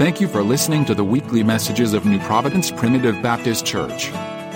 Thank 0.00 0.18
you 0.18 0.28
for 0.28 0.42
listening 0.42 0.86
to 0.86 0.94
the 0.94 1.04
weekly 1.04 1.42
messages 1.42 1.92
of 1.92 2.06
New 2.06 2.18
Providence 2.20 2.70
Primitive 2.70 3.20
Baptist 3.20 3.66
Church. 3.66 4.06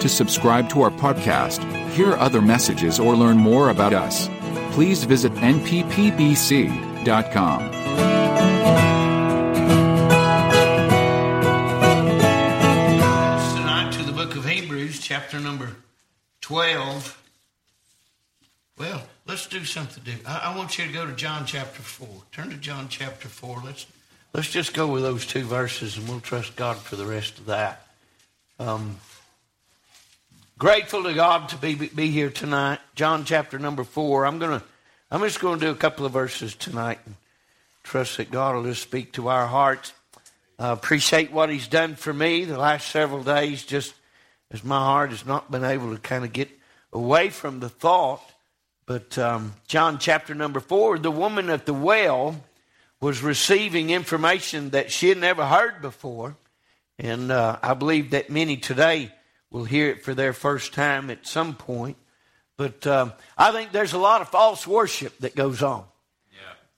To 0.01 0.09
subscribe 0.09 0.71
to 0.71 0.81
our 0.81 0.91
podcast, 0.91 1.63
hear 1.91 2.15
other 2.15 2.41
messages, 2.41 2.99
or 2.99 3.15
learn 3.15 3.37
more 3.37 3.69
about 3.69 3.93
us, 3.93 4.31
please 4.73 5.05
visit 5.05 5.33
nppbc.com. 5.35 5.91
tonight 13.55 13.93
to 13.93 14.03
the 14.03 14.13
book 14.13 14.37
of 14.37 14.47
Hebrews, 14.47 14.99
chapter 15.01 15.39
number 15.39 15.77
12. 16.41 17.23
Well, 18.79 19.03
let's 19.27 19.47
do 19.47 19.63
something 19.67 20.03
different. 20.05 20.27
I, 20.27 20.55
I 20.55 20.57
want 20.57 20.79
you 20.79 20.87
to 20.87 20.93
go 20.95 21.05
to 21.05 21.13
John 21.13 21.45
chapter 21.45 21.83
4. 21.83 22.09
Turn 22.33 22.49
to 22.49 22.57
John 22.57 22.89
chapter 22.89 23.29
4. 23.29 23.61
Let's, 23.63 23.85
let's 24.35 24.51
just 24.51 24.75
go 24.75 24.89
with 24.89 25.05
those 25.05 25.25
two 25.25 25.45
verses 25.45 25.97
and 25.97 26.09
we'll 26.09 26.19
trust 26.19 26.57
God 26.57 26.77
for 26.77 26.97
the 26.97 27.07
rest 27.07 27.39
of 27.39 27.47
that. 27.47 27.87
Um, 28.59 28.99
grateful 30.59 31.05
to 31.05 31.15
God 31.15 31.49
to 31.51 31.57
be, 31.57 31.77
be 31.77 32.11
here 32.11 32.31
tonight. 32.31 32.81
John 32.97 33.25
chapter 33.25 33.61
number 33.61 33.85
4. 33.85 34.27
I'm 34.27 34.41
going 34.41 34.59
to, 34.59 34.67
I'm 35.09 35.21
just 35.21 35.39
going 35.39 35.61
to 35.61 35.67
do 35.67 35.71
a 35.71 35.77
couple 35.77 36.05
of 36.05 36.13
verses 36.13 36.57
tonight 36.57 36.99
and 37.07 37.15
trust 37.85 38.17
that 38.17 38.33
God 38.33 38.57
will 38.57 38.65
just 38.65 38.83
speak 38.83 39.13
to 39.13 39.29
our 39.29 39.47
hearts. 39.47 39.93
I 40.59 40.73
appreciate 40.73 41.31
what 41.31 41.49
he's 41.49 41.69
done 41.69 41.95
for 41.95 42.13
me 42.13 42.45
the 42.45 42.59
last 42.59 42.89
several 42.89 43.23
days, 43.23 43.63
just 43.63 43.95
as 44.51 44.65
my 44.65 44.79
heart 44.79 45.11
has 45.11 45.25
not 45.25 45.51
been 45.51 45.65
able 45.65 45.95
to 45.95 46.01
kind 46.01 46.25
of 46.25 46.33
get 46.33 46.49
away 46.93 47.31
from 47.31 47.61
the 47.61 47.69
thought. 47.69 48.23
But 48.87 49.17
um, 49.17 49.55
John 49.69 49.99
chapter 49.99 50.35
number 50.35 50.59
four, 50.59 50.99
the 50.99 51.11
woman 51.11 51.51
at 51.51 51.67
the 51.67 51.75
well 51.75 52.43
was 53.05 53.23
receiving 53.23 53.91
information 53.91 54.71
that 54.71 54.91
she 54.91 55.11
had 55.11 55.19
never 55.19 55.45
heard 55.45 55.83
before. 55.83 56.39
And 56.99 57.31
uh, 57.31 57.59
I 57.63 57.75
believe 57.75 58.13
that 58.13 58.31
many 58.31 58.57
today 58.57 59.13
will 59.51 59.65
hear 59.65 59.91
it 59.91 60.03
for 60.03 60.15
their 60.15 60.33
first 60.33 60.73
time 60.73 61.11
at 61.11 61.27
some 61.27 61.55
point. 61.55 61.99
But 62.57 62.87
um, 62.87 63.13
I 63.37 63.53
think 63.53 63.73
there's 63.73 63.93
a 63.93 63.99
lot 63.99 64.23
of 64.23 64.31
false 64.31 64.67
worship 64.67 65.19
that 65.19 65.37
goes 65.37 65.63
on. 65.63 65.85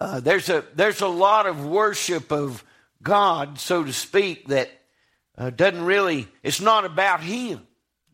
Uh, 0.01 0.19
there's 0.19 0.49
a 0.49 0.65
there's 0.75 1.01
a 1.01 1.07
lot 1.07 1.47
of 1.47 1.65
worship 1.65 2.33
of 2.33 2.65
God, 3.01 3.61
so 3.61 3.85
to 3.85 3.93
speak, 3.93 4.49
that 4.49 4.69
uh, 5.39 5.51
doesn't 5.51 5.85
really. 5.85 6.27
It's 6.43 6.61
not 6.61 6.85
about 6.85 7.21
Him. 7.21 7.65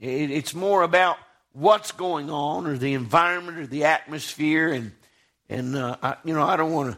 It, 0.00 0.30
it's 0.30 0.54
more 0.54 0.82
about 0.82 1.16
what's 1.52 1.92
going 1.92 2.28
on, 2.28 2.66
or 2.66 2.76
the 2.76 2.92
environment, 2.92 3.56
or 3.56 3.66
the 3.66 3.84
atmosphere, 3.84 4.70
and 4.70 4.92
and 5.48 5.76
uh, 5.76 5.96
I, 6.02 6.16
you 6.24 6.34
know 6.34 6.42
I 6.42 6.56
don't 6.58 6.72
want 6.72 6.94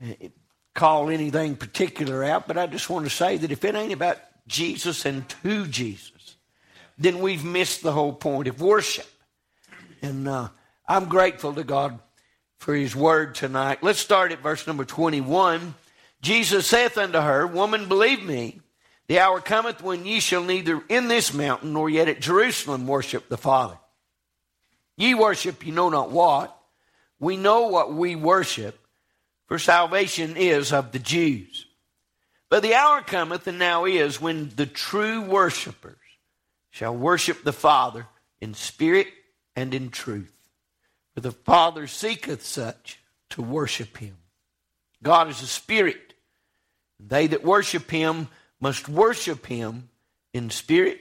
to 0.00 0.30
call 0.78 1.10
anything 1.10 1.56
particular 1.56 2.22
out, 2.22 2.46
but 2.46 2.56
I 2.56 2.68
just 2.68 2.88
want 2.88 3.04
to 3.04 3.10
say 3.10 3.36
that 3.36 3.50
if 3.50 3.64
it 3.64 3.74
ain't 3.74 3.92
about 3.92 4.18
Jesus 4.46 5.04
and 5.04 5.28
to 5.42 5.66
Jesus, 5.66 6.36
then 6.96 7.18
we've 7.18 7.44
missed 7.44 7.82
the 7.82 7.90
whole 7.90 8.12
point 8.12 8.46
of 8.46 8.60
worship. 8.60 9.06
And 10.02 10.28
uh, 10.28 10.50
I'm 10.86 11.06
grateful 11.06 11.52
to 11.54 11.64
God 11.64 11.98
for 12.58 12.76
his 12.76 12.94
word 12.94 13.34
tonight. 13.34 13.82
Let's 13.82 13.98
start 13.98 14.30
at 14.30 14.38
verse 14.38 14.68
number 14.68 14.84
21. 14.84 15.74
Jesus 16.22 16.68
saith 16.68 16.96
unto 16.96 17.18
her, 17.18 17.44
Woman, 17.44 17.88
believe 17.88 18.22
me, 18.22 18.60
the 19.08 19.18
hour 19.18 19.40
cometh 19.40 19.82
when 19.82 20.06
ye 20.06 20.20
shall 20.20 20.44
neither 20.44 20.80
in 20.88 21.08
this 21.08 21.34
mountain 21.34 21.72
nor 21.72 21.90
yet 21.90 22.06
at 22.06 22.20
Jerusalem 22.20 22.86
worship 22.86 23.28
the 23.28 23.36
Father. 23.36 23.78
Ye 24.96 25.14
worship 25.14 25.66
you 25.66 25.72
know 25.72 25.88
not 25.88 26.12
what. 26.12 26.56
We 27.18 27.36
know 27.36 27.66
what 27.66 27.92
we 27.92 28.14
worship, 28.14 28.78
for 29.48 29.58
salvation 29.58 30.36
is 30.36 30.72
of 30.72 30.92
the 30.92 30.98
Jews. 30.98 31.66
But 32.50 32.62
the 32.62 32.74
hour 32.74 33.00
cometh, 33.00 33.46
and 33.46 33.58
now 33.58 33.86
is, 33.86 34.20
when 34.20 34.50
the 34.54 34.66
true 34.66 35.22
worshippers 35.22 35.96
shall 36.70 36.94
worship 36.94 37.42
the 37.42 37.52
Father 37.52 38.06
in 38.40 38.54
spirit 38.54 39.08
and 39.56 39.74
in 39.74 39.90
truth. 39.90 40.32
For 41.14 41.20
the 41.20 41.32
Father 41.32 41.86
seeketh 41.86 42.44
such 42.44 43.00
to 43.30 43.42
worship 43.42 43.96
him. 43.96 44.16
God 45.02 45.28
is 45.28 45.42
a 45.42 45.46
spirit. 45.46 46.14
They 47.00 47.26
that 47.28 47.42
worship 47.42 47.90
him 47.90 48.28
must 48.60 48.88
worship 48.88 49.46
him 49.46 49.88
in 50.32 50.50
spirit 50.50 51.00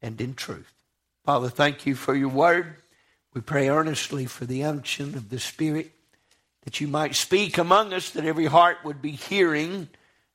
and 0.00 0.20
in 0.20 0.34
truth. 0.34 0.72
Father, 1.24 1.48
thank 1.48 1.86
you 1.86 1.94
for 1.94 2.14
your 2.14 2.28
word. 2.28 2.76
We 3.34 3.40
pray 3.40 3.68
earnestly 3.68 4.26
for 4.26 4.44
the 4.44 4.64
unction 4.64 5.14
of 5.14 5.28
the 5.28 5.38
Spirit 5.38 5.92
that 6.64 6.80
you 6.80 6.88
might 6.88 7.14
speak 7.14 7.58
among 7.58 7.92
us, 7.92 8.10
that 8.10 8.24
every 8.24 8.46
heart 8.46 8.78
would 8.84 9.00
be 9.00 9.12
hearing 9.12 9.88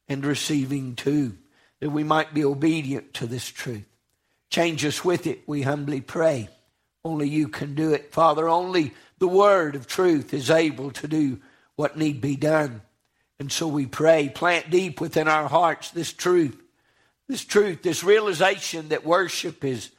and 0.08 0.25
receiving 0.25 0.96
too, 0.96 1.38
that 1.80 1.90
we 1.90 2.03
might 2.03 2.34
be 2.34 2.44
obedient 2.44 3.13
to 3.16 3.28
this 3.28 3.47
truth. 3.47 3.88
Change 4.50 4.86
us 4.86 5.03
with 5.03 5.28
it, 5.28 5.41
we 5.47 5.62
humbly 5.62 6.02
pray. 6.02 6.50
Only 7.03 7.30
you 7.30 7.47
can 7.50 7.75
do 7.75 7.94
it, 7.94 8.12
Father. 8.12 8.50
Only 8.50 8.94
the 9.19 9.28
word 9.28 9.75
of 9.75 9.88
truth 9.88 10.34
is 10.34 10.50
able 10.50 10.91
to 10.91 11.08
do 11.08 11.40
what 11.75 11.97
need 11.97 12.22
be 12.22 12.36
done. 12.36 12.81
And 13.40 13.52
so 13.52 13.68
we 13.68 13.86
pray, 13.86 14.30
plant 14.30 14.69
deep 14.69 15.02
within 15.02 15.28
our 15.28 15.47
hearts 15.47 15.92
this 15.92 16.13
truth, 16.13 16.57
this 17.28 17.44
truth, 17.44 17.84
this 17.84 18.03
realization 18.03 18.90
that 18.90 19.06
worship 19.06 19.63
is, 19.63 19.92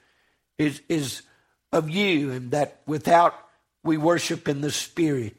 is, 0.58 0.80
is 0.88 1.22
of 1.72 1.90
you 1.90 2.32
and 2.32 2.50
that 2.52 2.80
without 2.86 3.34
we 3.84 3.96
worship 3.96 4.48
in 4.48 4.60
the 4.60 4.70
spirit, 4.70 5.36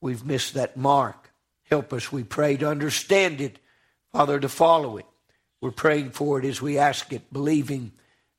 we've 0.00 0.24
missed 0.24 0.54
that 0.54 0.76
mark. 0.76 1.30
Help 1.64 1.92
us, 1.92 2.10
we 2.10 2.24
pray, 2.24 2.56
to 2.56 2.68
understand 2.68 3.40
it, 3.40 3.58
Father, 4.12 4.40
to 4.40 4.48
follow 4.48 4.96
it. 4.96 5.06
We're 5.60 5.70
praying 5.70 6.10
for 6.10 6.38
it 6.38 6.44
as 6.44 6.62
we 6.62 6.78
ask 6.78 7.12
it, 7.12 7.32
believing 7.32 7.92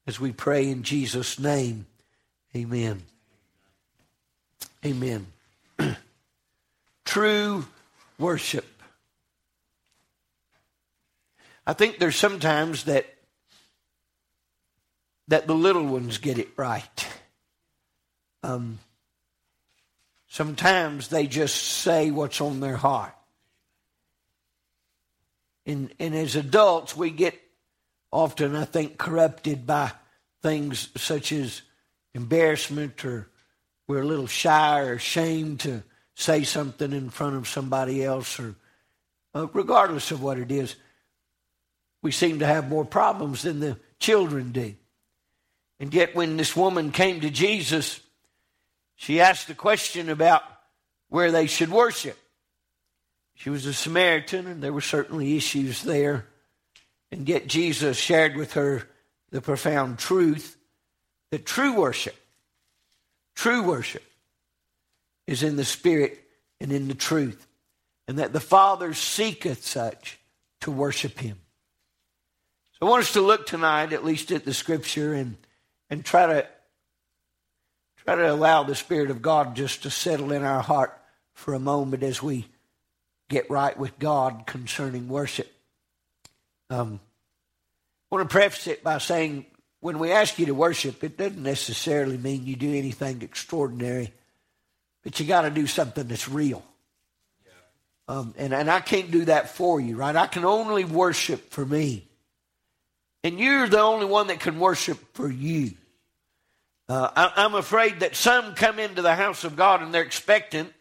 as 0.08 0.20
we 0.20 0.32
pray 0.32 0.70
in 0.70 0.84
Jesus' 0.84 1.38
name. 1.38 1.86
Amen. 2.56 3.04
Amen. 4.86 5.28
True 7.06 7.66
worship. 8.18 8.66
I 11.68 11.74
think 11.74 12.00
there's 12.00 12.16
sometimes 12.16 12.86
that 12.86 13.06
that 15.28 15.46
the 15.46 15.54
little 15.54 15.86
ones 15.86 16.18
get 16.18 16.40
it 16.40 16.50
right. 16.58 17.08
Um, 18.42 18.80
sometimes 20.30 21.10
they 21.10 21.28
just 21.28 21.56
say 21.56 22.12
what's 22.12 22.40
on 22.40 22.62
their 22.62 22.78
heart. 22.78 23.16
And, 25.66 25.94
and 26.00 26.16
as 26.16 26.36
adults, 26.36 26.96
we 26.96 27.10
get 27.10 27.40
often, 28.12 28.56
I 28.56 28.66
think, 28.66 28.98
corrupted 28.98 29.68
by 29.68 29.92
things 30.42 30.90
such 30.96 31.32
as 31.32 31.62
embarrassment 32.14 33.04
or 33.06 33.28
we're 33.88 34.02
a 34.02 34.08
little 34.08 34.28
shy 34.28 34.80
or 34.82 34.94
ashamed 34.94 35.62
to 35.62 35.84
say 36.16 36.44
something 36.44 36.92
in 36.92 37.10
front 37.10 37.36
of 37.36 37.48
somebody 37.48 38.04
else 38.04 38.40
or 38.40 38.56
uh, 39.36 39.48
regardless 39.54 40.12
of 40.12 40.22
what 40.22 40.38
it 40.38 40.52
is 40.52 40.76
we 42.02 42.12
seem 42.12 42.40
to 42.40 42.46
have 42.46 42.70
more 42.70 42.86
problems 42.86 43.44
than 43.44 43.60
the 43.60 43.78
children 44.00 44.52
do 44.52 44.76
and 45.80 45.94
yet 45.94 46.16
when 46.16 46.38
this 46.38 46.56
woman 46.56 46.92
came 46.92 47.22
to 47.22 47.30
jesus 47.30 48.00
she 49.00 49.22
asked 49.22 49.50
a 49.50 49.56
question 49.56 50.10
about 50.10 50.44
where 51.10 51.32
they 51.32 51.48
should 51.48 51.72
worship 51.72 52.18
she 53.34 53.50
was 53.50 53.66
a 53.66 53.74
samaritan 53.74 54.48
and 54.48 54.62
there 54.62 54.74
were 54.74 54.82
certainly 54.82 55.36
issues 55.36 55.84
there 55.84 56.26
and 57.12 57.28
yet 57.28 57.48
jesus 57.48 57.98
shared 57.98 58.36
with 58.36 58.54
her 58.54 58.88
the 59.32 59.42
profound 59.42 59.98
truth 59.98 60.58
that 61.32 61.46
true 61.46 61.74
worship 61.74 62.16
True 63.40 63.64
worship 63.64 64.04
is 65.26 65.44
in 65.44 65.56
the 65.56 65.64
Spirit 65.64 66.20
and 66.60 66.74
in 66.74 66.90
the 66.90 66.94
truth, 66.94 67.48
and 68.06 68.20
that 68.20 68.34
the 68.34 68.42
Father 68.42 68.94
seeketh 68.94 69.66
such 69.66 70.20
to 70.60 70.72
worship 70.72 71.18
Him. 71.20 71.40
So 72.74 72.86
I 72.86 72.90
want 72.90 73.04
us 73.04 73.14
to 73.14 73.22
look 73.22 73.46
tonight, 73.46 73.94
at 73.94 74.04
least 74.04 74.34
at 74.34 74.44
the 74.44 74.54
Scripture, 74.54 75.14
and 75.14 75.38
and 75.90 76.04
try 76.04 76.26
to 76.26 76.48
try 78.10 78.24
to 78.24 78.34
allow 78.34 78.64
the 78.64 78.74
Spirit 78.74 79.12
of 79.12 79.22
God 79.22 79.56
just 79.56 79.84
to 79.84 79.92
settle 79.92 80.32
in 80.32 80.44
our 80.44 80.64
heart 80.64 81.00
for 81.34 81.54
a 81.54 81.60
moment 81.60 82.02
as 82.02 82.24
we 82.24 82.48
get 83.30 83.48
right 83.52 83.78
with 83.78 84.00
God 84.00 84.46
concerning 84.48 85.08
worship. 85.08 85.52
Um, 86.72 87.00
I 88.12 88.16
want 88.16 88.28
to 88.28 88.34
preface 88.34 88.66
it 88.66 88.84
by 88.84 88.98
saying 88.98 89.46
when 89.82 90.00
we 90.00 90.12
ask 90.12 90.40
you 90.40 90.48
to 90.48 90.56
worship, 90.56 91.04
it 91.04 91.18
doesn't 91.18 91.44
necessarily 91.44 92.18
mean 92.18 92.48
you 92.48 92.56
do 92.56 92.74
anything 92.74 93.22
extraordinary, 93.22 94.12
but 95.04 95.20
you 95.20 95.28
got 95.28 95.44
to 95.44 95.52
do 95.52 95.68
something 95.68 96.08
that's 96.08 96.28
real. 96.28 96.64
Um, 98.08 98.34
and, 98.40 98.56
and 98.56 98.72
I 98.72 98.80
can't 98.80 99.12
do 99.12 99.26
that 99.26 99.52
for 99.52 99.80
you, 99.80 99.96
right? 99.96 100.16
I 100.16 100.26
can 100.26 100.46
only 100.46 100.84
worship 100.84 101.52
for 101.52 101.64
me. 101.64 102.08
And 103.24 103.40
you're 103.40 103.68
the 103.68 103.82
only 103.82 104.08
one 104.08 104.28
that 104.28 104.40
can 104.40 104.60
worship 104.60 104.98
for 105.14 105.30
you. 105.30 105.74
Uh, 106.90 107.10
I, 107.16 107.46
I'm 107.46 107.54
afraid 107.54 108.00
that 108.00 108.16
some 108.16 108.56
come 108.56 108.80
into 108.80 109.02
the 109.04 109.14
house 109.14 109.44
of 109.44 109.56
God 109.56 109.82
and 109.84 109.94
they're 109.94 110.02
expectant 110.02 110.74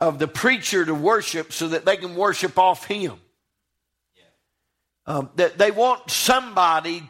of 0.00 0.18
the 0.20 0.28
preacher 0.28 0.84
to 0.84 0.94
worship 0.94 1.52
so 1.52 1.68
that 1.68 1.84
they 1.84 1.96
can 1.96 2.14
worship 2.14 2.58
off 2.58 2.84
him. 2.86 3.18
um, 5.06 5.30
that 5.36 5.58
they 5.58 5.70
want 5.70 6.10
somebody 6.10 7.02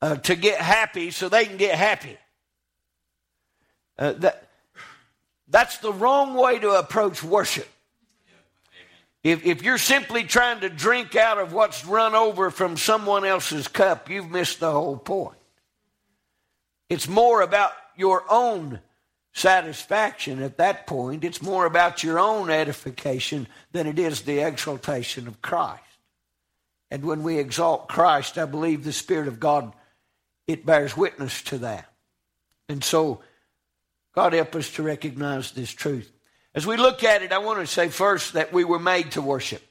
uh, 0.00 0.16
to 0.16 0.34
get 0.34 0.60
happy 0.60 1.10
so 1.10 1.28
they 1.28 1.44
can 1.44 1.56
get 1.56 1.74
happy. 1.74 2.16
Uh, 3.98 4.12
that, 4.12 4.48
that's 5.48 5.78
the 5.78 5.92
wrong 5.92 6.34
way 6.34 6.58
to 6.58 6.70
approach 6.72 7.22
worship. 7.22 7.68
If, 9.22 9.44
if 9.44 9.62
you're 9.62 9.78
simply 9.78 10.22
trying 10.22 10.60
to 10.60 10.68
drink 10.68 11.16
out 11.16 11.38
of 11.38 11.52
what's 11.52 11.84
run 11.84 12.14
over 12.14 12.50
from 12.50 12.76
someone 12.76 13.24
else's 13.24 13.66
cup, 13.66 14.08
you've 14.08 14.30
missed 14.30 14.60
the 14.60 14.70
whole 14.70 14.96
point. 14.96 15.35
It's 16.88 17.08
more 17.08 17.42
about 17.42 17.72
your 17.96 18.24
own 18.28 18.80
satisfaction 19.32 20.42
at 20.42 20.56
that 20.58 20.86
point. 20.86 21.24
It's 21.24 21.42
more 21.42 21.66
about 21.66 22.02
your 22.02 22.18
own 22.18 22.50
edification 22.50 23.46
than 23.72 23.86
it 23.86 23.98
is 23.98 24.22
the 24.22 24.38
exaltation 24.38 25.28
of 25.28 25.42
Christ. 25.42 25.82
And 26.90 27.04
when 27.04 27.22
we 27.22 27.38
exalt 27.38 27.88
Christ, 27.88 28.38
I 28.38 28.44
believe 28.44 28.84
the 28.84 28.92
Spirit 28.92 29.28
of 29.28 29.40
God, 29.40 29.72
it 30.46 30.64
bears 30.64 30.96
witness 30.96 31.42
to 31.44 31.58
that. 31.58 31.92
And 32.68 32.82
so, 32.82 33.20
God 34.14 34.32
help 34.32 34.54
us 34.54 34.72
to 34.74 34.82
recognize 34.82 35.50
this 35.50 35.70
truth. 35.70 36.10
As 36.54 36.66
we 36.66 36.78
look 36.78 37.04
at 37.04 37.22
it, 37.22 37.32
I 37.32 37.38
want 37.38 37.60
to 37.60 37.66
say 37.66 37.88
first 37.88 38.32
that 38.32 38.52
we 38.52 38.64
were 38.64 38.78
made 38.78 39.12
to 39.12 39.22
worship. 39.22 39.62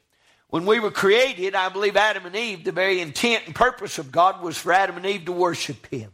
When 0.50 0.68
we 0.68 0.80
were 0.80 0.92
created, 0.92 1.56
I 1.56 1.70
believe 1.70 1.98
Adam 1.98 2.28
and 2.28 2.36
Eve, 2.36 2.64
the 2.64 2.72
very 2.72 3.02
intent 3.02 3.48
and 3.48 3.56
purpose 3.56 3.98
of 3.98 4.12
God 4.12 4.44
was 4.44 4.58
for 4.58 4.72
Adam 4.72 4.98
and 4.98 5.06
Eve 5.06 5.26
to 5.26 5.32
worship 5.32 5.88
Him. 5.88 6.12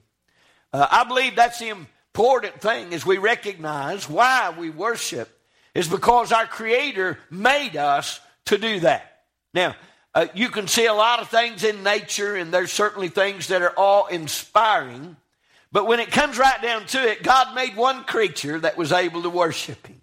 Uh, 0.74 0.88
I 0.90 1.04
believe 1.04 1.36
that's 1.36 1.60
the 1.60 1.70
important 1.70 2.62
thing 2.62 2.94
as 2.94 3.06
we 3.06 3.18
recognize 3.18 4.10
why 4.10 4.54
we 4.58 4.70
worship 4.70 5.30
is 5.74 5.88
because 5.88 6.32
our 6.32 6.46
Creator 6.46 7.18
made 7.30 7.76
us 7.78 8.20
to 8.46 8.58
do 8.58 8.80
that. 8.82 9.24
Now, 9.54 9.76
uh, 10.14 10.28
you 10.34 10.50
can 10.50 10.68
see 10.68 10.86
a 10.86 10.94
lot 10.94 11.20
of 11.20 11.30
things 11.30 11.64
in 11.64 11.84
nature, 11.84 12.36
and 12.36 12.54
there's 12.54 12.72
certainly 12.72 13.08
things 13.08 13.48
that 13.48 13.62
are 13.62 13.74
all 13.78 14.08
inspiring. 14.08 15.16
But 15.72 15.88
when 15.88 16.02
it 16.02 16.12
comes 16.12 16.38
right 16.38 16.62
down 16.62 16.86
to 16.88 17.10
it, 17.10 17.24
God 17.24 17.56
made 17.56 17.76
one 17.76 18.04
creature 18.04 18.60
that 18.60 18.78
was 18.78 18.92
able 18.92 19.24
to 19.24 19.30
worship 19.30 19.88
Him. 19.88 20.02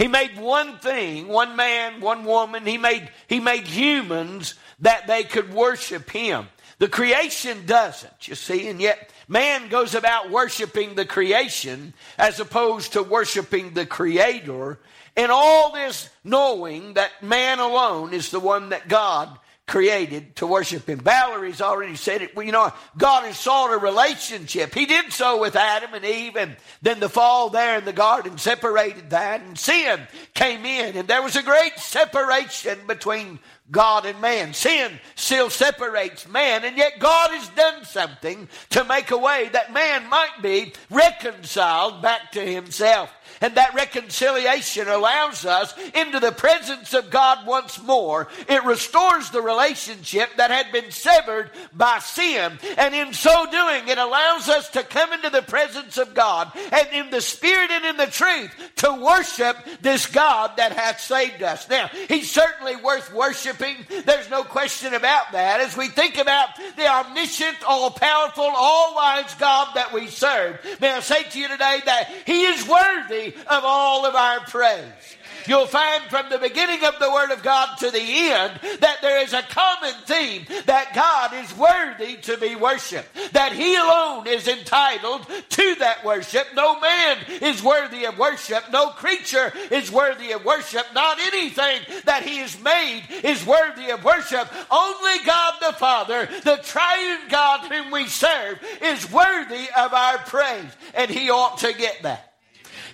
He 0.00 0.08
made 0.08 0.38
one 0.38 0.78
thing, 0.78 1.28
one 1.28 1.56
man, 1.56 2.00
one 2.00 2.24
woman. 2.24 2.64
He 2.64 2.78
made, 2.78 3.10
he 3.26 3.38
made 3.38 3.66
humans 3.66 4.54
that 4.78 5.06
they 5.06 5.24
could 5.24 5.52
worship 5.52 6.08
him. 6.08 6.48
The 6.78 6.88
creation 6.88 7.66
doesn't, 7.66 8.26
you 8.26 8.34
see, 8.34 8.68
and 8.68 8.80
yet 8.80 9.12
man 9.30 9.68
goes 9.68 9.94
about 9.94 10.30
worshiping 10.30 10.96
the 10.96 11.06
creation 11.06 11.94
as 12.18 12.40
opposed 12.40 12.92
to 12.92 13.02
worshiping 13.02 13.72
the 13.72 13.86
creator. 13.86 14.78
And 15.16 15.30
all 15.32 15.72
this 15.72 16.10
knowing 16.24 16.94
that 16.94 17.22
man 17.22 17.60
alone 17.60 18.12
is 18.12 18.30
the 18.30 18.40
one 18.40 18.70
that 18.70 18.88
God 18.88 19.38
created 19.70 20.34
to 20.34 20.48
worship 20.48 20.88
him. 20.88 20.98
Valerie's 20.98 21.60
already 21.60 21.94
said 21.94 22.22
it. 22.22 22.34
Well, 22.34 22.44
you 22.44 22.50
know, 22.50 22.72
God 22.98 23.22
has 23.22 23.38
sought 23.38 23.72
a 23.72 23.78
relationship. 23.78 24.74
He 24.74 24.84
did 24.84 25.12
so 25.12 25.40
with 25.40 25.54
Adam 25.54 25.94
and 25.94 26.04
Eve, 26.04 26.36
and 26.36 26.56
then 26.82 26.98
the 26.98 27.08
fall 27.08 27.50
there 27.50 27.78
in 27.78 27.84
the 27.84 27.92
garden 27.92 28.36
separated 28.36 29.10
that, 29.10 29.42
and 29.42 29.56
sin 29.56 30.00
came 30.34 30.66
in, 30.66 30.96
and 30.96 31.06
there 31.06 31.22
was 31.22 31.36
a 31.36 31.42
great 31.44 31.78
separation 31.78 32.80
between 32.88 33.38
God 33.70 34.06
and 34.06 34.20
man. 34.20 34.52
Sin 34.54 34.98
still 35.14 35.50
separates 35.50 36.28
man, 36.28 36.64
and 36.64 36.76
yet 36.76 36.98
God 36.98 37.30
has 37.30 37.48
done 37.50 37.84
something 37.84 38.48
to 38.70 38.84
make 38.84 39.10
a 39.10 39.18
way 39.18 39.48
that 39.52 39.72
man 39.72 40.08
might 40.08 40.42
be 40.42 40.72
reconciled 40.90 42.02
back 42.02 42.32
to 42.32 42.40
himself. 42.40 43.10
And 43.40 43.54
that 43.54 43.74
reconciliation 43.74 44.88
allows 44.88 45.46
us 45.46 45.74
into 45.94 46.20
the 46.20 46.32
presence 46.32 46.92
of 46.92 47.10
God 47.10 47.46
once 47.46 47.82
more. 47.82 48.28
It 48.48 48.64
restores 48.64 49.30
the 49.30 49.40
relationship 49.40 50.28
that 50.36 50.50
had 50.50 50.70
been 50.72 50.90
severed 50.90 51.50
by 51.72 52.00
sin. 52.00 52.58
And 52.76 52.94
in 52.94 53.14
so 53.14 53.46
doing, 53.50 53.88
it 53.88 53.96
allows 53.96 54.48
us 54.50 54.68
to 54.70 54.82
come 54.82 55.14
into 55.14 55.30
the 55.30 55.40
presence 55.40 55.96
of 55.96 56.12
God 56.12 56.52
and 56.54 56.88
in 56.92 57.10
the 57.10 57.22
spirit 57.22 57.70
and 57.70 57.86
in 57.86 57.96
the 57.96 58.06
truth 58.06 58.50
to 58.76 59.02
worship 59.02 59.56
this 59.80 60.06
God 60.06 60.58
that 60.58 60.72
hath 60.72 61.00
saved 61.00 61.42
us. 61.42 61.68
Now, 61.68 61.88
He's 62.08 62.30
certainly 62.30 62.76
worth 62.76 63.12
worshiping. 63.14 63.76
There's 64.04 64.28
no 64.28 64.42
question 64.42 64.92
about 64.92 65.32
that. 65.32 65.60
As 65.60 65.76
we 65.76 65.88
think 65.88 66.18
about 66.18 66.50
the 66.76 66.86
omniscient, 66.86 67.56
all 67.66 67.90
powerful, 67.90 68.44
all 68.44 68.94
wise 68.94 69.34
God 69.36 69.74
that 69.76 69.94
we 69.94 70.08
serve, 70.08 70.58
may 70.80 70.90
I 70.90 71.00
say 71.00 71.22
to 71.22 71.38
you 71.38 71.48
today 71.48 71.80
that 71.86 72.12
He 72.26 72.44
is 72.44 72.68
worthy 72.68 73.29
of 73.46 73.64
all 73.64 74.06
of 74.06 74.14
our 74.14 74.40
praise. 74.40 75.16
You'll 75.46 75.66
find 75.66 76.02
from 76.04 76.28
the 76.28 76.38
beginning 76.38 76.84
of 76.84 76.98
the 76.98 77.10
Word 77.10 77.30
of 77.30 77.42
God 77.42 77.76
to 77.78 77.90
the 77.90 77.98
end 77.98 78.60
that 78.80 78.98
there 79.00 79.22
is 79.22 79.32
a 79.32 79.42
common 79.42 79.94
theme 80.04 80.46
that 80.66 80.94
God 80.94 81.32
is 81.34 81.56
worthy 81.56 82.16
to 82.22 82.36
be 82.36 82.56
worshiped, 82.56 83.32
that 83.32 83.52
He 83.52 83.74
alone 83.74 84.26
is 84.26 84.48
entitled 84.48 85.26
to 85.48 85.74
that 85.76 86.04
worship. 86.04 86.48
No 86.54 86.78
man 86.80 87.18
is 87.40 87.62
worthy 87.62 88.04
of 88.04 88.18
worship, 88.18 88.64
no 88.70 88.90
creature 88.90 89.52
is 89.70 89.90
worthy 89.90 90.32
of 90.32 90.44
worship, 90.44 90.86
not 90.94 91.18
anything 91.18 91.80
that 92.04 92.22
He 92.22 92.38
has 92.38 92.60
made 92.62 93.04
is 93.24 93.44
worthy 93.46 93.90
of 93.90 94.04
worship. 94.04 94.48
Only 94.70 95.24
God 95.24 95.54
the 95.60 95.72
Father, 95.72 96.28
the 96.44 96.60
triune 96.62 97.28
God 97.28 97.70
whom 97.72 97.90
we 97.90 98.06
serve, 98.06 98.58
is 98.82 99.10
worthy 99.10 99.68
of 99.76 99.94
our 99.94 100.18
praise, 100.18 100.70
and 100.94 101.10
He 101.10 101.30
ought 101.30 101.58
to 101.58 101.72
get 101.72 102.02
that. 102.02 102.29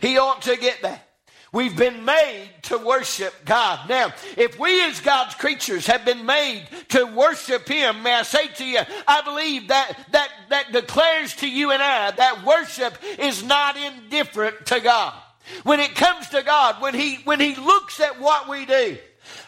He 0.01 0.19
ought 0.19 0.43
to 0.43 0.57
get 0.57 0.83
that. 0.83 1.07
We've 1.53 1.77
been 1.77 2.05
made 2.05 2.51
to 2.65 2.77
worship 2.77 3.33
God. 3.45 3.89
Now, 3.89 4.13
if 4.37 4.59
we 4.59 4.85
as 4.85 5.01
God's 5.01 5.35
creatures 5.37 5.87
have 5.87 6.05
been 6.05 6.27
made 6.27 6.67
to 6.91 7.05
worship 7.05 7.67
Him, 7.69 8.03
may 8.03 8.15
I 8.15 8.23
say 8.25 8.49
to 8.49 8.65
you, 8.65 8.81
I 9.09 9.23
believe 9.23 9.69
that, 9.69 9.97
that, 10.11 10.29
that 10.51 10.73
declares 10.73 11.35
to 11.37 11.49
you 11.49 11.71
and 11.71 11.83
I 11.83 12.11
that 12.11 12.45
worship 12.45 12.99
is 13.19 13.43
not 13.43 13.77
indifferent 13.77 14.67
to 14.67 14.81
God. 14.81 15.15
When 15.63 15.81
it 15.81 15.95
comes 15.95 16.29
to 16.31 16.43
God, 16.43 16.83
when 16.83 16.95
He, 16.95 17.21
when 17.25 17.41
He 17.41 17.55
looks 17.55 18.01
at 18.01 18.21
what 18.21 18.49
we 18.49 18.67
do, 18.67 18.99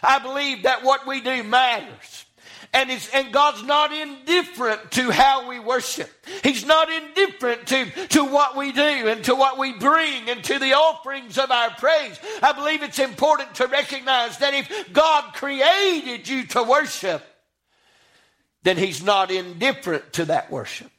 I 0.01 0.19
believe 0.19 0.63
that 0.63 0.83
what 0.83 1.05
we 1.05 1.21
do 1.21 1.43
matters. 1.43 2.25
And, 2.71 2.91
and 3.13 3.33
God's 3.33 3.63
not 3.63 3.91
indifferent 3.91 4.91
to 4.91 5.09
how 5.09 5.49
we 5.49 5.59
worship. 5.59 6.09
He's 6.43 6.65
not 6.65 6.91
indifferent 6.91 7.65
to, 7.67 8.07
to 8.09 8.25
what 8.25 8.55
we 8.55 8.71
do 8.71 8.81
and 8.81 9.23
to 9.23 9.33
what 9.33 9.57
we 9.57 9.73
bring 9.73 10.29
and 10.29 10.43
to 10.43 10.59
the 10.59 10.73
offerings 10.73 11.39
of 11.39 11.49
our 11.49 11.71
praise. 11.71 12.19
I 12.43 12.53
believe 12.53 12.83
it's 12.83 12.99
important 12.99 13.55
to 13.55 13.67
recognize 13.67 14.37
that 14.37 14.53
if 14.53 14.93
God 14.93 15.33
created 15.33 16.27
you 16.27 16.45
to 16.47 16.63
worship, 16.63 17.23
then 18.61 18.77
He's 18.77 19.03
not 19.03 19.31
indifferent 19.31 20.13
to 20.13 20.25
that 20.25 20.51
worship. 20.51 20.91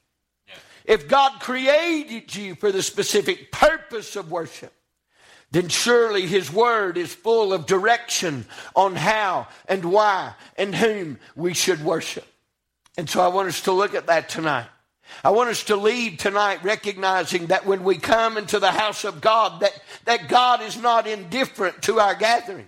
If 0.85 1.07
God 1.07 1.41
created 1.41 2.35
you 2.35 2.57
for 2.57 2.73
the 2.73 2.83
specific 2.83 3.53
purpose 3.53 4.17
of 4.17 4.31
worship, 4.33 4.73
then 5.51 5.69
surely 5.69 6.27
His 6.27 6.53
Word 6.53 6.97
is 6.97 7.15
full 7.15 7.53
of 7.53 7.67
direction 7.67 8.47
on 8.77 8.95
how 8.97 9.49
and 9.69 9.85
why 9.85 10.35
and 10.57 10.75
whom 10.75 11.19
we 11.35 11.55
should 11.55 11.85
worship. 11.85 12.27
And 12.97 13.09
so 13.09 13.21
I 13.21 13.29
want 13.29 13.49
us 13.49 13.63
to 13.63 13.73
look 13.73 13.95
at 13.95 14.07
that 14.07 14.29
tonight. 14.29 14.67
I 15.25 15.31
want 15.31 15.51
us 15.51 15.65
to 15.65 15.77
leave 15.77 16.19
tonight 16.19 16.63
recognizing 16.63 17.47
that 17.47 17.67
when 17.67 17.83
we 17.83 17.99
come 17.99 18.37
into 18.37 18.59
the 18.59 18.71
house 18.71 19.05
of 19.05 19.21
God, 19.21 19.61
that, 19.61 19.73
that 20.05 20.29
God 20.29 20.63
is 20.63 20.77
not 20.77 21.07
indifferent 21.07 21.83
to 21.83 21.99
our 21.99 22.15
gathering. 22.15 22.67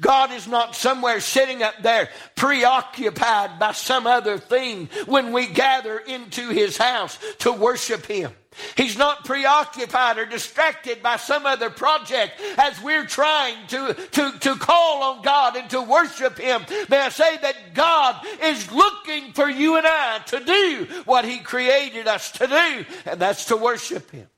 God 0.00 0.32
is 0.32 0.46
not 0.46 0.74
somewhere 0.74 1.20
sitting 1.20 1.62
up 1.62 1.74
there 1.82 2.08
preoccupied 2.36 3.58
by 3.58 3.72
some 3.72 4.06
other 4.06 4.38
thing 4.38 4.88
when 5.06 5.32
we 5.32 5.46
gather 5.46 5.98
into 5.98 6.48
His 6.50 6.76
house 6.76 7.18
to 7.40 7.52
worship 7.52 8.06
Him. 8.06 8.32
He's 8.76 8.98
not 8.98 9.24
preoccupied 9.24 10.18
or 10.18 10.26
distracted 10.26 11.02
by 11.02 11.16
some 11.16 11.46
other 11.46 11.70
project 11.70 12.40
as 12.58 12.80
we're 12.82 13.06
trying 13.06 13.66
to, 13.68 13.94
to, 13.94 14.38
to 14.40 14.56
call 14.56 15.02
on 15.02 15.22
God 15.22 15.56
and 15.56 15.70
to 15.70 15.80
worship 15.80 16.38
Him. 16.38 16.64
May 16.88 16.98
I 16.98 17.08
say 17.10 17.36
that 17.38 17.74
God 17.74 18.16
is 18.42 18.70
looking 18.72 19.32
for 19.32 19.48
you 19.48 19.76
and 19.76 19.86
I 19.86 20.18
to 20.26 20.40
do 20.40 21.02
what 21.04 21.24
He 21.24 21.38
created 21.38 22.08
us 22.08 22.32
to 22.32 22.46
do, 22.46 22.84
and 23.06 23.20
that's 23.20 23.46
to 23.46 23.56
worship 23.56 24.10
Him. 24.10 24.28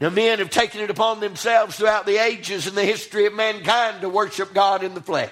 Now, 0.00 0.08
men 0.08 0.38
have 0.38 0.48
taken 0.48 0.80
it 0.80 0.88
upon 0.88 1.20
themselves 1.20 1.76
throughout 1.76 2.06
the 2.06 2.16
ages 2.16 2.66
and 2.66 2.74
the 2.76 2.84
history 2.84 3.26
of 3.26 3.34
mankind 3.34 4.00
to 4.00 4.08
worship 4.08 4.54
God 4.54 4.82
in 4.82 4.94
the 4.94 5.02
flesh. 5.02 5.30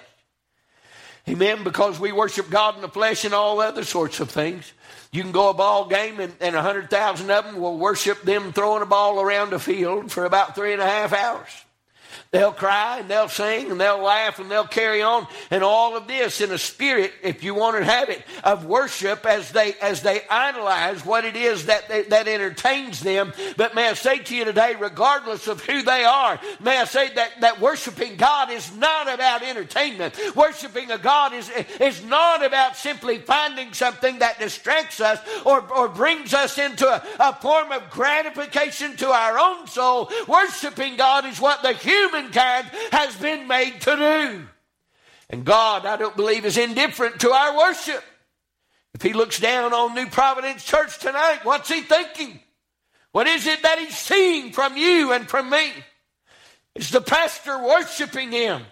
Amen. 1.27 1.65
Because 1.65 1.99
we 1.99 2.13
worship 2.13 2.51
God 2.51 2.77
in 2.77 2.83
the 2.83 2.89
flesh 2.89 3.25
and 3.25 3.33
all 3.33 3.61
other 3.61 3.85
sorts 3.85 4.21
of 4.21 4.31
things. 4.31 4.73
You 5.11 5.23
can 5.23 5.33
go 5.33 5.49
a 5.49 5.55
ball 5.55 5.89
game 5.89 6.21
and, 6.21 6.35
and 6.41 6.55
100,000 6.55 7.31
of 7.31 7.45
them 7.45 7.61
will 7.61 7.79
worship 7.79 8.23
them 8.23 8.53
throwing 8.53 8.83
a 8.83 8.87
ball 8.87 9.21
around 9.21 9.51
the 9.51 9.59
field 9.59 10.13
for 10.13 10.27
about 10.27 10.55
three 10.55 10.75
and 10.75 10.83
a 10.83 10.87
half 10.87 11.15
hours. 11.15 11.49
They'll 12.31 12.53
cry 12.53 12.99
and 12.99 13.09
they'll 13.09 13.29
sing 13.29 13.71
and 13.71 13.81
they'll 13.81 14.03
laugh 14.03 14.39
and 14.39 14.51
they'll 14.51 14.67
carry 14.67 15.01
on 15.01 15.27
and 15.51 15.63
all 15.63 15.97
of 15.97 16.07
this 16.07 16.43
in 16.43 16.51
a 16.51 16.59
spirit, 16.59 17.13
if 17.23 17.43
you 17.43 17.55
want 17.55 17.79
to 17.79 17.85
have 17.85 18.11
it, 18.11 18.23
of 18.45 18.67
worship 18.67 19.25
as 19.25 19.51
they 19.51 19.75
as 19.81 20.03
they 20.03 20.21
idolize 20.29 21.07
what 21.07 21.25
it 21.25 21.37
is 21.37 21.67
that 21.67 21.89
they, 21.89 22.03
that 22.03 22.29
entertains 22.29 23.01
them. 23.01 23.33
But 23.57 23.75
may 23.75 23.89
I 23.89 23.95
say 23.95 24.19
to 24.19 24.37
you 24.37 24.45
today, 24.45 24.75
regardless 24.79 25.49
of 25.49 25.65
who 25.65 25.83
they 25.83 26.05
are, 26.05 26.39
may 26.61 26.79
I 26.79 26.85
say 26.85 27.13
that, 27.15 27.41
that 27.41 27.61
worshiping 27.61 28.17
God 28.17 28.51
is 28.51 28.77
not 28.77 29.13
about 29.13 29.43
entertainment. 29.43 30.15
Worshiping 30.37 30.91
a 30.91 30.99
God 30.99 31.33
is, 31.33 31.51
is 31.81 32.05
not 32.05 32.45
about 32.45 32.77
simply 32.77 33.19
finding 33.19 33.73
something 33.73 34.19
that 34.19 34.39
distracts 34.39 35.01
us 35.01 35.19
or, 35.47 35.61
or 35.73 35.89
brings 35.89 36.35
us 36.35 36.59
into 36.59 36.87
a, 36.87 37.03
a 37.21 37.33
form 37.35 37.73
of 37.73 37.89
gratification 37.89 38.97
to 38.97 39.09
our 39.09 39.39
own 39.39 39.67
soul. 39.67 40.11
Worshiping 40.27 40.97
God 40.97 41.25
is 41.25 41.41
what 41.41 41.63
the 41.63 41.73
humankind 42.19 42.67
has 42.93 43.17
been 43.17 43.47
made 43.47 43.81
to 43.83 43.97
do. 43.97 44.49
And 45.31 45.45
God, 45.45 45.87
I 45.87 45.97
don't 45.97 46.17
believe, 46.17 46.45
is 46.45 46.57
indifferent 46.57 47.21
to 47.21 47.31
our 47.31 47.57
worship. 47.57 48.03
If 48.95 49.03
He 49.03 49.13
looks 49.13 49.39
down 49.39 49.73
on 49.73 49.95
New 49.95 50.07
Providence 50.07 50.65
Church 50.65 50.99
tonight, 50.99 51.41
what's 51.43 51.69
He 51.69 51.83
thinking? 51.83 52.41
What 53.13 53.27
is 53.27 53.47
it 53.47 53.63
that 53.63 53.79
He's 53.79 53.97
seeing 53.97 54.53
from 54.53 54.77
you 54.77 55.13
and 55.13 55.29
from 55.29 55.51
me? 55.51 55.73
Is 56.75 56.91
the 56.91 57.01
pastor 57.01 57.59
worshiping 57.59 58.33
Him? 58.33 58.63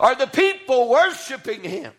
Are 0.00 0.14
the 0.14 0.26
people 0.26 0.88
worshiping 0.88 1.62
Him? 1.62 1.92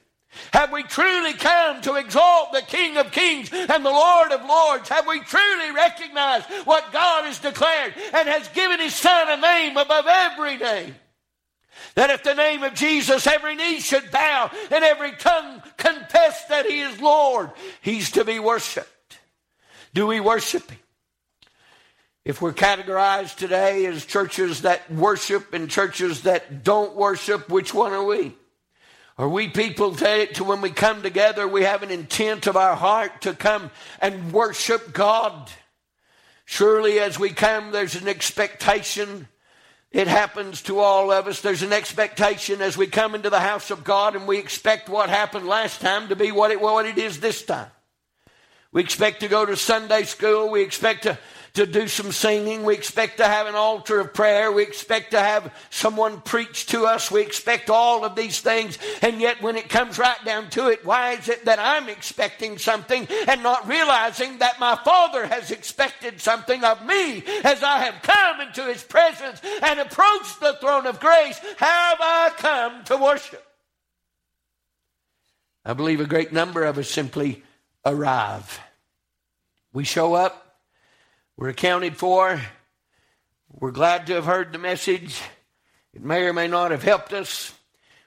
Have 0.53 0.71
we 0.71 0.83
truly 0.83 1.33
come 1.33 1.81
to 1.81 1.95
exalt 1.95 2.51
the 2.51 2.61
King 2.61 2.97
of 2.97 3.11
Kings 3.11 3.49
and 3.51 3.85
the 3.85 3.89
Lord 3.89 4.31
of 4.31 4.45
Lords? 4.45 4.89
Have 4.89 5.07
we 5.07 5.19
truly 5.21 5.71
recognized 5.71 6.45
what 6.65 6.91
God 6.93 7.25
has 7.25 7.39
declared 7.39 7.93
and 8.13 8.27
has 8.27 8.47
given 8.49 8.79
His 8.79 8.95
Son 8.95 9.29
a 9.29 9.41
name 9.41 9.77
above 9.77 10.05
every 10.07 10.57
name? 10.57 10.95
That 11.95 12.09
if 12.09 12.23
the 12.23 12.33
name 12.33 12.63
of 12.63 12.73
Jesus 12.73 13.27
every 13.27 13.55
knee 13.55 13.79
should 13.79 14.11
bow 14.11 14.51
and 14.71 14.83
every 14.83 15.11
tongue 15.13 15.61
confess 15.77 16.45
that 16.45 16.65
He 16.65 16.81
is 16.81 16.99
Lord, 16.99 17.51
He's 17.81 18.11
to 18.11 18.25
be 18.25 18.39
worshiped. 18.39 19.19
Do 19.93 20.07
we 20.07 20.19
worship 20.19 20.69
Him? 20.69 20.79
If 22.25 22.41
we're 22.41 22.53
categorized 22.53 23.35
today 23.35 23.85
as 23.85 24.03
churches 24.03 24.63
that 24.63 24.91
worship 24.91 25.53
and 25.53 25.69
churches 25.69 26.23
that 26.23 26.63
don't 26.63 26.95
worship, 26.95 27.49
which 27.49 27.71
one 27.73 27.93
are 27.93 28.03
we? 28.03 28.35
Are 29.17 29.29
we 29.29 29.47
people 29.47 29.95
to, 29.95 30.43
when 30.43 30.59
we 30.59 30.71
come 30.71 31.01
together, 31.01 31.47
we 31.47 31.63
have 31.63 31.83
an 31.83 31.91
intent 31.91 32.47
of 32.47 32.57
our 32.57 32.75
heart 32.75 33.21
to 33.21 33.33
come 33.33 33.71
and 34.01 34.33
worship 34.33 34.91
God? 34.91 35.49
Surely, 36.43 36.99
as 36.99 37.17
we 37.17 37.29
come, 37.29 37.71
there's 37.71 37.95
an 37.95 38.09
expectation. 38.09 39.29
It 39.89 40.07
happens 40.07 40.61
to 40.63 40.79
all 40.79 41.13
of 41.13 41.27
us. 41.27 41.39
There's 41.39 41.63
an 41.63 41.71
expectation 41.71 42.61
as 42.61 42.75
we 42.75 42.87
come 42.87 43.15
into 43.15 43.29
the 43.29 43.39
house 43.39 43.71
of 43.71 43.85
God, 43.85 44.17
and 44.17 44.27
we 44.27 44.37
expect 44.37 44.89
what 44.89 45.09
happened 45.09 45.47
last 45.47 45.79
time 45.79 46.09
to 46.09 46.15
be 46.17 46.33
what 46.33 46.51
it, 46.51 46.59
what 46.59 46.85
it 46.85 46.97
is 46.97 47.21
this 47.21 47.41
time. 47.41 47.71
We 48.73 48.81
expect 48.81 49.21
to 49.21 49.29
go 49.29 49.45
to 49.45 49.55
Sunday 49.55 50.03
school. 50.03 50.51
We 50.51 50.61
expect 50.61 51.03
to 51.03 51.17
to 51.55 51.65
do 51.65 51.87
some 51.87 52.11
singing. 52.11 52.63
We 52.63 52.73
expect 52.73 53.17
to 53.17 53.25
have 53.25 53.47
an 53.47 53.55
altar 53.55 53.99
of 53.99 54.13
prayer. 54.13 54.51
We 54.51 54.63
expect 54.63 55.11
to 55.11 55.19
have 55.19 55.53
someone 55.69 56.21
preach 56.21 56.67
to 56.67 56.85
us. 56.85 57.09
We 57.09 57.21
expect 57.21 57.69
all 57.69 58.05
of 58.05 58.15
these 58.15 58.39
things. 58.39 58.77
And 59.01 59.19
yet, 59.19 59.41
when 59.41 59.55
it 59.55 59.69
comes 59.69 59.97
right 59.97 60.23
down 60.23 60.49
to 60.51 60.67
it, 60.67 60.85
why 60.85 61.13
is 61.13 61.29
it 61.29 61.45
that 61.45 61.59
I'm 61.59 61.89
expecting 61.89 62.57
something 62.57 63.07
and 63.27 63.43
not 63.43 63.67
realizing 63.67 64.37
that 64.39 64.59
my 64.59 64.75
Father 64.75 65.25
has 65.25 65.51
expected 65.51 66.21
something 66.21 66.63
of 66.63 66.85
me 66.85 67.23
as 67.43 67.63
I 67.63 67.79
have 67.79 68.01
come 68.01 68.41
into 68.41 68.63
His 68.65 68.83
presence 68.83 69.41
and 69.63 69.79
approached 69.79 70.39
the 70.39 70.57
throne 70.61 70.85
of 70.85 70.99
grace? 70.99 71.37
Have 71.57 71.97
I 71.99 72.31
come 72.37 72.83
to 72.85 72.97
worship? 72.97 73.43
I 75.65 75.73
believe 75.73 75.99
a 75.99 76.05
great 76.05 76.31
number 76.31 76.63
of 76.63 76.77
us 76.77 76.89
simply 76.89 77.43
arrive. 77.83 78.59
We 79.73 79.83
show 79.83 80.13
up, 80.13 80.44
we're 81.37 81.49
accounted 81.49 81.97
for. 81.97 82.41
We're 83.51 83.71
glad 83.71 84.07
to 84.07 84.13
have 84.13 84.25
heard 84.25 84.53
the 84.53 84.57
message. 84.57 85.21
It 85.93 86.03
may 86.03 86.23
or 86.23 86.33
may 86.33 86.47
not 86.47 86.71
have 86.71 86.83
helped 86.83 87.11
us. 87.11 87.53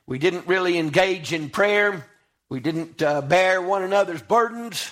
We 0.07 0.19
didn't 0.19 0.47
really 0.47 0.79
engage 0.79 1.35
in 1.35 1.51
prayer. 1.51 2.07
We 2.49 2.61
didn't 2.61 3.03
uh, 3.03 3.21
bear 3.21 3.61
one 3.61 3.83
another's 3.83 4.23
burdens. 4.23 4.91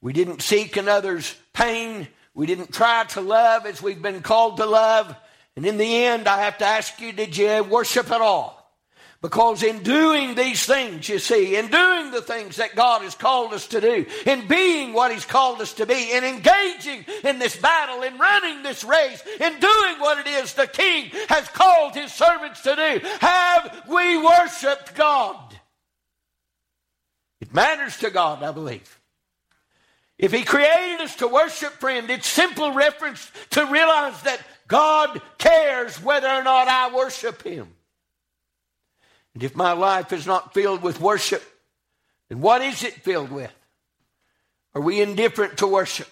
We 0.00 0.14
didn't 0.14 0.40
seek 0.40 0.78
another's 0.78 1.34
pain. 1.52 2.08
We 2.34 2.46
didn't 2.46 2.72
try 2.72 3.04
to 3.10 3.20
love 3.20 3.66
as 3.66 3.82
we've 3.82 4.00
been 4.00 4.22
called 4.22 4.56
to 4.56 4.66
love. 4.66 5.14
And 5.54 5.66
in 5.66 5.76
the 5.76 6.04
end, 6.04 6.26
I 6.26 6.42
have 6.42 6.58
to 6.58 6.64
ask 6.64 6.98
you, 7.00 7.12
did 7.12 7.36
you 7.36 7.62
worship 7.64 8.10
at 8.10 8.20
all? 8.20 8.53
Because 9.24 9.62
in 9.62 9.82
doing 9.82 10.34
these 10.34 10.66
things, 10.66 11.08
you 11.08 11.18
see, 11.18 11.56
in 11.56 11.68
doing 11.68 12.10
the 12.10 12.20
things 12.20 12.56
that 12.56 12.74
God 12.74 13.00
has 13.00 13.14
called 13.14 13.54
us 13.54 13.66
to 13.68 13.80
do, 13.80 14.04
in 14.26 14.46
being 14.46 14.92
what 14.92 15.10
He's 15.10 15.24
called 15.24 15.62
us 15.62 15.72
to 15.74 15.86
be, 15.86 16.12
in 16.12 16.24
engaging 16.24 17.06
in 17.24 17.38
this 17.38 17.56
battle, 17.56 18.02
in 18.02 18.18
running 18.18 18.62
this 18.62 18.84
race, 18.84 19.22
in 19.40 19.58
doing 19.58 19.94
what 19.98 20.18
it 20.18 20.26
is 20.26 20.52
the 20.52 20.66
King 20.66 21.10
has 21.30 21.48
called 21.48 21.94
His 21.94 22.12
servants 22.12 22.60
to 22.64 22.76
do, 22.76 23.00
have 23.22 23.84
we 23.88 24.18
worshiped 24.18 24.94
God? 24.94 25.58
It 27.40 27.54
matters 27.54 27.96
to 28.00 28.10
God, 28.10 28.42
I 28.42 28.52
believe. 28.52 29.00
If 30.18 30.32
He 30.32 30.44
created 30.44 31.00
us 31.00 31.16
to 31.16 31.28
worship, 31.28 31.72
friend, 31.72 32.10
it's 32.10 32.28
simple 32.28 32.72
reference 32.72 33.32
to 33.52 33.64
realize 33.64 34.20
that 34.24 34.42
God 34.68 35.22
cares 35.38 35.96
whether 36.02 36.28
or 36.28 36.42
not 36.42 36.68
I 36.68 36.94
worship 36.94 37.42
Him. 37.42 37.68
And 39.34 39.42
if 39.42 39.56
my 39.56 39.72
life 39.72 40.12
is 40.12 40.26
not 40.26 40.54
filled 40.54 40.82
with 40.82 41.00
worship, 41.00 41.42
then 42.28 42.40
what 42.40 42.62
is 42.62 42.82
it 42.84 42.94
filled 42.94 43.30
with? 43.30 43.52
Are 44.74 44.80
we 44.80 45.00
indifferent 45.00 45.58
to 45.58 45.66
worship? 45.66 46.08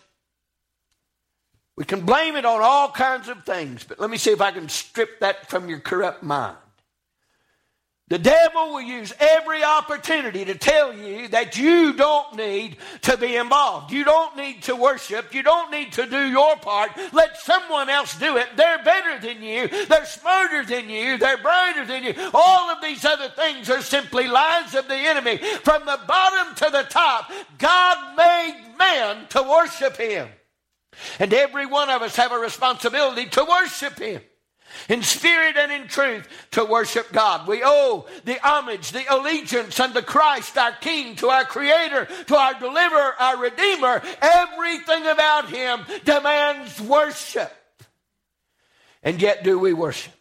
We 1.76 1.84
can 1.84 2.02
blame 2.02 2.36
it 2.36 2.44
on 2.44 2.60
all 2.62 2.90
kinds 2.90 3.28
of 3.28 3.44
things, 3.44 3.84
but 3.84 3.98
let 3.98 4.10
me 4.10 4.18
see 4.18 4.30
if 4.30 4.40
I 4.40 4.50
can 4.50 4.68
strip 4.68 5.20
that 5.20 5.48
from 5.48 5.68
your 5.68 5.80
corrupt 5.80 6.22
mind. 6.22 6.56
The 8.12 8.18
devil 8.18 8.74
will 8.74 8.82
use 8.82 9.10
every 9.18 9.64
opportunity 9.64 10.44
to 10.44 10.54
tell 10.54 10.92
you 10.92 11.28
that 11.28 11.56
you 11.56 11.94
don't 11.94 12.36
need 12.36 12.76
to 13.00 13.16
be 13.16 13.36
involved. 13.36 13.90
You 13.90 14.04
don't 14.04 14.36
need 14.36 14.64
to 14.64 14.76
worship. 14.76 15.32
You 15.32 15.42
don't 15.42 15.70
need 15.70 15.92
to 15.92 16.04
do 16.04 16.22
your 16.22 16.56
part. 16.56 16.90
Let 17.14 17.38
someone 17.38 17.88
else 17.88 18.14
do 18.18 18.36
it. 18.36 18.48
They're 18.54 18.84
better 18.84 19.18
than 19.18 19.42
you. 19.42 19.66
They're 19.86 20.04
smarter 20.04 20.62
than 20.62 20.90
you. 20.90 21.16
They're 21.16 21.38
brighter 21.38 21.86
than 21.86 22.04
you. 22.04 22.12
All 22.34 22.68
of 22.68 22.82
these 22.82 23.02
other 23.06 23.30
things 23.30 23.70
are 23.70 23.80
simply 23.80 24.28
lies 24.28 24.74
of 24.74 24.88
the 24.88 24.94
enemy. 24.94 25.38
From 25.38 25.86
the 25.86 25.98
bottom 26.06 26.54
to 26.56 26.68
the 26.70 26.82
top, 26.82 27.32
God 27.56 28.14
made 28.14 28.74
man 28.78 29.26
to 29.30 29.42
worship 29.42 29.96
him. 29.96 30.28
And 31.18 31.32
every 31.32 31.64
one 31.64 31.88
of 31.88 32.02
us 32.02 32.16
have 32.16 32.32
a 32.32 32.38
responsibility 32.38 33.24
to 33.30 33.46
worship 33.46 33.98
him 33.98 34.20
in 34.88 35.02
spirit 35.02 35.56
and 35.56 35.70
in 35.72 35.88
truth 35.88 36.28
to 36.52 36.64
worship 36.64 37.12
God. 37.12 37.46
We 37.46 37.62
owe 37.64 38.06
the 38.24 38.38
homage, 38.42 38.92
the 38.92 39.04
allegiance 39.12 39.78
unto 39.78 40.02
Christ, 40.02 40.56
our 40.58 40.72
King, 40.72 41.16
to 41.16 41.28
our 41.28 41.44
Creator, 41.44 42.08
to 42.26 42.36
our 42.36 42.54
Deliverer, 42.54 43.14
our 43.18 43.38
Redeemer. 43.38 44.02
Everything 44.20 45.06
about 45.06 45.50
Him 45.50 45.80
demands 46.04 46.80
worship. 46.80 47.52
And 49.02 49.20
yet, 49.20 49.44
do 49.44 49.58
we 49.58 49.72
worship? 49.72 50.12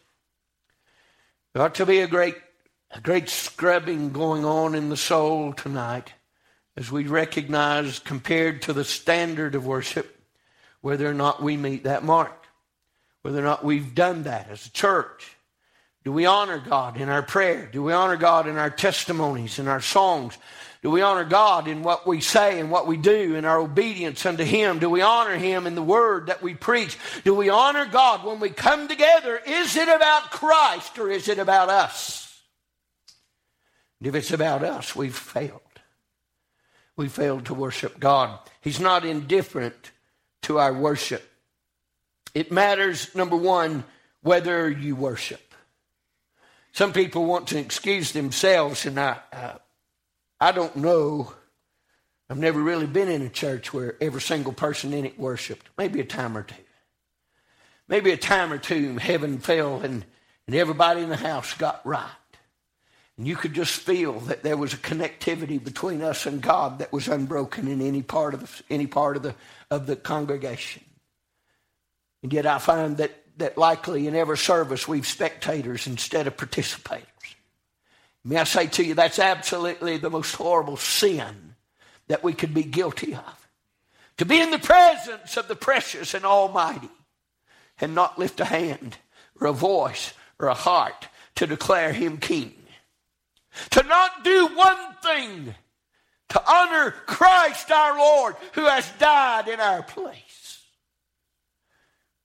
There 1.52 1.62
ought 1.62 1.76
to 1.76 1.86
be 1.86 2.00
a 2.00 2.06
great, 2.06 2.36
a 2.90 3.00
great 3.00 3.28
scrubbing 3.28 4.10
going 4.10 4.44
on 4.44 4.74
in 4.74 4.88
the 4.88 4.96
soul 4.96 5.52
tonight 5.52 6.12
as 6.76 6.90
we 6.90 7.06
recognize, 7.06 7.98
compared 7.98 8.62
to 8.62 8.72
the 8.72 8.84
standard 8.84 9.54
of 9.54 9.66
worship, 9.66 10.18
whether 10.80 11.08
or 11.08 11.14
not 11.14 11.42
we 11.42 11.56
meet 11.56 11.84
that 11.84 12.02
mark 12.02 12.41
whether 13.22 13.38
or 13.38 13.44
not 13.44 13.64
we've 13.64 13.94
done 13.94 14.24
that 14.24 14.50
as 14.50 14.66
a 14.66 14.72
church. 14.72 15.36
Do 16.04 16.12
we 16.12 16.26
honor 16.26 16.58
God 16.58 17.00
in 17.00 17.08
our 17.08 17.22
prayer? 17.22 17.68
Do 17.72 17.82
we 17.82 17.92
honor 17.92 18.16
God 18.16 18.48
in 18.48 18.58
our 18.58 18.70
testimonies, 18.70 19.58
in 19.58 19.68
our 19.68 19.80
songs? 19.80 20.36
Do 20.82 20.90
we 20.90 21.00
honor 21.00 21.24
God 21.24 21.68
in 21.68 21.84
what 21.84 22.08
we 22.08 22.20
say 22.20 22.58
and 22.58 22.68
what 22.68 22.88
we 22.88 22.96
do 22.96 23.36
in 23.36 23.44
our 23.44 23.58
obedience 23.58 24.26
unto 24.26 24.42
Him? 24.42 24.80
Do 24.80 24.90
we 24.90 25.00
honor 25.00 25.36
Him 25.36 25.68
in 25.68 25.76
the 25.76 25.82
word 25.82 26.26
that 26.26 26.42
we 26.42 26.54
preach? 26.54 26.98
Do 27.22 27.34
we 27.34 27.48
honor 27.48 27.86
God 27.86 28.24
when 28.24 28.40
we 28.40 28.50
come 28.50 28.88
together? 28.88 29.40
Is 29.46 29.76
it 29.76 29.88
about 29.88 30.32
Christ 30.32 30.98
or 30.98 31.08
is 31.08 31.28
it 31.28 31.38
about 31.38 31.68
us? 31.68 32.40
And 34.00 34.08
if 34.08 34.16
it's 34.16 34.32
about 34.32 34.64
us, 34.64 34.96
we've 34.96 35.16
failed. 35.16 35.60
We 36.96 37.06
failed 37.06 37.46
to 37.46 37.54
worship 37.54 38.00
God. 38.00 38.40
He's 38.60 38.80
not 38.80 39.04
indifferent 39.04 39.92
to 40.42 40.58
our 40.58 40.74
worship. 40.74 41.22
It 42.34 42.50
matters, 42.50 43.14
number 43.14 43.36
one, 43.36 43.84
whether 44.22 44.70
you 44.70 44.96
worship. 44.96 45.54
Some 46.72 46.92
people 46.92 47.26
want 47.26 47.48
to 47.48 47.58
excuse 47.58 48.12
themselves, 48.12 48.86
and 48.86 48.98
I, 48.98 49.18
uh, 49.32 49.58
I 50.40 50.52
don't 50.52 50.76
know. 50.76 51.32
I've 52.30 52.38
never 52.38 52.60
really 52.60 52.86
been 52.86 53.08
in 53.08 53.20
a 53.22 53.28
church 53.28 53.74
where 53.74 53.96
every 54.00 54.22
single 54.22 54.54
person 54.54 54.94
in 54.94 55.04
it 55.04 55.18
worshiped. 55.18 55.68
Maybe 55.76 56.00
a 56.00 56.04
time 56.04 56.36
or 56.36 56.44
two. 56.44 56.54
Maybe 57.88 58.10
a 58.10 58.16
time 58.16 58.52
or 58.52 58.58
two, 58.58 58.96
heaven 58.96 59.38
fell 59.38 59.82
and, 59.82 60.04
and 60.46 60.56
everybody 60.56 61.02
in 61.02 61.10
the 61.10 61.16
house 61.16 61.52
got 61.54 61.84
right. 61.84 62.08
And 63.18 63.26
you 63.26 63.36
could 63.36 63.52
just 63.52 63.74
feel 63.74 64.20
that 64.20 64.42
there 64.42 64.56
was 64.56 64.72
a 64.72 64.78
connectivity 64.78 65.62
between 65.62 66.00
us 66.00 66.24
and 66.24 66.40
God 66.40 66.78
that 66.78 66.92
was 66.92 67.08
unbroken 67.08 67.68
in 67.68 67.82
any 67.82 68.00
part 68.00 68.32
of 68.32 68.62
any 68.70 68.86
part 68.86 69.16
of 69.16 69.22
the, 69.22 69.34
of 69.70 69.86
the 69.86 69.96
congregation. 69.96 70.82
And 72.22 72.32
yet 72.32 72.46
I 72.46 72.58
find 72.58 72.96
that, 72.98 73.12
that 73.38 73.58
likely 73.58 74.06
in 74.06 74.14
every 74.14 74.38
service 74.38 74.86
we've 74.86 75.06
spectators 75.06 75.86
instead 75.86 76.26
of 76.26 76.36
participators. 76.36 77.06
May 78.24 78.36
I 78.36 78.44
say 78.44 78.68
to 78.68 78.84
you, 78.84 78.94
that's 78.94 79.18
absolutely 79.18 79.96
the 79.96 80.10
most 80.10 80.34
horrible 80.34 80.76
sin 80.76 81.54
that 82.06 82.22
we 82.22 82.32
could 82.32 82.54
be 82.54 82.62
guilty 82.62 83.14
of. 83.14 83.48
To 84.18 84.24
be 84.24 84.40
in 84.40 84.50
the 84.50 84.58
presence 84.58 85.36
of 85.36 85.48
the 85.48 85.56
precious 85.56 86.14
and 86.14 86.24
almighty 86.24 86.90
and 87.80 87.94
not 87.94 88.18
lift 88.18 88.38
a 88.38 88.44
hand 88.44 88.98
or 89.40 89.48
a 89.48 89.52
voice 89.52 90.12
or 90.38 90.48
a 90.48 90.54
heart 90.54 91.08
to 91.36 91.46
declare 91.46 91.92
him 91.92 92.18
king. 92.18 92.54
To 93.70 93.82
not 93.82 94.22
do 94.22 94.48
one 94.54 94.94
thing 95.02 95.54
to 96.30 96.50
honor 96.50 96.92
Christ 97.06 97.70
our 97.70 97.98
Lord 97.98 98.36
who 98.54 98.64
has 98.66 98.90
died 98.98 99.48
in 99.48 99.60
our 99.60 99.82
place. 99.82 100.31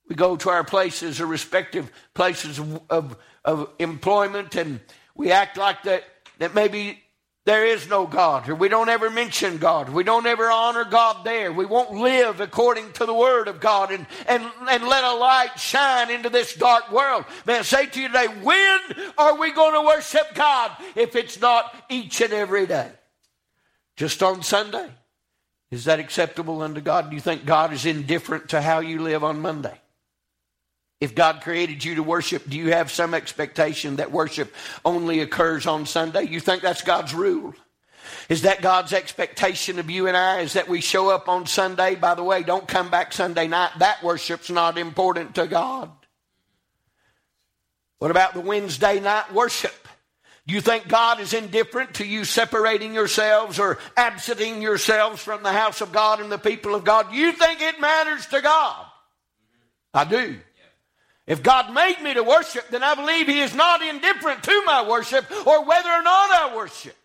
We 0.08 0.14
go 0.14 0.36
to 0.36 0.50
our 0.50 0.64
places 0.64 1.20
our 1.20 1.26
respective 1.26 1.90
places 2.14 2.58
of, 2.58 2.80
of, 2.90 3.16
of 3.44 3.70
employment 3.78 4.56
and 4.56 4.80
we 5.14 5.32
act 5.32 5.56
like 5.56 5.82
that, 5.82 6.04
that 6.38 6.54
maybe 6.54 7.02
there 7.44 7.64
is 7.64 7.88
no 7.88 8.06
God, 8.06 8.46
or 8.48 8.54
we 8.54 8.68
don't 8.68 8.90
ever 8.90 9.08
mention 9.08 9.56
God. 9.56 9.88
We 9.88 10.04
don't 10.04 10.26
ever 10.26 10.50
honor 10.50 10.84
God 10.84 11.24
there. 11.24 11.50
We 11.50 11.64
won't 11.64 11.92
live 11.92 12.40
according 12.40 12.92
to 12.92 13.06
the 13.06 13.14
Word 13.14 13.48
of 13.48 13.58
God 13.58 13.90
and, 13.90 14.06
and, 14.26 14.44
and 14.68 14.86
let 14.86 15.02
a 15.02 15.14
light 15.14 15.58
shine 15.58 16.10
into 16.10 16.28
this 16.28 16.54
dark 16.54 16.92
world. 16.92 17.24
Man, 17.46 17.60
I 17.60 17.62
say 17.62 17.86
to 17.86 18.00
you 18.02 18.08
today, 18.08 18.26
when 18.42 18.78
are 19.16 19.38
we 19.38 19.50
going 19.52 19.72
to 19.72 19.80
worship 19.80 20.34
God 20.34 20.72
if 20.94 21.16
it's 21.16 21.40
not 21.40 21.74
each 21.88 22.20
and 22.20 22.34
every 22.34 22.66
day? 22.66 22.90
Just 23.96 24.22
on 24.22 24.42
Sunday? 24.42 24.90
Is 25.70 25.84
that 25.86 26.00
acceptable 26.00 26.60
unto 26.60 26.82
God? 26.82 27.08
Do 27.08 27.16
you 27.16 27.22
think 27.22 27.46
God 27.46 27.72
is 27.72 27.86
indifferent 27.86 28.50
to 28.50 28.60
how 28.60 28.80
you 28.80 29.00
live 29.00 29.24
on 29.24 29.40
Monday? 29.40 29.80
If 31.00 31.14
God 31.14 31.42
created 31.42 31.84
you 31.84 31.96
to 31.96 32.02
worship, 32.02 32.48
do 32.48 32.56
you 32.56 32.72
have 32.72 32.90
some 32.90 33.14
expectation 33.14 33.96
that 33.96 34.10
worship 34.10 34.52
only 34.84 35.20
occurs 35.20 35.66
on 35.66 35.86
Sunday? 35.86 36.24
You 36.24 36.40
think 36.40 36.62
that's 36.62 36.82
God's 36.82 37.14
rule? 37.14 37.54
Is 38.28 38.42
that 38.42 38.62
God's 38.62 38.92
expectation 38.92 39.78
of 39.78 39.90
you 39.90 40.08
and 40.08 40.16
I? 40.16 40.40
Is 40.40 40.54
that 40.54 40.68
we 40.68 40.80
show 40.80 41.10
up 41.10 41.28
on 41.28 41.46
Sunday? 41.46 41.94
By 41.94 42.14
the 42.14 42.24
way, 42.24 42.42
don't 42.42 42.66
come 42.66 42.90
back 42.90 43.12
Sunday 43.12 43.46
night. 43.46 43.70
That 43.78 44.02
worship's 44.02 44.50
not 44.50 44.76
important 44.76 45.36
to 45.36 45.46
God. 45.46 45.90
What 47.98 48.10
about 48.10 48.34
the 48.34 48.40
Wednesday 48.40 48.98
night 49.00 49.32
worship? 49.32 49.88
Do 50.46 50.54
you 50.54 50.60
think 50.60 50.88
God 50.88 51.20
is 51.20 51.34
indifferent 51.34 51.94
to 51.94 52.06
you 52.06 52.24
separating 52.24 52.94
yourselves 52.94 53.58
or 53.58 53.78
absenting 53.96 54.62
yourselves 54.62 55.22
from 55.22 55.42
the 55.42 55.52
house 55.52 55.80
of 55.80 55.92
God 55.92 56.20
and 56.20 56.32
the 56.32 56.38
people 56.38 56.74
of 56.74 56.84
God? 56.84 57.12
You 57.12 57.32
think 57.32 57.60
it 57.60 57.80
matters 57.80 58.26
to 58.26 58.40
God? 58.40 58.86
I 59.92 60.04
do. 60.04 60.38
If 61.28 61.42
God 61.42 61.74
made 61.74 62.00
me 62.02 62.14
to 62.14 62.22
worship, 62.22 62.68
then 62.70 62.82
I 62.82 62.94
believe 62.94 63.28
He 63.28 63.40
is 63.40 63.54
not 63.54 63.82
indifferent 63.82 64.42
to 64.42 64.62
my 64.64 64.88
worship 64.88 65.30
or 65.46 65.62
whether 65.64 65.90
or 65.90 66.02
not 66.02 66.30
I 66.30 66.56
worship. 66.56 66.96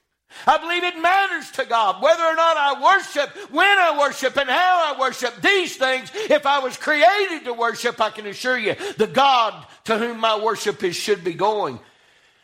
I 0.47 0.57
believe 0.57 0.83
it 0.83 0.97
matters 0.99 1.51
to 1.51 1.65
God 1.65 2.01
whether 2.01 2.23
or 2.23 2.33
not 2.33 2.57
I 2.57 2.81
worship, 2.81 3.29
when 3.51 3.67
I 3.67 3.99
worship, 3.99 4.37
and 4.37 4.49
how 4.49 4.95
I 4.95 4.99
worship. 4.99 5.41
These 5.41 5.75
things, 5.75 6.09
if 6.15 6.45
I 6.45 6.59
was 6.59 6.77
created 6.77 7.43
to 7.45 7.53
worship, 7.53 7.99
I 8.01 8.09
can 8.09 8.25
assure 8.25 8.57
you, 8.57 8.75
the 8.97 9.07
God 9.07 9.67
to 9.83 9.97
whom 9.97 10.19
my 10.19 10.39
worship 10.39 10.81
is 10.83 10.95
should 10.95 11.23
be 11.23 11.33
going. 11.33 11.79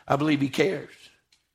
I 0.06 0.16
believe 0.16 0.42
He 0.42 0.50
cares. 0.50 0.99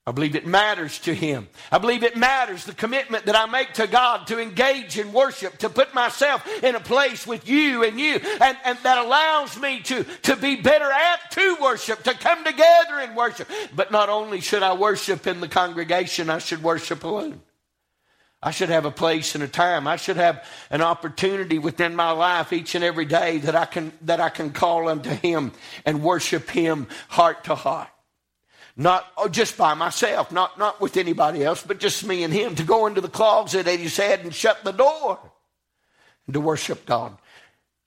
I 0.07 0.11
believe 0.11 0.35
it 0.35 0.45
matters 0.45 0.99
to 0.99 1.15
Him. 1.15 1.47
I 1.71 1.79
believe 1.79 2.03
it 2.03 2.15
matters 2.15 2.65
the 2.65 2.75
commitment 2.75 3.25
that 3.25 3.35
I 3.35 3.47
make 3.47 3.73
to 3.73 3.87
God 3.87 4.27
to 4.27 4.39
engage 4.39 4.99
in 4.99 5.11
worship, 5.11 5.57
to 5.59 5.69
put 5.69 5.95
myself 5.95 6.45
in 6.63 6.75
a 6.75 6.79
place 6.79 7.25
with 7.25 7.49
you 7.49 7.83
and 7.83 7.99
you, 7.99 8.19
and, 8.39 8.55
and 8.63 8.77
that 8.83 8.99
allows 8.99 9.59
me 9.59 9.79
to, 9.81 10.03
to 10.03 10.35
be 10.35 10.57
better 10.57 10.91
at 10.91 11.31
to 11.31 11.57
worship, 11.59 12.03
to 12.03 12.13
come 12.13 12.43
together 12.43 12.99
and 12.99 13.15
worship. 13.15 13.49
But 13.75 13.91
not 13.91 14.09
only 14.09 14.41
should 14.41 14.61
I 14.61 14.75
worship 14.75 15.25
in 15.25 15.41
the 15.41 15.47
congregation, 15.47 16.29
I 16.29 16.37
should 16.37 16.61
worship 16.61 17.03
alone. 17.03 17.41
I 18.43 18.51
should 18.51 18.69
have 18.69 18.85
a 18.85 18.91
place 18.91 19.33
and 19.33 19.43
a 19.43 19.47
time. 19.47 19.87
I 19.87 19.95
should 19.95 20.17
have 20.17 20.45
an 20.69 20.83
opportunity 20.83 21.57
within 21.57 21.95
my 21.95 22.11
life 22.11 22.53
each 22.53 22.75
and 22.75 22.83
every 22.83 23.05
day 23.05 23.39
that 23.39 23.55
I 23.55 23.65
can, 23.65 23.91
that 24.01 24.19
I 24.19 24.29
can 24.29 24.51
call 24.51 24.87
unto 24.87 25.09
Him 25.09 25.51
and 25.83 26.03
worship 26.03 26.47
Him 26.51 26.85
heart 27.09 27.45
to 27.45 27.55
heart. 27.55 27.87
Not 28.77 29.05
oh, 29.15 29.29
just 29.29 29.57
by 29.57 29.73
myself, 29.73 30.31
not, 30.31 30.59
not 30.59 30.81
with 30.81 30.97
anybody 30.97 31.43
else, 31.43 31.63
but 31.63 31.79
just 31.79 32.05
me 32.05 32.23
and 32.23 32.33
him 32.33 32.55
to 32.55 32.63
go 32.63 32.87
into 32.87 32.99
the 32.99 33.07
closet 33.07 33.67
at 33.67 33.79
his 33.79 33.95
head 33.95 34.21
and 34.21 34.35
shut 34.35 34.63
the 34.63 34.73
door 34.73 35.19
and 36.27 36.33
to 36.33 36.41
worship 36.41 36.85
God. 36.85 37.11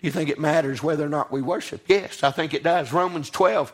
Do 0.00 0.06
you 0.06 0.10
think 0.10 0.30
it 0.30 0.38
matters 0.38 0.82
whether 0.82 1.04
or 1.04 1.10
not 1.10 1.30
we 1.30 1.42
worship? 1.42 1.82
Yes, 1.88 2.22
I 2.22 2.30
think 2.30 2.54
it 2.54 2.62
does. 2.62 2.92
Romans 2.92 3.28
12, 3.28 3.72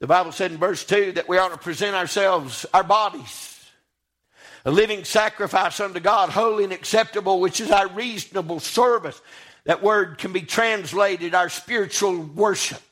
the 0.00 0.08
Bible 0.08 0.32
said 0.32 0.50
in 0.50 0.58
verse 0.58 0.84
2 0.84 1.12
that 1.12 1.28
we 1.28 1.38
ought 1.38 1.52
to 1.52 1.58
present 1.58 1.94
ourselves, 1.94 2.66
our 2.74 2.82
bodies, 2.82 3.52
a 4.64 4.70
living 4.70 5.04
sacrifice 5.04 5.78
unto 5.78 6.00
God, 6.00 6.30
holy 6.30 6.64
and 6.64 6.72
acceptable, 6.72 7.40
which 7.40 7.60
is 7.60 7.70
our 7.70 7.88
reasonable 7.88 8.58
service. 8.58 9.20
That 9.64 9.82
word 9.82 10.18
can 10.18 10.32
be 10.32 10.42
translated 10.42 11.34
our 11.34 11.48
spiritual 11.48 12.18
worship 12.22 12.82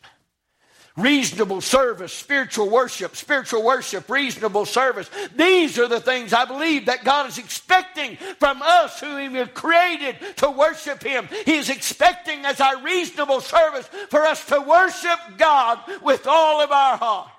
reasonable 0.96 1.60
service, 1.60 2.12
spiritual 2.12 2.70
worship, 2.70 3.16
spiritual 3.16 3.64
worship, 3.64 4.08
reasonable 4.08 4.64
service. 4.64 5.10
These 5.34 5.78
are 5.78 5.88
the 5.88 6.00
things 6.00 6.32
I 6.32 6.44
believe 6.44 6.86
that 6.86 7.04
God 7.04 7.28
is 7.28 7.38
expecting 7.38 8.16
from 8.38 8.62
us 8.62 9.00
who 9.00 9.16
He 9.16 9.44
created 9.46 10.16
to 10.36 10.50
worship 10.50 11.02
Him. 11.02 11.28
He 11.44 11.56
is 11.56 11.68
expecting 11.68 12.44
as 12.44 12.60
our 12.60 12.80
reasonable 12.82 13.40
service 13.40 13.86
for 14.08 14.20
us 14.20 14.44
to 14.46 14.60
worship 14.60 15.18
God 15.36 15.80
with 16.02 16.26
all 16.26 16.60
of 16.60 16.70
our 16.70 16.96
heart. 16.96 17.30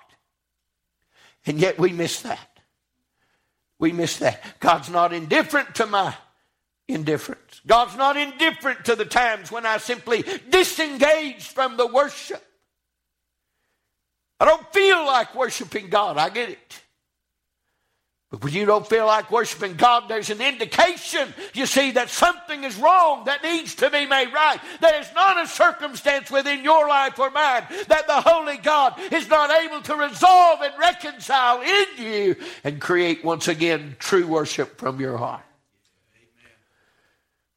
And 1.46 1.58
yet 1.58 1.78
we 1.78 1.92
miss 1.92 2.22
that. 2.22 2.60
We 3.78 3.92
miss 3.92 4.18
that. 4.18 4.42
God's 4.60 4.90
not 4.90 5.12
indifferent 5.12 5.76
to 5.76 5.86
my 5.86 6.14
indifference. 6.88 7.60
God's 7.66 7.96
not 7.96 8.16
indifferent 8.16 8.84
to 8.86 8.96
the 8.96 9.04
times 9.04 9.50
when 9.50 9.64
I 9.64 9.78
simply 9.78 10.24
disengage 10.50 11.48
from 11.48 11.76
the 11.76 11.86
worship. 11.86 12.42
I 14.38 14.44
don't 14.44 14.72
feel 14.72 15.06
like 15.06 15.34
worshiping 15.34 15.88
God. 15.88 16.18
I 16.18 16.28
get 16.28 16.50
it. 16.50 16.82
But 18.30 18.42
when 18.42 18.52
you 18.52 18.66
don't 18.66 18.86
feel 18.86 19.06
like 19.06 19.30
worshiping 19.30 19.76
God, 19.76 20.08
there's 20.08 20.30
an 20.30 20.40
indication, 20.40 21.32
you 21.54 21.64
see, 21.64 21.92
that 21.92 22.10
something 22.10 22.64
is 22.64 22.76
wrong 22.76 23.24
that 23.26 23.44
needs 23.44 23.76
to 23.76 23.88
be 23.88 24.04
made 24.04 24.32
right. 24.32 24.58
There's 24.80 25.06
not 25.14 25.42
a 25.42 25.46
circumstance 25.46 26.28
within 26.28 26.64
your 26.64 26.88
life 26.88 27.18
or 27.20 27.30
mine 27.30 27.64
that 27.86 28.08
the 28.08 28.20
Holy 28.20 28.56
God 28.56 29.00
is 29.12 29.28
not 29.28 29.50
able 29.62 29.80
to 29.82 29.94
resolve 29.94 30.60
and 30.60 30.74
reconcile 30.76 31.62
in 31.62 31.86
you 32.04 32.36
and 32.64 32.80
create 32.80 33.24
once 33.24 33.46
again 33.46 33.94
true 34.00 34.26
worship 34.26 34.76
from 34.76 35.00
your 35.00 35.16
heart. 35.16 35.44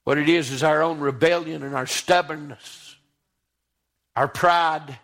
What 0.03 0.19
it 0.19 0.29
is 0.29 0.51
is 0.51 0.63
our 0.63 0.83
own 0.83 0.99
rebellion 0.99 1.63
and 1.63 1.75
our 1.75 1.87
stubbornness, 1.87 2.95
our 4.15 4.27
pride 4.27 4.99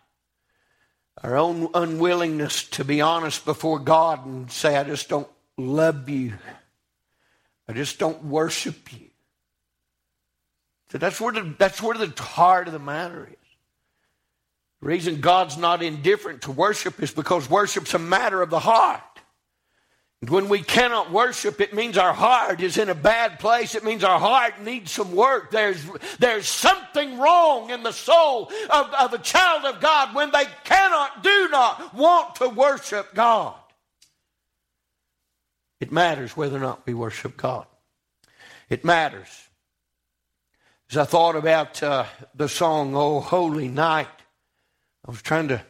our 1.26 1.38
own 1.38 1.70
unwillingness 1.74 2.66
to 2.66 2.86
be 2.86 3.02
honest 3.02 3.46
before 3.46 3.80
God 3.80 4.28
and 4.28 4.52
say, 4.52 4.78
I 4.78 4.84
just 4.84 5.10
don't 5.10 5.28
love 5.58 6.08
you. 6.08 6.34
I 7.68 7.74
just 7.74 7.98
don't 7.98 8.26
worship 8.26 8.94
you. 8.94 9.08
So 10.92 11.00
that's 11.00 11.20
where 11.20 11.34
the, 11.34 11.56
that's 11.58 11.82
where 11.82 11.98
the 11.98 12.14
heart 12.22 12.68
of 12.68 12.74
the 12.74 12.80
matter 12.80 13.26
is. 13.26 13.38
The 14.82 14.88
reason 14.88 15.20
God's 15.20 15.58
not 15.58 15.82
indifferent 15.82 16.44
to 16.44 16.52
worship 16.52 17.02
is 17.02 17.10
because 17.10 17.50
worship's 17.50 17.96
a 17.96 18.00
matter 18.00 18.44
of 18.44 18.52
the 18.52 18.60
heart. 18.60 19.02
When 20.28 20.50
we 20.50 20.62
cannot 20.62 21.12
worship, 21.12 21.60
it 21.60 21.74
means 21.74 21.98
our 21.98 22.14
heart 22.14 22.62
is 22.62 22.78
in 22.78 22.90
a 22.90 22.96
bad 22.96 23.38
place. 23.40 23.76
It 23.76 23.84
means 23.84 24.04
our 24.04 24.20
heart 24.20 24.62
needs 24.62 24.92
some 24.92 25.14
work. 25.14 25.52
There's, 25.52 25.84
there's 26.20 26.48
something 26.48 27.20
wrong 27.20 27.70
in 27.70 27.84
the 27.84 27.92
soul 27.92 28.52
of, 28.70 28.94
of 28.94 29.14
a 29.14 29.20
child 29.20 29.66
of 29.66 29.82
God 29.82 30.16
when 30.16 30.32
they 30.32 30.46
cannot, 30.64 31.22
do 31.22 31.50
not 31.50 31.94
want 31.94 32.36
to 32.36 32.50
worship 32.50 33.14
God. 33.14 33.56
It 35.80 35.92
matters 35.92 36.36
whether 36.36 36.58
or 36.58 36.62
not 36.62 36.86
we 36.86 36.94
worship 36.94 37.38
God. 37.38 37.68
It 38.70 38.86
matters. 38.86 39.28
As 40.90 40.98
I 40.98 41.04
thought 41.04 41.36
about 41.36 41.84
uh, 41.84 42.06
the 42.34 42.48
song, 42.48 42.96
Oh 42.96 43.20
Holy 43.20 43.68
Night, 43.68 44.08
I 45.06 45.12
was 45.12 45.22
trying 45.22 45.50
to 45.50 45.62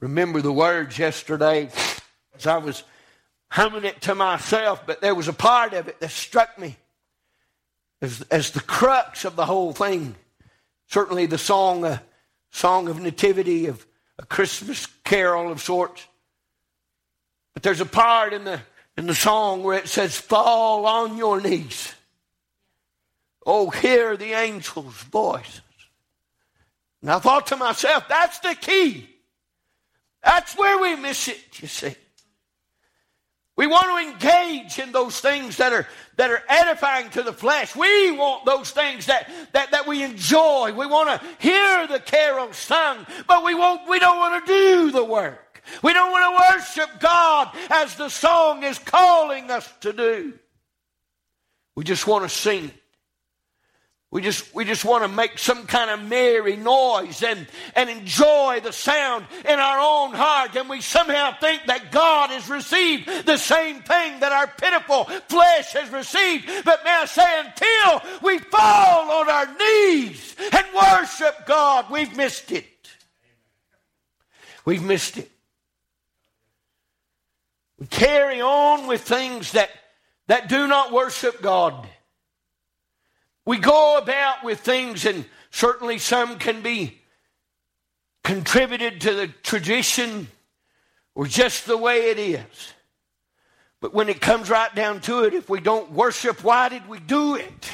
remember 0.00 0.40
the 0.40 0.52
words 0.52 0.98
yesterday 0.98 1.70
as 2.34 2.46
I 2.46 2.56
was 2.56 2.82
humming 3.50 3.84
it 3.84 4.00
to 4.02 4.14
myself, 4.14 4.86
but 4.86 5.00
there 5.00 5.14
was 5.14 5.28
a 5.28 5.32
part 5.32 5.74
of 5.74 5.88
it 5.88 6.00
that 6.00 6.10
struck 6.10 6.58
me 6.58 6.76
as, 8.00 8.22
as 8.30 8.50
the 8.50 8.60
crux 8.60 9.24
of 9.24 9.36
the 9.36 9.46
whole 9.46 9.72
thing. 9.72 10.14
Certainly, 10.86 11.26
the 11.26 11.38
song, 11.38 11.84
uh, 11.84 11.98
song 12.50 12.88
of 12.88 13.00
nativity 13.00 13.66
of, 13.66 13.86
a 14.18 14.26
Christmas 14.26 14.86
carol 15.02 15.50
of 15.50 15.62
sorts. 15.62 16.06
But 17.54 17.62
there's 17.62 17.80
a 17.80 17.86
part 17.86 18.34
in 18.34 18.44
the 18.44 18.60
in 18.96 19.06
the 19.06 19.14
song 19.14 19.62
where 19.62 19.78
it 19.78 19.88
says, 19.88 20.18
Fall 20.18 20.84
on 20.84 21.16
your 21.16 21.40
knees. 21.40 21.94
Oh, 23.46 23.70
hear 23.70 24.16
the 24.16 24.34
angel's 24.34 25.02
voices. 25.04 25.62
And 27.00 27.10
I 27.10 27.18
thought 27.18 27.46
to 27.46 27.56
myself, 27.56 28.06
that's 28.08 28.40
the 28.40 28.54
key. 28.54 29.08
That's 30.22 30.54
where 30.54 30.78
we 30.78 30.96
miss 30.96 31.28
it, 31.28 31.62
you 31.62 31.68
see. 31.68 31.94
We 33.60 33.66
want 33.66 33.88
to 33.88 34.10
engage 34.10 34.78
in 34.78 34.90
those 34.90 35.20
things 35.20 35.58
that 35.58 35.74
are, 35.74 35.86
that 36.16 36.30
are 36.30 36.42
edifying 36.48 37.10
to 37.10 37.22
the 37.22 37.34
flesh. 37.34 37.76
We 37.76 38.10
want 38.10 38.46
those 38.46 38.70
things 38.70 39.04
that, 39.04 39.30
that, 39.52 39.72
that 39.72 39.86
we 39.86 40.02
enjoy. 40.02 40.72
We 40.72 40.86
want 40.86 41.20
to 41.20 41.26
hear 41.38 41.86
the 41.86 42.00
carol 42.00 42.54
sung, 42.54 43.06
but 43.26 43.44
we, 43.44 43.54
won't, 43.54 43.86
we 43.86 43.98
don't 43.98 44.18
want 44.18 44.46
to 44.46 44.50
do 44.50 44.90
the 44.92 45.04
work. 45.04 45.62
We 45.82 45.92
don't 45.92 46.10
want 46.10 46.38
to 46.38 46.58
worship 46.58 47.00
God 47.00 47.54
as 47.68 47.96
the 47.96 48.08
song 48.08 48.62
is 48.62 48.78
calling 48.78 49.50
us 49.50 49.70
to 49.82 49.92
do. 49.92 50.32
We 51.76 51.84
just 51.84 52.06
want 52.06 52.24
to 52.24 52.30
sing 52.30 52.70
We 54.12 54.22
just, 54.22 54.52
we 54.52 54.64
just 54.64 54.84
want 54.84 55.04
to 55.04 55.08
make 55.08 55.38
some 55.38 55.66
kind 55.66 55.88
of 55.88 56.08
merry 56.08 56.56
noise 56.56 57.22
and, 57.22 57.46
and 57.76 57.88
enjoy 57.88 58.58
the 58.60 58.72
sound 58.72 59.26
in 59.44 59.56
our 59.60 59.78
own 59.78 60.14
heart. 60.14 60.56
And 60.56 60.68
we 60.68 60.80
somehow 60.80 61.38
think 61.38 61.66
that 61.66 61.92
God 61.92 62.30
has 62.30 62.50
received 62.50 63.06
the 63.24 63.36
same 63.36 63.82
thing 63.82 64.18
that 64.18 64.32
our 64.32 64.48
pitiful 64.48 65.04
flesh 65.04 65.74
has 65.74 65.90
received. 65.90 66.48
But 66.64 66.82
may 66.84 66.90
I 66.90 67.04
say, 67.04 67.40
until 67.40 68.18
we 68.22 68.38
fall 68.38 69.12
on 69.12 69.30
our 69.30 69.46
knees 69.56 70.34
and 70.52 70.66
worship 70.74 71.46
God, 71.46 71.86
we've 71.88 72.16
missed 72.16 72.50
it. 72.50 72.66
We've 74.64 74.82
missed 74.82 75.18
it. 75.18 75.30
We 77.78 77.86
carry 77.86 78.40
on 78.40 78.88
with 78.88 79.02
things 79.02 79.52
that, 79.52 79.70
that 80.26 80.48
do 80.48 80.66
not 80.66 80.92
worship 80.92 81.40
God. 81.40 81.88
We 83.50 83.58
go 83.58 83.98
about 83.98 84.44
with 84.44 84.60
things, 84.60 85.04
and 85.04 85.24
certainly 85.50 85.98
some 85.98 86.38
can 86.38 86.62
be 86.62 87.00
contributed 88.22 89.00
to 89.00 89.12
the 89.12 89.26
tradition 89.26 90.28
or 91.16 91.26
just 91.26 91.66
the 91.66 91.76
way 91.76 92.10
it 92.10 92.18
is. 92.20 92.72
But 93.80 93.92
when 93.92 94.08
it 94.08 94.20
comes 94.20 94.50
right 94.50 94.72
down 94.72 95.00
to 95.00 95.24
it, 95.24 95.34
if 95.34 95.50
we 95.50 95.58
don't 95.58 95.90
worship, 95.90 96.44
why 96.44 96.68
did 96.68 96.88
we 96.88 97.00
do 97.00 97.34
it? 97.34 97.72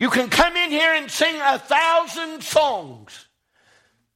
You 0.00 0.10
can 0.10 0.28
come 0.28 0.56
in 0.56 0.70
here 0.70 0.94
and 0.94 1.08
sing 1.08 1.36
a 1.40 1.60
thousand 1.60 2.42
songs. 2.42 3.28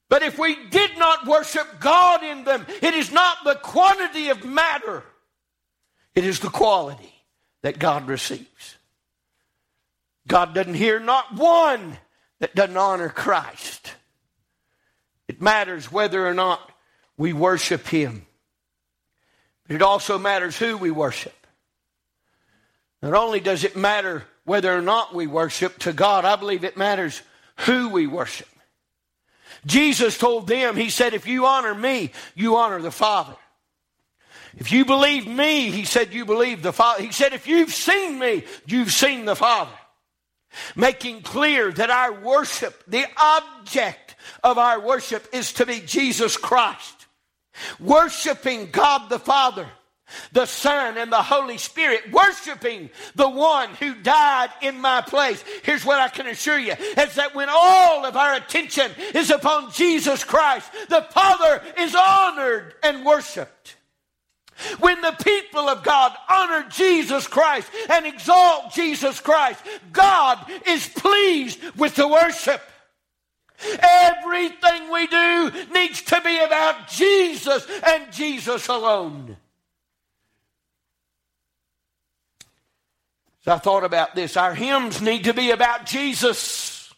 But 0.09 0.25
if 0.25 0.41
we 0.41 0.57
did 0.71 0.99
not 0.99 1.25
worship 1.25 1.79
God 1.79 2.25
in 2.25 2.43
them, 2.43 2.67
it 2.83 2.95
is 2.95 3.13
not 3.13 3.45
the 3.45 3.55
quantity 3.55 4.31
of 4.31 4.45
matter, 4.45 5.05
it 6.17 6.25
is 6.25 6.41
the 6.41 6.51
quality 6.51 7.15
that 7.63 7.79
God 7.79 8.09
receives. 8.09 8.78
God 10.29 10.55
doesn't 10.55 10.75
hear 10.75 11.01
not 11.01 11.35
one 11.35 11.97
that 12.39 12.55
doesn't 12.55 12.77
honor 12.77 13.09
Christ. 13.09 13.93
It 15.27 15.43
matters 15.43 15.91
whether 15.91 16.27
or 16.27 16.35
not 16.35 16.61
we 17.17 17.33
worship 17.33 17.87
Him. 17.89 18.27
But 19.67 19.77
it 19.77 19.83
also 19.83 20.19
matters 20.19 20.57
who 20.57 20.77
we 20.77 20.91
worship. 20.91 21.35
Not 23.03 23.15
only 23.15 23.41
does 23.41 23.65
it 23.65 23.77
matter 23.77 24.25
whether 24.45 24.75
or 24.75 24.83
not 24.83 25.15
we 25.15 25.27
worship 25.27 25.79
to 25.81 25.93
God, 25.93 26.25
I 26.25 26.37
believe 26.37 26.65
it 26.65 26.77
matters 26.77 27.21
who 27.59 27.89
we 27.89 28.07
worship. 28.07 28.49
Jesus 29.67 30.17
told 30.17 30.47
them, 30.47 30.77
He 30.77 30.91
said, 30.91 31.15
if 31.15 31.27
you 31.27 31.47
honor 31.47 31.75
me, 31.75 32.13
you 32.35 32.57
honor 32.57 32.81
the 32.81 32.91
Father. 32.91 33.35
If 34.57 34.73
you 34.73 34.85
believe 34.85 35.27
me, 35.27 35.71
He 35.71 35.85
said, 35.85 36.15
you 36.15 36.25
believe 36.25 36.63
the 36.63 36.73
Father. 36.73 37.03
He 37.03 37.13
said, 37.13 37.33
if 37.33 37.47
you've 37.47 37.73
seen 37.73 38.19
me, 38.19 38.45
you've 38.67 38.93
seen 38.93 39.25
the 39.25 39.37
Father. 39.37 39.73
Making 40.75 41.23
clear 41.23 41.71
that 41.73 41.91
our 41.91 42.13
worship, 42.13 42.83
the 42.87 43.07
object 43.17 44.17
of 44.43 44.59
our 44.59 44.81
worship 44.81 45.27
is 45.33 45.53
to 45.55 45.67
be 45.67 45.81
Jesus 45.81 46.37
Christ. 46.37 47.07
Worshiping 47.81 48.71
God 48.71 49.09
the 49.09 49.19
Father 49.19 49.69
the 50.33 50.47
Son 50.47 50.97
and 50.97 51.13
the 51.13 51.23
Holy 51.23 51.59
Spirit, 51.59 52.11
worshiping 52.13 52.91
the 53.15 53.29
one 53.29 53.75
who 53.75 53.95
died 53.95 54.51
in 54.63 54.81
my 54.81 55.01
place. 55.01 55.43
Here's 55.63 55.85
what 55.85 56.01
I 56.01 56.09
can 56.09 56.27
assure 56.27 56.59
you 56.59 56.73
is 56.73 57.15
that 57.15 57.35
when 57.35 57.49
all 57.51 58.05
of 58.05 58.17
our 58.17 58.35
attention 58.35 58.91
is 59.15 59.31
upon 59.31 59.73
Jesus 59.73 60.25
Christ, 60.25 60.71
the 60.89 61.07
Father 61.11 61.63
is 61.79 61.95
honored 61.95 62.75
and 62.83 63.05
worshiped. 63.05 63.77
When 64.81 65.01
the 65.01 65.17
people 65.23 65.69
of 65.69 65.83
God 65.83 66.13
honor 66.29 66.67
Jesus 66.69 67.27
Christ 67.27 67.71
and 67.91 68.07
exalt 68.07 68.73
Jesus 68.73 69.21
Christ, 69.21 69.63
God 69.93 70.39
is 70.67 70.89
pleased 70.89 71.61
with 71.77 71.95
the 71.95 72.09
worship. 72.09 72.61
Everything 73.81 74.91
we 74.93 75.07
do 75.07 75.53
needs 75.73 76.03
to 76.03 76.21
be 76.21 76.39
about 76.39 76.89
Jesus 76.89 77.67
and 77.87 78.13
Jesus 78.13 78.69
alone. 78.69 79.37
So 83.45 83.53
I 83.53 83.59
thought 83.59 83.85
about 83.85 84.15
this. 84.15 84.37
Our 84.37 84.55
hymns 84.55 85.01
need 85.01 85.25
to 85.25 85.35
be 85.35 85.51
about 85.51 85.87
Jesus. 85.87 86.93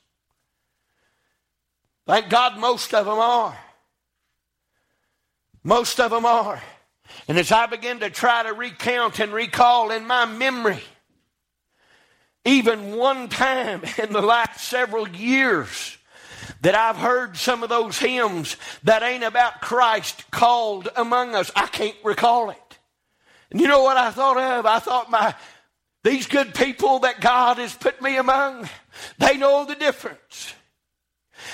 Thank 2.07 2.29
God 2.29 2.59
most 2.59 2.93
of 2.93 3.07
them 3.07 3.19
are. 3.19 3.57
Most 5.63 6.01
of 6.01 6.11
them 6.11 6.27
are. 6.27 6.61
And 7.29 7.39
as 7.39 7.53
I 7.53 7.67
begin 7.67 8.01
to 8.01 8.11
try 8.11 8.43
to 8.43 8.53
recount 8.53 9.21
and 9.21 9.33
recall 9.33 9.91
in 9.91 10.07
my 10.07 10.27
memory, 10.27 10.83
even 12.45 12.97
one 12.97 13.29
time 13.29 13.83
in 13.99 14.13
the 14.13 14.23
last 14.23 14.61
several 14.61 15.09
years, 15.09 15.97
that 16.63 16.75
I've 16.75 16.97
heard 16.97 17.37
some 17.37 17.63
of 17.63 17.69
those 17.69 17.99
hymns 17.99 18.57
that 18.83 19.03
ain't 19.03 19.25
about 19.25 19.61
Christ 19.61 20.31
called 20.31 20.89
among 20.95 21.35
us. 21.35 21.51
I 21.57 21.67
can't 21.67 21.97
recall 22.05 22.51
it. 22.51 22.79
And 23.51 23.61
you 23.61 23.67
know 23.67 23.83
what 23.83 23.97
I 23.97 24.11
thought 24.11 24.37
of? 24.37 24.67
I 24.67 24.79
thought 24.79 25.11
my 25.11 25.35
these 26.03 26.27
good 26.27 26.55
people 26.55 27.01
that 27.01 27.21
God 27.21 27.59
has 27.59 27.75
put 27.75 28.01
me 28.01 28.17
among, 28.17 28.69
they 29.19 29.37
know 29.37 29.67
the 29.67 29.75
difference. 29.75 30.55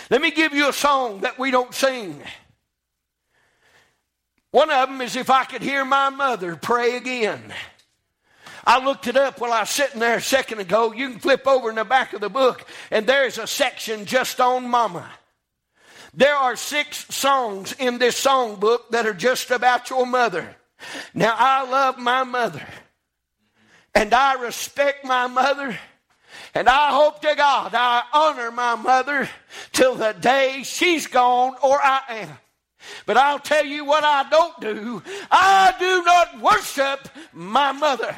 Let 0.08 0.22
me 0.22 0.30
give 0.30 0.52
you 0.52 0.68
a 0.68 0.72
song 0.72 1.20
that 1.20 1.38
we 1.38 1.50
don't 1.50 1.74
sing. 1.74 2.22
One 4.56 4.70
of 4.70 4.88
them 4.88 5.02
is 5.02 5.16
If 5.16 5.28
I 5.28 5.44
Could 5.44 5.60
Hear 5.60 5.84
My 5.84 6.08
Mother 6.08 6.56
Pray 6.56 6.96
Again. 6.96 7.52
I 8.64 8.82
looked 8.82 9.06
it 9.06 9.14
up 9.14 9.38
while 9.38 9.52
I 9.52 9.60
was 9.60 9.68
sitting 9.68 10.00
there 10.00 10.16
a 10.16 10.22
second 10.22 10.60
ago. 10.60 10.94
You 10.94 11.10
can 11.10 11.18
flip 11.18 11.46
over 11.46 11.68
in 11.68 11.74
the 11.74 11.84
back 11.84 12.14
of 12.14 12.22
the 12.22 12.30
book, 12.30 12.66
and 12.90 13.06
there's 13.06 13.36
a 13.36 13.46
section 13.46 14.06
just 14.06 14.40
on 14.40 14.66
Mama. 14.66 15.10
There 16.14 16.34
are 16.34 16.56
six 16.56 17.04
songs 17.14 17.74
in 17.78 17.98
this 17.98 18.16
song 18.16 18.58
book 18.58 18.90
that 18.92 19.04
are 19.04 19.12
just 19.12 19.50
about 19.50 19.90
your 19.90 20.06
mother. 20.06 20.56
Now, 21.12 21.34
I 21.36 21.68
love 21.68 21.98
my 21.98 22.24
mother. 22.24 22.66
And 23.94 24.14
I 24.14 24.40
respect 24.40 25.04
my 25.04 25.26
mother. 25.26 25.78
And 26.54 26.66
I 26.66 26.92
hope 26.92 27.20
to 27.20 27.34
God 27.36 27.74
I 27.74 28.04
honor 28.10 28.50
my 28.50 28.74
mother 28.74 29.28
till 29.72 29.96
the 29.96 30.14
day 30.18 30.62
she's 30.64 31.08
gone 31.08 31.56
or 31.62 31.78
I 31.78 32.00
am. 32.08 32.38
But 33.04 33.16
I'll 33.16 33.38
tell 33.38 33.64
you 33.64 33.84
what 33.84 34.04
I 34.04 34.28
don't 34.28 34.60
do. 34.60 35.02
I 35.30 35.74
do 35.78 36.02
not 36.04 36.40
worship 36.40 37.08
my 37.32 37.72
mother. 37.72 38.14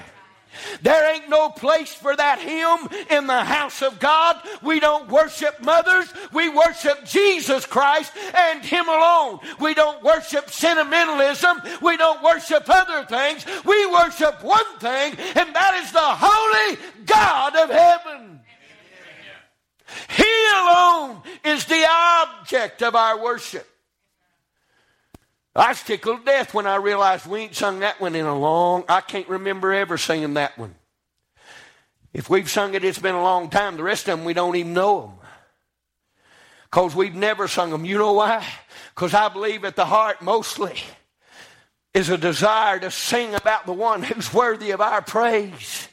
There 0.82 1.14
ain't 1.14 1.28
no 1.28 1.50
place 1.50 1.92
for 1.92 2.14
that 2.14 2.40
hymn 2.40 2.88
in 3.10 3.26
the 3.26 3.44
house 3.44 3.82
of 3.82 3.98
God. 3.98 4.36
We 4.62 4.80
don't 4.80 5.08
worship 5.08 5.60
mothers. 5.62 6.12
We 6.32 6.48
worship 6.48 7.04
Jesus 7.04 7.66
Christ 7.66 8.12
and 8.34 8.64
Him 8.64 8.88
alone. 8.88 9.40
We 9.60 9.74
don't 9.74 10.02
worship 10.02 10.50
sentimentalism. 10.50 11.62
We 11.82 11.96
don't 11.96 12.22
worship 12.22 12.64
other 12.68 13.04
things. 13.06 13.44
We 13.64 13.86
worship 13.86 14.42
one 14.42 14.78
thing, 14.78 15.16
and 15.36 15.54
that 15.54 15.80
is 15.82 15.92
the 15.92 16.00
holy 16.00 16.78
God 17.06 17.56
of 17.56 17.70
heaven. 17.70 18.40
He 20.08 20.48
alone 20.54 21.22
is 21.44 21.64
the 21.64 21.86
object 21.88 22.82
of 22.82 22.94
our 22.94 23.22
worship. 23.22 23.66
I 25.58 25.70
was 25.70 25.82
tickled 25.82 26.20
to 26.20 26.24
death 26.24 26.54
when 26.54 26.66
I 26.66 26.76
realized 26.76 27.26
we 27.26 27.40
ain't 27.40 27.54
sung 27.54 27.80
that 27.80 28.00
one 28.00 28.14
in 28.14 28.26
a 28.26 28.38
long, 28.38 28.84
I 28.88 29.00
can't 29.00 29.28
remember 29.28 29.72
ever 29.72 29.98
singing 29.98 30.34
that 30.34 30.56
one. 30.56 30.74
If 32.12 32.30
we've 32.30 32.48
sung 32.48 32.74
it, 32.74 32.84
it's 32.84 32.98
been 32.98 33.14
a 33.14 33.22
long 33.22 33.50
time. 33.50 33.76
The 33.76 33.82
rest 33.82 34.08
of 34.08 34.18
them, 34.18 34.24
we 34.24 34.34
don't 34.34 34.54
even 34.56 34.72
know 34.72 35.00
them. 35.00 35.12
Because 36.70 36.94
we've 36.94 37.14
never 37.14 37.48
sung 37.48 37.70
them. 37.70 37.84
You 37.84 37.98
know 37.98 38.12
why? 38.12 38.46
Because 38.94 39.14
I 39.14 39.28
believe 39.28 39.64
at 39.64 39.74
the 39.74 39.84
heart 39.84 40.22
mostly 40.22 40.78
is 41.92 42.08
a 42.08 42.18
desire 42.18 42.78
to 42.78 42.90
sing 42.90 43.34
about 43.34 43.66
the 43.66 43.72
one 43.72 44.02
who's 44.02 44.32
worthy 44.32 44.70
of 44.70 44.80
our 44.80 45.02
praise. 45.02 45.87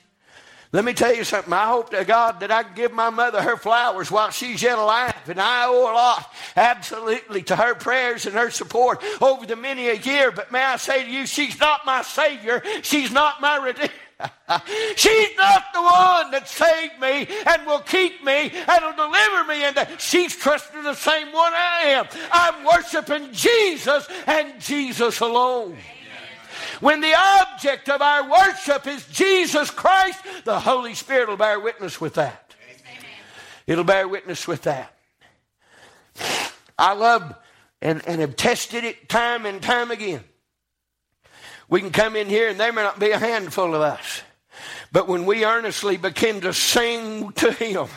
Let 0.75 0.83
me 0.83 0.91
tell 0.91 1.15
you 1.15 1.23
something. 1.23 1.53
I 1.53 1.67
hope 1.67 1.91
to 1.91 2.03
God 2.03 2.41
that 2.41 2.51
I 2.51 2.63
can 2.63 2.75
give 2.75 2.91
my 2.91 3.09
mother 3.09 3.41
her 3.41 3.55
flowers 3.55 4.11
while 4.11 4.29
she's 4.31 4.61
yet 4.61 4.77
alive. 4.77 5.15
And 5.29 5.39
I 5.39 5.67
owe 5.67 5.83
a 5.83 5.95
lot, 5.95 6.29
absolutely, 6.57 7.43
to 7.43 7.55
her 7.55 7.75
prayers 7.75 8.25
and 8.25 8.35
her 8.35 8.49
support 8.49 9.01
over 9.21 9.45
the 9.45 9.55
many 9.55 9.88
a 9.88 9.93
year. 9.93 10.31
But 10.31 10.51
may 10.51 10.61
I 10.61 10.75
say 10.75 11.05
to 11.05 11.09
you, 11.09 11.27
she's 11.27 11.57
not 11.61 11.85
my 11.85 12.01
Savior. 12.01 12.61
She's 12.81 13.09
not 13.09 13.39
my 13.39 13.55
Redeemer. 13.55 13.89
She's 14.95 15.38
not 15.38 15.63
the 15.73 15.81
one 15.81 16.31
that 16.31 16.47
saved 16.47 16.99
me 17.01 17.27
and 17.45 17.65
will 17.65 17.81
keep 17.81 18.23
me 18.23 18.49
and 18.49 18.85
will 18.85 18.95
deliver 18.95 19.43
me. 19.43 19.63
And 19.63 19.99
she's 19.99 20.33
trusting 20.33 20.83
the 20.83 20.93
same 20.93 21.33
one 21.33 21.51
I 21.53 21.81
am. 21.88 22.07
I'm 22.31 22.63
worshiping 22.63 23.33
Jesus 23.33 24.07
and 24.25 24.59
Jesus 24.61 25.19
alone. 25.19 25.77
When 26.79 27.01
the 27.01 27.13
object 27.15 27.89
of 27.89 28.01
our 28.01 28.29
worship 28.29 28.87
is 28.87 29.05
Jesus 29.07 29.69
Christ, 29.69 30.19
the 30.43 30.59
Holy 30.59 30.93
Spirit 30.93 31.29
will 31.29 31.37
bear 31.37 31.59
witness 31.59 31.99
with 31.99 32.15
that. 32.15 32.55
It'll 33.67 33.83
bear 33.83 34.07
witness 34.07 34.47
with 34.47 34.63
that. 34.63 34.93
I 36.77 36.93
love 36.93 37.35
and, 37.81 38.01
and 38.07 38.21
have 38.21 38.35
tested 38.35 38.83
it 38.83 39.09
time 39.09 39.45
and 39.45 39.61
time 39.61 39.91
again. 39.91 40.23
We 41.67 41.81
can 41.81 41.91
come 41.91 42.15
in 42.15 42.27
here 42.27 42.49
and 42.49 42.59
there 42.59 42.73
may 42.73 42.83
not 42.83 42.99
be 42.99 43.11
a 43.11 43.17
handful 43.17 43.73
of 43.73 43.81
us. 43.81 44.21
But 44.91 45.07
when 45.07 45.25
we 45.25 45.45
earnestly 45.45 45.97
begin 45.97 46.41
to 46.41 46.53
sing 46.53 47.31
to 47.33 47.51
Him, 47.51 47.87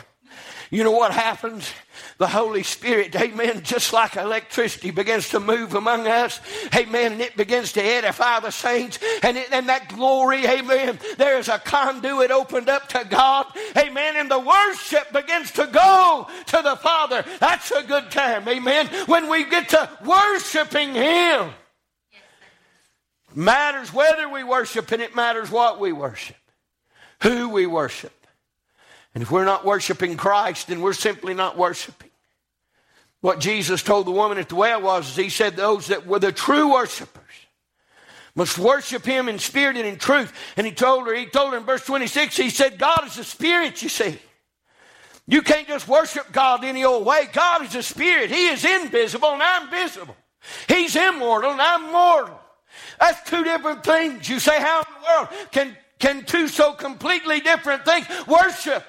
you 0.69 0.83
know 0.83 0.91
what 0.91 1.11
happens? 1.11 1.71
The 2.19 2.27
Holy 2.27 2.63
Spirit, 2.63 3.15
amen, 3.15 3.63
just 3.63 3.93
like 3.93 4.17
electricity 4.17 4.91
begins 4.91 5.29
to 5.29 5.39
move 5.39 5.73
among 5.73 6.05
us, 6.05 6.41
amen, 6.75 7.13
and 7.13 7.21
it 7.21 7.37
begins 7.37 7.71
to 7.71 7.81
edify 7.81 8.41
the 8.41 8.51
saints, 8.51 8.99
and, 9.23 9.37
it, 9.37 9.47
and 9.53 9.69
that 9.69 9.87
glory, 9.87 10.45
amen, 10.45 10.99
there's 11.17 11.47
a 11.47 11.57
conduit 11.59 12.29
opened 12.29 12.67
up 12.67 12.89
to 12.89 13.07
God, 13.09 13.45
amen, 13.77 14.17
and 14.17 14.29
the 14.29 14.37
worship 14.37 15.13
begins 15.13 15.51
to 15.51 15.65
go 15.67 16.27
to 16.47 16.61
the 16.61 16.75
Father. 16.75 17.23
That's 17.39 17.71
a 17.71 17.83
good 17.83 18.11
time, 18.11 18.45
amen, 18.49 18.87
when 19.05 19.29
we 19.29 19.45
get 19.45 19.69
to 19.69 19.89
worshiping 20.05 20.93
Him. 20.93 21.51
Matters 23.33 23.93
whether 23.93 24.27
we 24.27 24.43
worship, 24.43 24.91
and 24.91 25.01
it 25.01 25.15
matters 25.15 25.49
what 25.49 25.79
we 25.79 25.93
worship, 25.93 26.35
who 27.21 27.47
we 27.47 27.65
worship. 27.65 28.11
And 29.15 29.23
if 29.23 29.31
we're 29.31 29.45
not 29.45 29.65
worshiping 29.65 30.17
Christ, 30.17 30.67
then 30.67 30.81
we're 30.81 30.93
simply 30.93 31.33
not 31.33 31.57
worshiping. 31.57 32.08
What 33.21 33.39
Jesus 33.39 33.83
told 33.83 34.07
the 34.07 34.11
woman 34.11 34.37
at 34.37 34.49
the 34.49 34.55
well 34.55 34.81
was, 34.81 35.15
He 35.15 35.29
said, 35.29 35.55
those 35.55 35.87
that 35.87 36.07
were 36.07 36.19
the 36.19 36.31
true 36.31 36.73
worshipers 36.73 37.23
must 38.35 38.57
worship 38.57 39.05
Him 39.05 39.27
in 39.27 39.39
spirit 39.39 39.75
and 39.75 39.85
in 39.85 39.97
truth. 39.97 40.33
And 40.55 40.65
He 40.65 40.73
told 40.73 41.07
her, 41.07 41.13
He 41.13 41.25
told 41.25 41.51
her 41.51 41.57
in 41.57 41.65
verse 41.65 41.85
26, 41.85 42.37
He 42.37 42.49
said, 42.49 42.77
God 42.77 43.05
is 43.05 43.17
a 43.17 43.23
spirit, 43.23 43.81
you 43.81 43.89
see. 43.89 44.17
You 45.27 45.43
can't 45.43 45.67
just 45.67 45.87
worship 45.87 46.31
God 46.31 46.63
any 46.63 46.83
old 46.83 47.05
way. 47.05 47.27
God 47.31 47.63
is 47.63 47.75
a 47.75 47.83
spirit. 47.83 48.31
He 48.31 48.47
is 48.47 48.65
invisible 48.65 49.29
and 49.29 49.43
I'm 49.43 49.69
visible. 49.69 50.15
He's 50.67 50.95
immortal 50.95 51.51
and 51.51 51.61
I'm 51.61 51.91
mortal. 51.91 52.39
That's 52.99 53.29
two 53.29 53.43
different 53.43 53.83
things. 53.83 54.27
You 54.27 54.39
say, 54.39 54.59
how 54.59 54.79
in 54.79 54.85
the 54.93 55.07
world 55.07 55.51
can, 55.51 55.77
can 55.99 56.25
two 56.25 56.47
so 56.47 56.73
completely 56.73 57.41
different 57.41 57.85
things 57.85 58.07
worship? 58.25 58.83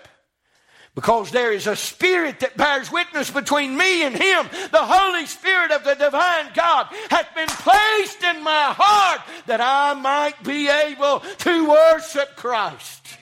Because 1.00 1.30
there 1.30 1.50
is 1.50 1.66
a 1.66 1.76
spirit 1.76 2.40
that 2.40 2.58
bears 2.58 2.92
witness 2.92 3.30
between 3.30 3.74
me 3.74 4.02
and 4.02 4.14
him. 4.14 4.46
The 4.70 4.84
Holy 4.84 5.24
Spirit 5.24 5.70
of 5.70 5.82
the 5.82 5.94
divine 5.94 6.50
God 6.52 6.88
hath 7.08 7.34
been 7.34 7.48
placed 7.48 8.22
in 8.22 8.44
my 8.44 8.74
heart 8.76 9.22
that 9.46 9.62
I 9.62 9.94
might 9.94 10.44
be 10.44 10.68
able 10.68 11.20
to 11.20 11.70
worship 11.70 12.36
Christ. 12.36 13.16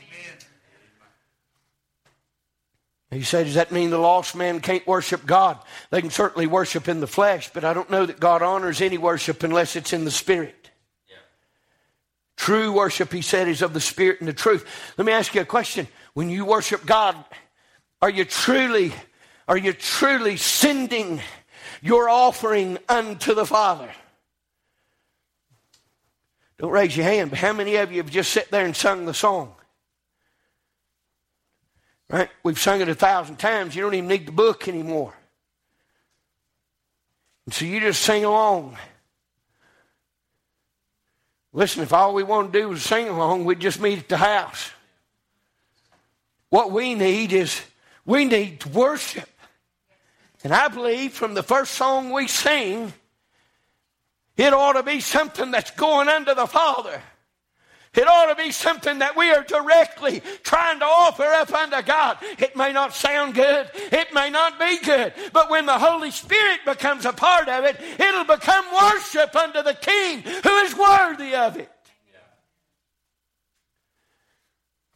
He 3.13 3.23
said, 3.23 3.47
Does 3.47 3.55
that 3.55 3.71
mean 3.71 3.91
the 3.91 3.99
lost 3.99 4.35
man 4.35 4.59
can't 4.59 4.85
worship 4.85 5.25
God? 5.25 5.57
They 5.91 6.01
can 6.01 6.11
certainly 6.11 6.49
worship 6.49 6.89
in 6.89 6.99
the 6.99 7.07
flesh, 7.07 7.53
but 7.55 7.65
I 7.65 7.75
don't 7.75 7.91
know 7.91 8.05
that 8.05 8.19
God 8.19 8.43
honors 8.43 8.81
any 8.81 8.99
worship 8.99 9.45
unless 9.45 9.77
it's 9.77 9.93
in 9.93 10.05
the 10.05 10.11
spirit. 10.11 10.73
Yeah. 11.09 11.15
True 12.37 12.73
worship, 12.73 13.13
he 13.13 13.23
said, 13.23 13.47
is 13.47 13.63
of 13.63 13.73
the 13.73 13.81
spirit 13.81 14.19
and 14.19 14.27
the 14.29 14.33
truth. 14.33 14.67
Let 14.97 15.05
me 15.05 15.13
ask 15.13 15.33
you 15.37 15.43
a 15.43 15.45
question. 15.45 15.87
When 16.15 16.29
you 16.29 16.45
worship 16.45 16.85
God, 16.85 17.15
are 18.01 18.11
you 18.11 18.25
truly, 18.25 18.93
are 19.47 19.57
you 19.57 19.73
truly 19.73 20.37
sending 20.37 21.21
your 21.83 22.09
offering 22.09 22.79
unto 22.89 23.35
the 23.35 23.47
Father? 23.47 23.91
Don't 26.59 26.71
raise 26.71 26.97
your 26.97 27.07
hand, 27.07 27.31
but 27.31 27.39
how 27.39 27.53
many 27.53 27.77
of 27.77 27.93
you 27.93 27.99
have 27.99 28.11
just 28.11 28.33
sat 28.33 28.51
there 28.51 28.65
and 28.65 28.75
sung 28.75 29.07
the 29.07 29.15
song? 29.15 29.55
Right? 32.11 32.29
We've 32.43 32.59
sung 32.59 32.81
it 32.81 32.89
a 32.89 32.95
thousand 32.95 33.37
times. 33.37 33.77
You 33.77 33.83
don't 33.83 33.95
even 33.95 34.09
need 34.09 34.27
the 34.27 34.33
book 34.33 34.67
anymore. 34.67 35.15
And 37.47 37.55
so 37.55 37.65
you 37.65 37.81
just 37.81 38.03
sing 38.03 38.25
along. 38.25 38.77
Listen, 41.53 41.83
if 41.83 41.93
all 41.93 42.15
we 42.15 42.23
want 42.23 42.53
to 42.53 42.61
do 42.61 42.73
is 42.73 42.83
sing 42.83 43.09
along, 43.09 43.45
we'd 43.45 43.61
just 43.61 43.81
meet 43.81 43.99
at 43.99 44.09
the 44.09 44.17
house. 44.17 44.71
What 46.51 46.73
we 46.73 46.95
need 46.95 47.33
is 47.33 47.61
we 48.09 48.25
need 48.25 48.65
worship. 48.65 49.29
And 50.43 50.53
I 50.53 50.69
believe 50.69 51.13
from 51.13 51.35
the 51.35 51.43
first 51.43 51.73
song 51.75 52.11
we 52.11 52.27
sing, 52.27 52.93
it 54.37 54.55
ought 54.55 54.73
to 54.73 54.83
be 54.83 55.01
something 55.01 55.51
that's 55.51 55.73
going 55.73 56.09
unto 56.09 56.35
the 56.35 56.47
Father. 56.47 57.03
It 57.95 58.09
ought 58.09 58.35
to 58.35 58.43
be 58.43 58.51
something 58.51 59.01
that 59.01 59.15
we 59.15 59.31
are 59.31 59.43
directly 59.43 60.23
trying 60.43 60.79
to 60.79 60.87
offer 60.87 61.25
up 61.25 61.53
unto 61.53 61.83
God. 61.83 62.17
It 62.39 62.57
may 62.57 62.73
not 62.73 62.95
sound 62.95 63.35
good, 63.35 63.69
it 63.75 64.15
may 64.15 64.31
not 64.31 64.59
be 64.59 64.79
good, 64.79 65.13
but 65.35 65.51
when 65.51 65.67
the 65.67 65.79
Holy 65.79 66.11
Spirit 66.11 66.61
becomes 66.65 67.05
a 67.05 67.13
part 67.13 67.49
of 67.49 67.65
it, 67.65 67.79
it'll 67.99 68.25
become 68.25 68.65
worship 68.75 69.37
unto 69.37 69.63
the 69.63 69.75
King 69.75 70.23
who 70.23 70.57
is 70.61 70.75
worthy 70.75 71.35
of 71.35 71.59
it. 71.59 71.71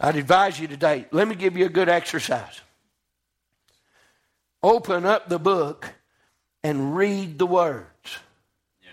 I'd 0.00 0.16
advise 0.16 0.58
you 0.58 0.66
today, 0.66 1.06
let 1.10 1.28
me 1.28 1.34
give 1.34 1.58
you 1.58 1.66
a 1.66 1.70
good 1.70 1.90
exercise 1.90 2.62
open 4.62 5.04
up 5.04 5.28
the 5.28 5.38
book 5.38 5.92
and 6.62 6.96
read 6.96 7.38
the 7.38 7.46
words. 7.46 8.18
Yeah. 8.82 8.90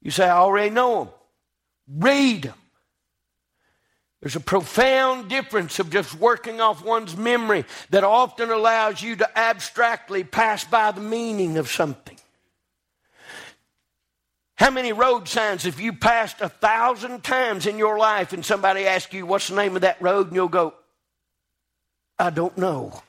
You 0.00 0.10
say, 0.10 0.24
I 0.24 0.36
already 0.36 0.70
know 0.70 1.04
them. 1.04 1.14
Read 1.88 2.42
them. 2.42 2.54
There's 4.20 4.36
a 4.36 4.40
profound 4.40 5.28
difference 5.28 5.80
of 5.80 5.90
just 5.90 6.14
working 6.14 6.60
off 6.60 6.84
one's 6.84 7.16
memory 7.16 7.64
that 7.90 8.04
often 8.04 8.50
allows 8.50 9.02
you 9.02 9.16
to 9.16 9.38
abstractly 9.38 10.22
pass 10.22 10.62
by 10.62 10.92
the 10.92 11.00
meaning 11.00 11.58
of 11.58 11.68
something. 11.68 12.16
How 14.54 14.70
many 14.70 14.92
road 14.92 15.26
signs 15.26 15.64
have 15.64 15.80
you 15.80 15.92
passed 15.92 16.40
a 16.40 16.48
thousand 16.48 17.24
times 17.24 17.66
in 17.66 17.78
your 17.78 17.98
life 17.98 18.32
and 18.32 18.46
somebody 18.46 18.86
asks 18.86 19.12
you, 19.12 19.26
What's 19.26 19.48
the 19.48 19.56
name 19.56 19.74
of 19.74 19.82
that 19.82 20.00
road? 20.00 20.28
And 20.28 20.36
you'll 20.36 20.46
go, 20.46 20.74
I 22.16 22.30
don't 22.30 22.56
know. 22.56 23.02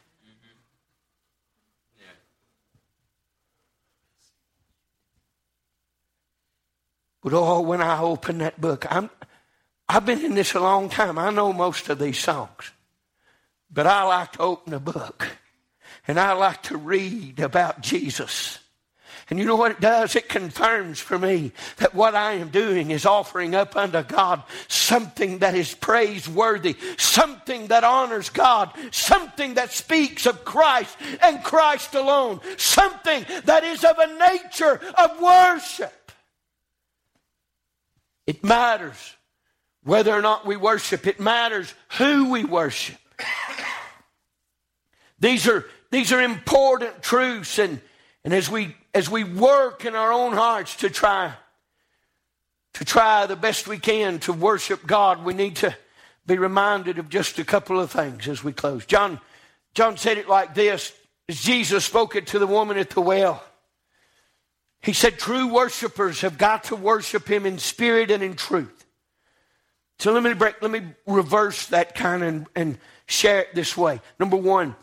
But 7.24 7.34
oh, 7.34 7.62
when 7.62 7.82
I 7.82 8.00
open 8.02 8.40
that 8.40 8.60
book, 8.60 8.86
I'm, 8.90 9.10
I've 9.88 10.06
been 10.06 10.24
in 10.24 10.36
this 10.36 10.54
a 10.54 10.60
long 10.60 10.90
time. 10.90 11.18
I 11.18 11.30
know 11.30 11.54
most 11.54 11.88
of 11.90 12.00
these 12.00 12.20
songs. 12.20 12.72
But 13.72 13.88
I 13.88 14.04
like 14.04 14.34
to 14.34 14.40
open 14.40 14.74
a 14.74 14.80
book 14.80 15.28
and 16.08 16.20
I 16.20 16.34
like 16.34 16.64
to 16.64 16.78
read 16.78 17.40
about 17.40 17.82
Jesus. 17.82 18.60
And 19.30 19.40
you 19.40 19.46
know 19.46 19.56
what 19.56 19.72
it 19.72 19.80
does? 19.80 20.16
It 20.16 20.28
confirms 20.28 21.00
for 21.00 21.18
me 21.18 21.54
that 21.78 21.96
what 21.96 22.14
I 22.14 22.34
am 22.34 22.50
doing 22.50 22.92
is 22.92 23.06
offering 23.06 23.56
up 23.56 23.76
unto 23.76 24.04
God 24.04 24.44
something 24.68 25.40
that 25.40 25.56
is 25.56 25.74
praiseworthy, 25.74 26.76
something 26.98 27.68
that 27.68 27.86
honors 27.86 28.30
God, 28.30 28.74
something 28.92 29.54
that 29.54 29.72
speaks 29.72 30.26
of 30.26 30.44
Christ 30.44 30.98
and 31.22 31.42
Christ 31.44 31.96
alone, 31.96 32.42
something 32.58 33.26
that 33.46 33.64
is 33.64 33.84
of 33.86 33.98
a 33.98 34.34
nature 34.34 34.82
of 34.98 35.22
worship. 35.22 36.03
It 38.26 38.44
matters 38.44 39.16
whether 39.84 40.14
or 40.14 40.22
not 40.22 40.46
we 40.46 40.56
worship. 40.56 41.08
It 41.08 41.20
matters 41.20 41.74
who 41.98 42.32
we 42.32 42.46
worship. 42.46 42.98
These 45.20 45.48
are, 45.48 45.66
these 45.92 46.12
are 46.12 46.22
important 46.22 47.02
truths, 47.02 47.60
and, 47.60 47.80
and 48.26 48.34
as, 48.34 48.50
we, 48.50 48.76
as 48.94 49.10
we 49.10 49.24
work 49.24 49.86
in 49.86 49.96
our 49.96 50.12
own 50.12 50.34
hearts 50.34 50.76
to 50.78 50.90
try, 50.90 51.34
to 52.74 52.86
try 52.86 53.26
the 53.26 53.36
best 53.36 53.68
we 53.68 53.78
can 53.78 54.20
to 54.20 54.34
worship 54.34 54.86
God, 54.86 55.24
we 55.24 55.34
need 55.34 55.58
to 55.58 55.76
be 56.26 56.38
reminded 56.38 57.00
of 57.00 57.10
just 57.10 57.40
a 57.40 57.46
couple 57.46 57.80
of 57.80 57.92
things 57.92 58.28
as 58.28 58.44
we 58.44 58.54
close. 58.54 58.86
John, 58.86 59.20
John 59.74 59.98
said 59.98 60.18
it 60.18 60.28
like 60.28 60.54
this 60.54 60.94
as 61.30 61.42
Jesus 61.42 61.86
spoke 61.86 62.16
it 62.16 62.28
to 62.28 62.40
the 62.40 62.48
woman 62.48 62.78
at 62.78 62.90
the 62.90 63.02
well. 63.02 63.44
He 64.84 64.94
said, 64.94 65.18
True 65.18 65.48
worshipers 65.48 66.22
have 66.22 66.38
got 66.38 66.66
to 66.66 66.76
worship 66.76 67.28
him 67.28 67.46
in 67.46 67.58
spirit 67.58 68.12
and 68.12 68.22
in 68.22 68.36
truth. 68.36 68.86
So 69.98 70.12
let 70.12 70.22
me 70.22 70.34
break, 70.34 70.62
let 70.62 70.70
me 70.70 70.82
reverse 71.08 71.68
that 71.68 71.96
kind 71.96 72.22
and, 72.22 72.48
and 72.56 72.78
share 73.06 73.40
it 73.42 73.56
this 73.56 73.78
way. 73.78 74.02
Number 74.20 74.36
one 74.36 74.76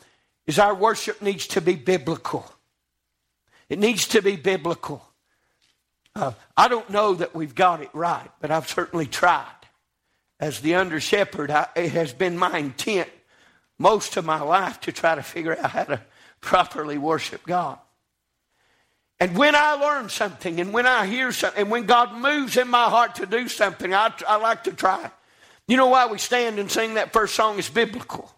is 0.46 0.58
our 0.58 0.74
worship 0.74 1.20
needs 1.20 1.46
to 1.48 1.60
be 1.60 1.74
biblical. 1.74 2.50
It 3.68 3.78
needs 3.78 4.08
to 4.08 4.22
be 4.22 4.36
biblical. 4.36 5.04
Uh, 6.14 6.32
I 6.56 6.68
don't 6.68 6.88
know 6.88 7.14
that 7.14 7.34
we've 7.34 7.54
got 7.54 7.82
it 7.82 7.90
right, 7.92 8.30
but 8.40 8.50
I've 8.50 8.68
certainly 8.68 9.06
tried. 9.06 9.46
As 10.40 10.60
the 10.60 10.76
under 10.76 10.98
shepherd, 10.98 11.50
it 11.76 11.92
has 11.92 12.14
been 12.14 12.38
my 12.38 12.56
intent 12.56 13.10
most 13.78 14.16
of 14.16 14.24
my 14.24 14.40
life 14.40 14.80
to 14.80 14.92
try 14.92 15.14
to 15.14 15.22
figure 15.22 15.58
out 15.58 15.70
how 15.70 15.84
to 15.84 16.00
properly 16.40 16.96
worship 16.96 17.44
God. 17.44 17.78
And 19.20 19.36
when 19.36 19.54
I 19.54 19.74
learn 19.74 20.08
something 20.08 20.60
and 20.60 20.72
when 20.72 20.86
I 20.86 21.06
hear 21.06 21.30
something 21.30 21.60
and 21.60 21.70
when 21.70 21.84
God 21.84 22.14
moves 22.14 22.56
in 22.56 22.68
my 22.68 22.84
heart 22.84 23.16
to 23.16 23.26
do 23.26 23.48
something, 23.48 23.92
I, 23.92 24.12
I 24.26 24.36
like 24.36 24.64
to 24.64 24.72
try. 24.72 25.10
You 25.68 25.76
know 25.76 25.88
why 25.88 26.06
we 26.06 26.18
stand 26.18 26.58
and 26.58 26.70
sing 26.70 26.94
that 26.94 27.12
first 27.12 27.34
song 27.34 27.58
is 27.58 27.68
biblical. 27.68 28.32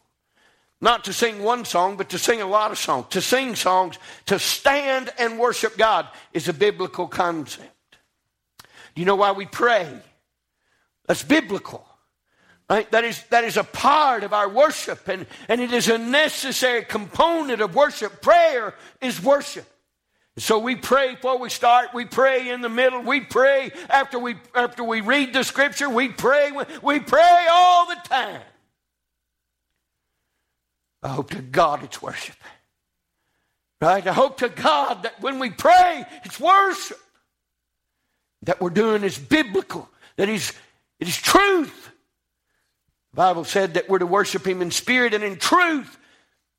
Not 0.81 1.05
to 1.05 1.12
sing 1.12 1.45
one 1.45 1.64
song, 1.64 1.97
but 1.97 2.09
to 2.09 2.18
sing 2.18 2.42
a 2.42 2.47
lot 2.47 2.73
of 2.73 2.79
songs. 2.79 3.07
To 3.11 3.21
sing 3.21 3.55
songs, 3.55 3.97
to 4.27 4.40
stand 4.40 5.11
and 5.16 5.38
worship 5.38 5.79
God 5.79 6.09
is 6.33 6.49
a 6.49 6.53
biblical 6.53 7.07
concept. 7.07 7.68
Do 8.95 9.01
you 9.01 9.07
know 9.07 9.14
why 9.14 9.31
we 9.31 9.47
pray? 9.47 9.88
That's 11.07 11.23
biblical. 11.23 11.87
Right? 12.68 12.90
That, 12.90 13.05
is, 13.05 13.23
that 13.31 13.45
is 13.45 13.57
a 13.57 13.64
part 13.64 14.25
of 14.25 14.33
our 14.33 14.49
worship, 14.49 15.07
and, 15.07 15.27
and 15.49 15.61
it 15.61 15.73
is 15.73 15.88
a 15.88 15.99
necessary 15.99 16.85
component 16.85 17.61
of 17.61 17.77
worship. 17.77 18.21
Prayer 18.21 18.75
is 19.01 19.23
worship. 19.23 19.71
So 20.38 20.59
we 20.59 20.77
pray 20.77 21.14
before 21.14 21.38
we 21.38 21.51
start, 21.51 21.92
we 21.92 22.07
pray 22.07 22.49
in 22.49 22.62
the 22.62 22.71
middle, 22.71 23.03
we 23.03 23.21
pray 23.21 23.71
after 23.90 24.18
we 24.18 24.37
after 24.55 24.83
we 24.83 25.03
read 25.03 25.35
the 25.35 25.45
scripture, 25.45 25.90
we 25.90 26.09
pray 26.09 26.51
we 26.83 27.01
pray 27.01 27.47
all 27.51 27.87
the 27.87 28.01
time. 28.05 28.40
I 31.03 31.09
hope 31.09 31.31
to 31.31 31.42
God 31.42 31.85
it's 31.85 32.01
worship. 32.01 32.37
Right? 33.81 34.07
I 34.07 34.12
hope 34.12 34.38
to 34.38 34.49
God 34.49 35.03
that 35.03 35.21
when 35.21 35.38
we 35.38 35.51
pray, 35.51 36.05
it's 36.25 36.40
worship. 36.40 36.99
That 38.45 38.61
we're 38.61 38.71
doing 38.71 39.03
is 39.05 39.18
biblical, 39.18 39.88
that 40.16 40.31
is 40.31 40.53
it 40.99 41.09
is 41.09 41.16
truth. 41.16 41.90
The 43.11 43.16
Bible 43.16 43.45
said 43.45 43.75
that 43.75 43.90
we're 43.90 43.99
to 43.99 44.07
worship 44.07 44.47
Him 44.47 44.62
in 44.62 44.71
spirit 44.71 45.12
and 45.12 45.23
in 45.23 45.37
truth. 45.37 45.99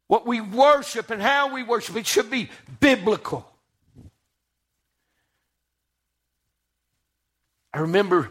What 0.08 0.28
we 0.28 0.42
worship 0.42 1.10
and 1.10 1.20
how 1.20 1.52
we 1.52 1.64
worship, 1.64 1.96
it 1.96 2.06
should 2.06 2.30
be 2.30 2.52
biblical. 2.80 3.50
I 7.74 7.80
remember 7.80 8.30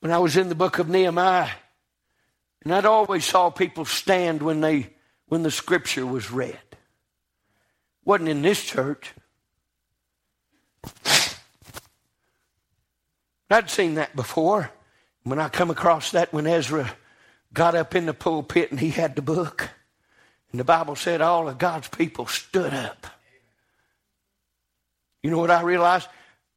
when 0.00 0.12
I 0.12 0.18
was 0.18 0.36
in 0.36 0.48
the 0.48 0.54
book 0.54 0.78
of 0.78 0.88
Nehemiah, 0.88 1.50
and 2.62 2.72
I'd 2.72 2.84
always 2.84 3.24
saw 3.24 3.50
people 3.50 3.84
stand 3.84 4.42
when 4.42 4.60
they 4.60 4.90
when 5.26 5.42
the 5.42 5.50
scripture 5.50 6.06
was 6.06 6.30
read. 6.30 6.58
Wasn't 8.04 8.28
in 8.28 8.42
this 8.42 8.62
church. 8.62 9.12
I'd 13.50 13.70
seen 13.70 13.94
that 13.94 14.14
before. 14.14 14.70
When 15.24 15.40
I 15.40 15.48
come 15.48 15.70
across 15.70 16.12
that 16.12 16.32
when 16.32 16.46
Ezra 16.46 16.92
got 17.52 17.74
up 17.74 17.96
in 17.96 18.06
the 18.06 18.14
pulpit 18.14 18.70
and 18.70 18.78
he 18.78 18.90
had 18.90 19.16
the 19.16 19.22
book, 19.22 19.70
and 20.52 20.60
the 20.60 20.64
Bible 20.64 20.94
said 20.94 21.20
all 21.20 21.48
of 21.48 21.58
God's 21.58 21.88
people 21.88 22.26
stood 22.26 22.72
up. 22.72 23.08
You 25.22 25.30
know 25.30 25.38
what 25.38 25.50
I 25.50 25.62
realized? 25.62 26.06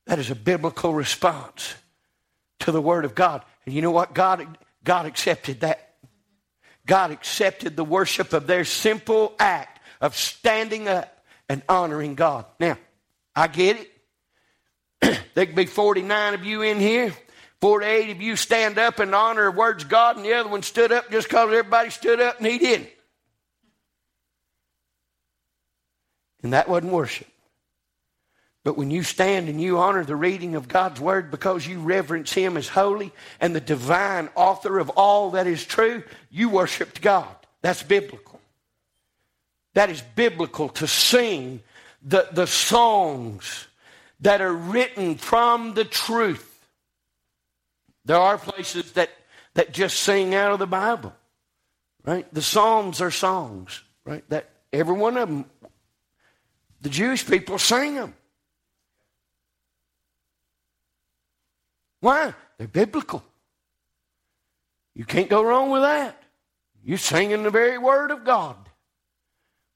That 0.06 0.20
is 0.20 0.30
a 0.30 0.36
biblical 0.36 0.94
response 0.94 1.74
to 2.60 2.72
the 2.72 2.82
Word 2.82 3.06
of 3.06 3.16
God. 3.16 3.44
And 3.66 3.74
you 3.74 3.82
know 3.82 3.92
what? 3.92 4.14
God, 4.14 4.58
God 4.84 5.06
accepted 5.06 5.62
that. 5.62 5.96
God 6.86 7.12
accepted 7.12 7.76
the 7.76 7.84
worship 7.84 8.34
of 8.34 8.48
their 8.48 8.66
simple 8.66 9.34
act 9.40 9.80
of 10.02 10.16
standing 10.16 10.88
up 10.88 11.24
and 11.48 11.62
honoring 11.70 12.16
God. 12.16 12.46
Now, 12.60 12.78
I 13.36 13.48
get 13.48 13.78
it. 15.02 15.22
there 15.34 15.46
could 15.46 15.56
be 15.56 15.66
49 15.66 16.34
of 16.34 16.46
you 16.46 16.62
in 16.62 16.80
here. 16.80 17.14
48 17.62 18.12
of 18.12 18.22
you 18.22 18.36
stand 18.36 18.78
up 18.78 19.00
and 19.00 19.14
honor 19.14 19.46
the 19.46 19.58
words 19.58 19.84
of 19.84 19.90
God, 19.90 20.16
and 20.16 20.26
the 20.26 20.34
other 20.34 20.50
one 20.50 20.64
stood 20.64 20.92
up 20.92 21.12
just 21.12 21.28
because 21.28 21.50
everybody 21.50 21.90
stood 21.90 22.22
up 22.22 22.38
and 22.38 22.48
he 22.48 22.58
didn't. 22.58 22.90
And 26.42 26.54
that 26.54 26.70
wasn't 26.70 26.94
worship. 26.94 27.28
But 28.70 28.78
when 28.78 28.92
you 28.92 29.02
stand 29.02 29.50
and 29.50 29.60
you 29.60 29.80
honor 29.80 30.06
the 30.06 30.16
reading 30.16 30.54
of 30.54 30.68
God's 30.68 31.02
Word 31.02 31.32
because 31.32 31.66
you 31.66 31.80
reverence 31.80 32.32
Him 32.32 32.56
as 32.56 32.68
holy 32.68 33.12
and 33.42 33.56
the 33.56 33.60
divine 33.60 34.30
author 34.36 34.78
of 34.78 34.90
all 34.90 35.32
that 35.32 35.48
is 35.48 35.66
true, 35.66 36.04
you 36.30 36.50
worshiped 36.50 37.02
God. 37.02 37.36
That's 37.64 37.82
biblical. 37.82 38.40
That 39.74 39.90
is 39.90 40.04
biblical 40.14 40.70
to 40.70 40.86
sing 40.86 41.64
the, 42.04 42.28
the 42.32 42.46
songs 42.46 43.66
that 44.20 44.40
are 44.40 44.54
written 44.54 45.16
from 45.16 45.74
the 45.74 45.84
truth. 45.84 46.64
There 48.06 48.18
are 48.18 48.38
places 48.38 48.92
that, 48.92 49.10
that 49.56 49.74
just 49.74 50.00
sing 50.00 50.36
out 50.36 50.52
of 50.52 50.60
the 50.60 50.68
Bible, 50.68 51.16
right? 52.06 52.32
The 52.32 52.44
Psalms 52.44 53.02
are 53.02 53.10
songs, 53.10 53.82
right? 54.06 54.24
That 54.30 54.48
every 54.72 54.94
one 54.94 55.18
of 55.18 55.28
them, 55.28 55.46
the 56.82 56.90
Jewish 56.90 57.26
people 57.26 57.58
sing 57.58 57.96
them. 57.96 58.14
Why? 62.02 62.34
They're 62.58 62.68
biblical. 62.68 63.24
You 64.96 65.06
can't 65.06 65.30
go 65.30 65.44
wrong 65.44 65.70
with 65.70 65.82
that. 65.82 66.22
You're 66.84 66.98
singing 66.98 67.44
the 67.44 67.50
very 67.50 67.78
word 67.78 68.12
of 68.12 68.24
God. 68.24 68.56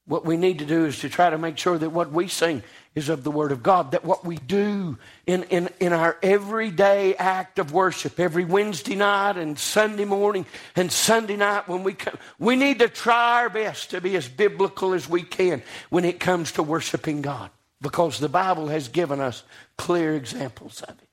What 0.06 0.26
we 0.26 0.36
need 0.36 0.58
to 0.58 0.66
do 0.66 0.84
is 0.84 0.98
to 1.00 1.08
try 1.08 1.30
to 1.30 1.38
make 1.38 1.56
sure 1.56 1.78
that 1.78 1.88
what 1.88 2.12
we 2.12 2.28
sing 2.28 2.62
is 2.94 3.08
of 3.08 3.24
the 3.24 3.30
Word 3.30 3.52
of 3.52 3.62
God, 3.62 3.92
that 3.92 4.04
what 4.04 4.24
we 4.24 4.36
do 4.36 4.98
in, 5.26 5.44
in, 5.44 5.70
in 5.80 5.94
our 5.94 6.18
everyday 6.22 7.14
act 7.14 7.58
of 7.58 7.72
worship, 7.72 8.20
every 8.20 8.44
Wednesday 8.44 8.96
night 8.96 9.38
and 9.38 9.58
Sunday 9.58 10.04
morning 10.04 10.44
and 10.76 10.92
Sunday 10.92 11.36
night 11.36 11.68
when 11.68 11.82
we 11.82 11.94
come, 11.94 12.18
we 12.38 12.54
need 12.54 12.80
to 12.80 12.88
try 12.88 13.40
our 13.40 13.48
best 13.48 13.90
to 13.90 14.00
be 14.00 14.14
as 14.14 14.28
biblical 14.28 14.92
as 14.92 15.08
we 15.08 15.22
can 15.22 15.62
when 15.88 16.04
it 16.04 16.20
comes 16.20 16.52
to 16.52 16.62
worshiping 16.62 17.22
God, 17.22 17.50
because 17.80 18.18
the 18.18 18.28
Bible 18.28 18.68
has 18.68 18.88
given 18.88 19.20
us 19.20 19.42
clear 19.78 20.14
examples 20.14 20.82
of 20.82 20.90
it. 20.90 21.03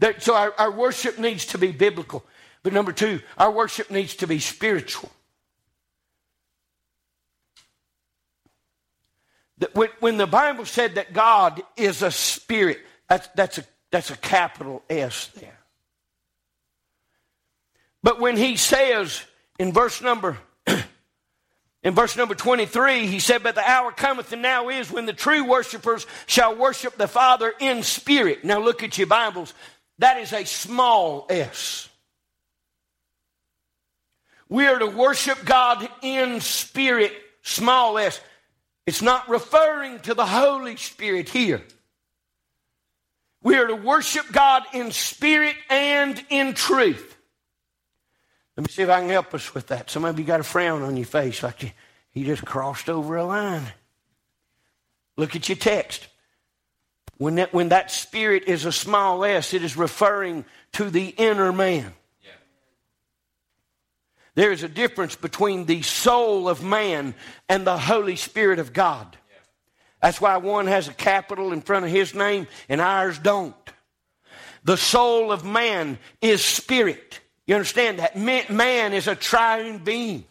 That, 0.00 0.22
so 0.22 0.34
our, 0.34 0.52
our 0.58 0.70
worship 0.70 1.18
needs 1.18 1.46
to 1.46 1.58
be 1.58 1.72
biblical. 1.72 2.24
But 2.62 2.72
number 2.72 2.92
two, 2.92 3.20
our 3.38 3.50
worship 3.50 3.90
needs 3.90 4.16
to 4.16 4.26
be 4.26 4.38
spiritual. 4.38 5.10
That 9.58 9.74
when, 9.74 9.90
when 10.00 10.16
the 10.16 10.26
Bible 10.26 10.64
said 10.64 10.96
that 10.96 11.12
God 11.12 11.62
is 11.76 12.02
a 12.02 12.10
spirit, 12.10 12.80
that's, 13.08 13.28
that's, 13.36 13.58
a, 13.58 13.64
that's 13.90 14.10
a 14.10 14.16
capital 14.16 14.82
S 14.90 15.28
there. 15.36 15.58
But 18.02 18.20
when 18.20 18.36
he 18.36 18.56
says 18.56 19.22
in 19.58 19.72
verse 19.72 20.02
number 20.02 20.36
in 21.82 21.94
verse 21.94 22.16
number 22.16 22.34
23, 22.34 23.06
he 23.06 23.18
said, 23.18 23.42
But 23.42 23.54
the 23.54 23.68
hour 23.68 23.92
cometh 23.92 24.32
and 24.32 24.42
now 24.42 24.68
is 24.68 24.90
when 24.90 25.06
the 25.06 25.12
true 25.12 25.44
worshipers 25.44 26.06
shall 26.26 26.54
worship 26.54 26.96
the 26.96 27.08
Father 27.08 27.52
in 27.60 27.82
spirit. 27.82 28.44
Now 28.44 28.58
look 28.58 28.82
at 28.82 28.98
your 28.98 29.06
Bibles. 29.06 29.54
That 29.98 30.18
is 30.18 30.32
a 30.32 30.44
small 30.44 31.26
s. 31.28 31.88
We 34.48 34.66
are 34.66 34.78
to 34.78 34.86
worship 34.86 35.44
God 35.44 35.88
in 36.02 36.40
spirit, 36.40 37.12
small 37.42 37.98
s. 37.98 38.20
It's 38.86 39.02
not 39.02 39.28
referring 39.28 40.00
to 40.00 40.14
the 40.14 40.26
Holy 40.26 40.76
Spirit 40.76 41.28
here. 41.28 41.62
We 43.42 43.56
are 43.56 43.66
to 43.66 43.76
worship 43.76 44.30
God 44.32 44.62
in 44.72 44.90
spirit 44.90 45.56
and 45.68 46.22
in 46.30 46.54
truth. 46.54 47.16
Let 48.56 48.66
me 48.66 48.72
see 48.72 48.82
if 48.82 48.88
I 48.88 49.00
can 49.00 49.10
help 49.10 49.34
us 49.34 49.54
with 49.54 49.68
that. 49.68 49.90
Some 49.90 50.04
of 50.04 50.18
you 50.18 50.24
got 50.24 50.40
a 50.40 50.44
frown 50.44 50.82
on 50.82 50.96
your 50.96 51.06
face 51.06 51.42
like 51.42 51.62
you, 51.62 51.70
you 52.12 52.24
just 52.24 52.44
crossed 52.44 52.88
over 52.88 53.16
a 53.16 53.24
line. 53.24 53.66
Look 55.16 55.36
at 55.36 55.48
your 55.48 55.56
text. 55.56 56.06
When 57.18 57.36
that, 57.36 57.52
when 57.52 57.68
that 57.68 57.90
spirit 57.90 58.44
is 58.46 58.64
a 58.64 58.72
small 58.72 59.24
s, 59.24 59.54
it 59.54 59.62
is 59.62 59.76
referring 59.76 60.44
to 60.72 60.90
the 60.90 61.08
inner 61.08 61.52
man. 61.52 61.92
Yeah. 62.22 62.30
There 64.34 64.52
is 64.52 64.62
a 64.62 64.68
difference 64.68 65.14
between 65.14 65.66
the 65.66 65.82
soul 65.82 66.48
of 66.48 66.64
man 66.64 67.14
and 67.48 67.66
the 67.66 67.78
Holy 67.78 68.16
Spirit 68.16 68.58
of 68.58 68.72
God. 68.72 69.16
Yeah. 69.30 69.36
That's 70.02 70.20
why 70.20 70.38
one 70.38 70.66
has 70.66 70.88
a 70.88 70.94
capital 70.94 71.52
in 71.52 71.62
front 71.62 71.84
of 71.84 71.90
his 71.90 72.14
name 72.14 72.48
and 72.68 72.80
ours 72.80 73.18
don't. 73.18 73.54
The 74.64 74.76
soul 74.76 75.30
of 75.30 75.44
man 75.44 75.98
is 76.20 76.44
spirit. 76.44 77.20
You 77.46 77.54
understand 77.54 77.98
that? 77.98 78.16
Man 78.16 78.92
is 78.92 79.06
a 79.06 79.14
triune 79.14 79.78
being, 79.78 80.24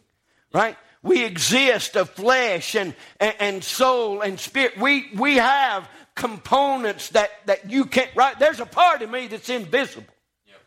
right? 0.52 0.76
We 1.04 1.24
exist 1.24 1.96
of 1.96 2.10
flesh 2.10 2.76
and, 2.76 2.96
and, 3.20 3.36
and 3.40 3.64
soul 3.64 4.22
and 4.22 4.40
spirit. 4.40 4.78
We, 4.78 5.12
we 5.16 5.36
have 5.36 5.88
components 6.16 7.10
that, 7.10 7.30
that 7.46 7.70
you 7.70 7.86
can't, 7.86 8.10
right? 8.16 8.38
There's 8.38 8.60
a 8.60 8.66
part 8.66 9.02
of 9.02 9.10
me 9.10 9.28
that's 9.28 9.50
invisible. 9.50 10.06
Yep. 10.48 10.62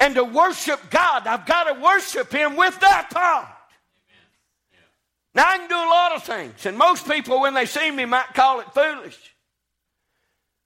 And 0.00 0.14
to 0.16 0.24
worship 0.24 0.80
God, 0.90 1.26
I've 1.26 1.46
got 1.46 1.74
to 1.74 1.80
worship 1.80 2.32
Him 2.32 2.56
with 2.56 2.78
that 2.80 3.10
part. 3.10 3.48
Now, 5.34 5.48
I 5.48 5.58
can 5.58 5.68
do 5.68 5.74
a 5.74 5.90
lot 5.90 6.12
of 6.12 6.22
things, 6.22 6.64
and 6.64 6.78
most 6.78 7.08
people, 7.08 7.40
when 7.40 7.54
they 7.54 7.66
see 7.66 7.90
me, 7.90 8.04
might 8.04 8.34
call 8.34 8.60
it 8.60 8.72
foolish. 8.72 9.18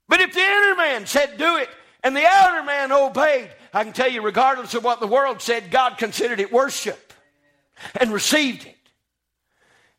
But 0.07 0.21
if 0.21 0.33
the 0.33 0.41
inner 0.41 0.75
man 0.75 1.07
said 1.07 1.37
do 1.37 1.57
it, 1.57 1.69
and 2.03 2.15
the 2.15 2.25
outer 2.25 2.63
man 2.63 2.91
obeyed, 2.91 3.49
I 3.73 3.83
can 3.83 3.93
tell 3.93 4.09
you, 4.09 4.21
regardless 4.21 4.73
of 4.73 4.83
what 4.83 4.99
the 4.99 5.07
world 5.07 5.41
said, 5.41 5.71
God 5.71 5.97
considered 5.97 6.39
it 6.39 6.51
worship 6.51 7.13
and 7.99 8.13
received 8.13 8.65
it. 8.65 8.75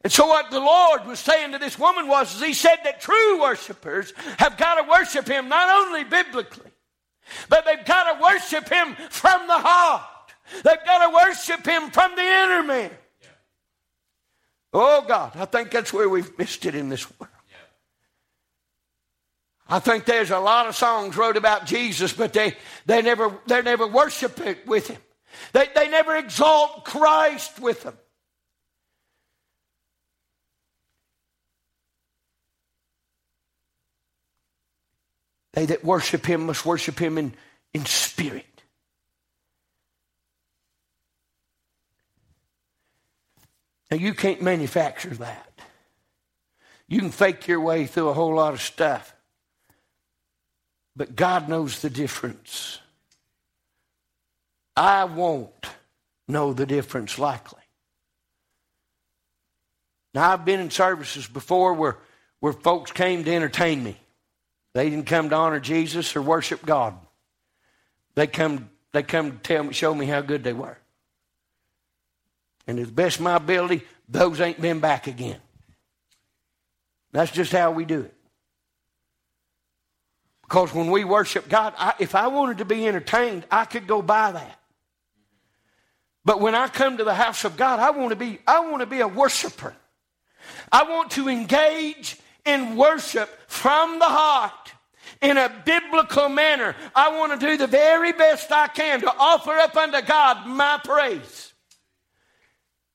And 0.03 0.13
so, 0.13 0.27
what 0.27 0.51
the 0.51 0.61
Lord 0.61 1.07
was 1.07 1.19
saying 1.19 1.53
to 1.53 1.59
this 1.59 1.79
woman 1.79 2.09
was, 2.09 2.35
is 2.35 2.43
He 2.43 2.55
said 2.55 2.77
that 2.85 3.01
true 3.01 3.41
worshipers 3.41 4.13
have 4.39 4.57
got 4.57 4.77
to 4.77 4.89
worship 4.89 5.29
Him 5.29 5.49
not 5.49 5.87
only 5.87 6.05
biblically, 6.05 6.71
but 7.49 7.65
they've 7.67 7.85
got 7.85 8.15
to 8.15 8.23
worship 8.23 8.69
Him 8.69 8.97
from 9.11 9.47
the 9.47 9.59
heart. 9.59 10.03
They've 10.55 10.85
got 10.85 11.07
to 11.07 11.15
worship 11.15 11.67
Him 11.67 11.91
from 11.91 12.17
the 12.17 12.23
inner 12.23 12.63
man. 12.63 12.91
Oh 14.73 15.05
God, 15.07 15.33
I 15.35 15.45
think 15.45 15.71
that's 15.71 15.93
where 15.93 16.09
we've 16.09 16.37
missed 16.39 16.65
it 16.65 16.75
in 16.75 16.89
this 16.89 17.07
world. 17.19 17.29
I 19.69 19.79
think 19.79 20.05
there's 20.05 20.33
a 20.33 20.39
lot 20.39 20.67
of 20.67 20.75
songs 20.75 21.17
wrote 21.17 21.37
about 21.37 21.65
Jesus, 21.65 22.13
but 22.13 22.33
they, 22.33 22.57
they 22.87 23.03
never 23.03 23.39
they 23.47 23.63
never 23.63 23.87
worship 23.87 24.41
it 24.41 24.67
with 24.67 24.89
him. 24.89 24.99
They, 25.53 25.69
they 25.75 25.89
never 25.89 26.17
exalt 26.17 26.85
Christ 26.85 27.61
with 27.61 27.85
them. 27.85 27.97
They 35.53 35.67
that 35.67 35.85
worship 35.85 36.27
him 36.27 36.47
must 36.47 36.65
worship 36.65 36.99
him 36.99 37.19
in, 37.19 37.35
in 37.75 37.85
spirit. 37.85 38.47
Now, 43.91 43.97
you 43.97 44.15
can't 44.15 44.41
manufacture 44.41 45.11
that. 45.11 45.61
You 46.87 47.01
can 47.01 47.11
fake 47.11 47.49
your 47.49 47.61
way 47.61 47.87
through 47.87 48.09
a 48.09 48.15
whole 48.15 48.35
lot 48.35 48.53
of 48.53 48.61
stuff. 48.61 49.15
But 50.97 51.17
God 51.17 51.49
knows 51.49 51.83
the 51.83 51.91
difference. 51.91 52.79
I 54.77 55.05
won't 55.05 55.67
know 56.27 56.53
the 56.53 56.67
difference 56.67 57.19
likely. 57.19 57.61
Now, 60.15 60.33
I've 60.33 60.45
been 60.45 60.61
in 60.61 60.71
services 60.71 61.27
before 61.27 61.75
where, 61.75 61.99
where 62.41 62.53
folks 62.53 62.91
came 62.91 63.25
to 63.25 63.35
entertain 63.35 63.83
me. 63.83 64.00
They 64.73 64.89
didn't 64.89 65.07
come 65.07 65.31
to 65.31 65.37
honor 65.37 65.61
Jesus 65.61 66.15
or 66.15 66.23
worship 66.23 66.65
God. 66.65 66.95
They 68.15 68.27
come, 68.27 68.71
they 68.93 69.03
come 69.03 69.33
to 69.33 69.39
tell 69.39 69.65
me, 69.65 69.73
show 69.73 69.95
me 69.95 70.07
how 70.07 70.21
good 70.21 70.45
they 70.45 70.53
were. 70.53 70.79
And 72.67 72.79
to 72.79 72.87
the 72.87 72.93
best 72.93 73.17
of 73.17 73.23
my 73.23 73.37
ability, 73.37 73.83
those 74.09 74.41
ain't 74.41 74.61
been 74.61 74.81
back 74.81 75.07
again. 75.07 75.39
That's 77.13 77.33
just 77.33 77.53
how 77.53 77.73
we 77.73 77.85
do 77.85 78.03
it. 78.03 78.15
Because 80.43 80.75
when 80.75 80.91
we 80.91 81.05
worship 81.05 81.49
God, 81.49 81.75
I, 81.79 81.95
if 81.99 82.15
I 82.15 82.29
wanted 82.29 82.59
to 82.59 82.65
be 82.65 82.87
entertained, 82.87 83.45
I 83.51 83.65
could 83.65 83.87
go 83.87 84.03
buy 84.03 84.33
that. 84.33 84.61
But 86.25 86.41
when 86.41 86.55
I 86.55 86.69
come 86.69 86.99
to 86.99 87.05
the 87.05 87.15
house 87.15 87.45
of 87.45 87.57
God, 87.57 87.81
I 87.81 87.91
want 87.91 88.11
to 88.11 88.17
be, 88.17 88.41
I 88.47 88.61
want 88.61 88.81
to 88.81 88.87
be 88.87 89.01
a 89.01 89.09
worshiper. 89.09 89.75
I 90.71 90.85
want 90.85 91.13
to 91.13 91.29
engage 91.29 92.19
in 92.45 92.77
worship 92.77 93.29
from 93.49 93.99
the 93.99 94.07
heart 94.07 94.53
in 95.21 95.37
a 95.37 95.51
biblical 95.65 96.29
manner. 96.29 96.75
I 96.95 97.17
want 97.17 97.39
to 97.39 97.47
do 97.47 97.57
the 97.57 97.67
very 97.67 98.13
best 98.13 98.51
I 98.51 98.69
can 98.69 99.01
to 99.01 99.13
offer 99.19 99.53
up 99.53 99.77
unto 99.77 100.01
God 100.03 100.47
my 100.47 100.81
praise. 100.83 101.53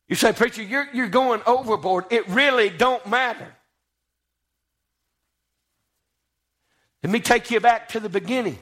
You 0.07 0.15
say, 0.15 0.33
preacher, 0.33 0.61
you're, 0.61 0.87
you're 0.93 1.07
going 1.07 1.41
overboard. 1.47 2.05
It 2.11 2.27
really 2.29 2.69
don't 2.69 3.05
matter. 3.07 3.55
Let 7.03 7.11
me 7.11 7.19
take 7.19 7.51
you 7.51 7.59
back 7.59 7.89
to 7.89 7.99
the 7.99 8.09
beginning. 8.09 8.57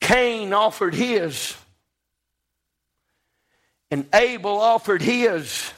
Cain 0.00 0.52
offered 0.52 0.94
his, 0.94 1.56
and 3.90 4.06
Abel 4.14 4.60
offered 4.60 5.02
his, 5.02 5.72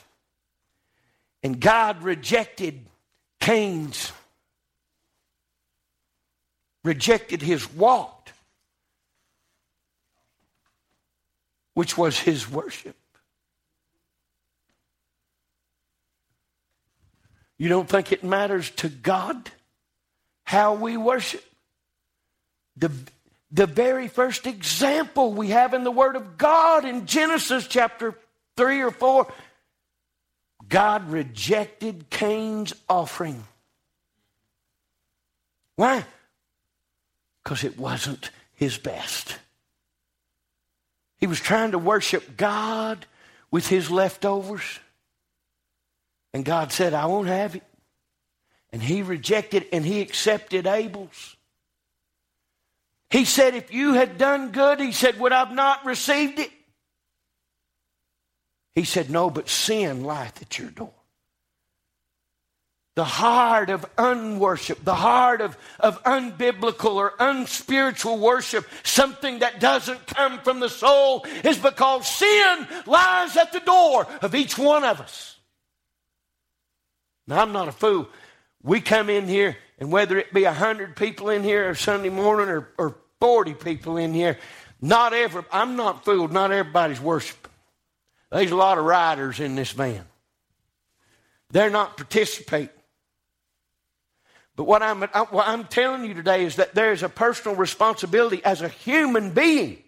and 1.42 1.58
God 1.58 2.02
rejected 2.02 2.86
Cain's, 3.40 4.12
rejected 6.84 7.42
his 7.42 7.64
what? 7.74 8.32
Which 11.74 11.96
was 11.96 12.18
his 12.18 12.50
worship. 12.50 12.96
You 17.58 17.68
don't 17.68 17.88
think 17.88 18.12
it 18.12 18.22
matters 18.22 18.70
to 18.76 18.88
God 18.88 19.50
how 20.44 20.74
we 20.74 20.96
worship? 20.96 21.44
The, 22.76 22.90
the 23.50 23.66
very 23.66 24.08
first 24.08 24.46
example 24.46 25.32
we 25.32 25.48
have 25.48 25.74
in 25.74 25.82
the 25.82 25.90
Word 25.90 26.16
of 26.16 26.38
God 26.38 26.84
in 26.84 27.06
Genesis 27.06 27.66
chapter 27.66 28.14
3 28.56 28.82
or 28.82 28.90
4, 28.92 29.32
God 30.68 31.10
rejected 31.10 32.08
Cain's 32.10 32.72
offering. 32.88 33.44
Why? 35.76 36.04
Because 37.48 37.64
it 37.64 37.78
wasn't 37.78 38.30
his 38.56 38.76
best. 38.76 39.38
He 41.16 41.26
was 41.26 41.40
trying 41.40 41.70
to 41.70 41.78
worship 41.78 42.36
God 42.36 43.06
with 43.50 43.66
his 43.66 43.90
leftovers. 43.90 44.80
And 46.34 46.44
God 46.44 46.72
said, 46.72 46.92
I 46.92 47.06
won't 47.06 47.28
have 47.28 47.56
it. 47.56 47.62
And 48.70 48.82
he 48.82 49.00
rejected 49.00 49.64
and 49.72 49.82
he 49.82 50.02
accepted 50.02 50.66
Abel's. 50.66 51.36
He 53.08 53.24
said, 53.24 53.54
If 53.54 53.72
you 53.72 53.94
had 53.94 54.18
done 54.18 54.52
good, 54.52 54.78
he 54.78 54.92
said, 54.92 55.18
Would 55.18 55.32
I 55.32 55.38
have 55.38 55.52
not 55.52 55.86
received 55.86 56.38
it? 56.38 56.50
He 58.74 58.84
said, 58.84 59.08
No, 59.08 59.30
but 59.30 59.48
sin 59.48 60.04
lieth 60.04 60.42
at 60.42 60.58
your 60.58 60.68
door. 60.68 60.97
The 62.98 63.04
heart 63.04 63.70
of 63.70 63.86
unworship, 63.94 64.82
the 64.82 64.92
heart 64.92 65.40
of, 65.40 65.56
of 65.78 66.02
unbiblical 66.02 66.96
or 66.96 67.14
unspiritual 67.20 68.18
worship, 68.18 68.66
something 68.82 69.38
that 69.38 69.60
doesn't 69.60 70.04
come 70.08 70.40
from 70.40 70.58
the 70.58 70.68
soul, 70.68 71.24
is 71.44 71.56
because 71.58 72.08
sin 72.08 72.66
lies 72.86 73.36
at 73.36 73.52
the 73.52 73.60
door 73.60 74.08
of 74.20 74.34
each 74.34 74.58
one 74.58 74.82
of 74.82 75.00
us. 75.00 75.36
Now, 77.28 77.40
I'm 77.40 77.52
not 77.52 77.68
a 77.68 77.72
fool. 77.72 78.08
We 78.64 78.80
come 78.80 79.10
in 79.10 79.28
here, 79.28 79.56
and 79.78 79.92
whether 79.92 80.18
it 80.18 80.34
be 80.34 80.42
100 80.42 80.96
people 80.96 81.28
in 81.28 81.44
here 81.44 81.70
or 81.70 81.76
Sunday 81.76 82.10
morning 82.10 82.48
or, 82.48 82.68
or 82.78 82.96
40 83.20 83.54
people 83.54 83.96
in 83.96 84.12
here, 84.12 84.38
not 84.82 85.12
every, 85.12 85.44
I'm 85.52 85.76
not 85.76 86.04
fooled, 86.04 86.32
not 86.32 86.50
everybody's 86.50 87.00
worshiping. 87.00 87.52
There's 88.32 88.50
a 88.50 88.56
lot 88.56 88.76
of 88.76 88.84
riders 88.84 89.38
in 89.38 89.54
this 89.54 89.70
van. 89.70 90.04
They're 91.52 91.70
not 91.70 91.96
participating. 91.96 92.70
But 94.58 94.64
what 94.64 94.82
I'm, 94.82 95.02
what 95.02 95.46
I'm 95.46 95.66
telling 95.66 96.04
you 96.04 96.14
today 96.14 96.44
is 96.44 96.56
that 96.56 96.74
there 96.74 96.90
is 96.90 97.04
a 97.04 97.08
personal 97.08 97.56
responsibility 97.56 98.44
as 98.44 98.60
a 98.60 98.68
human 98.68 99.30
being. 99.30 99.84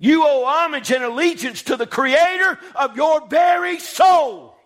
You 0.00 0.26
owe 0.26 0.44
homage 0.44 0.90
and 0.90 1.04
allegiance 1.04 1.62
to 1.62 1.76
the 1.76 1.86
creator 1.86 2.58
of 2.74 2.96
your 2.96 3.28
very 3.28 3.78
soul. 3.78 4.56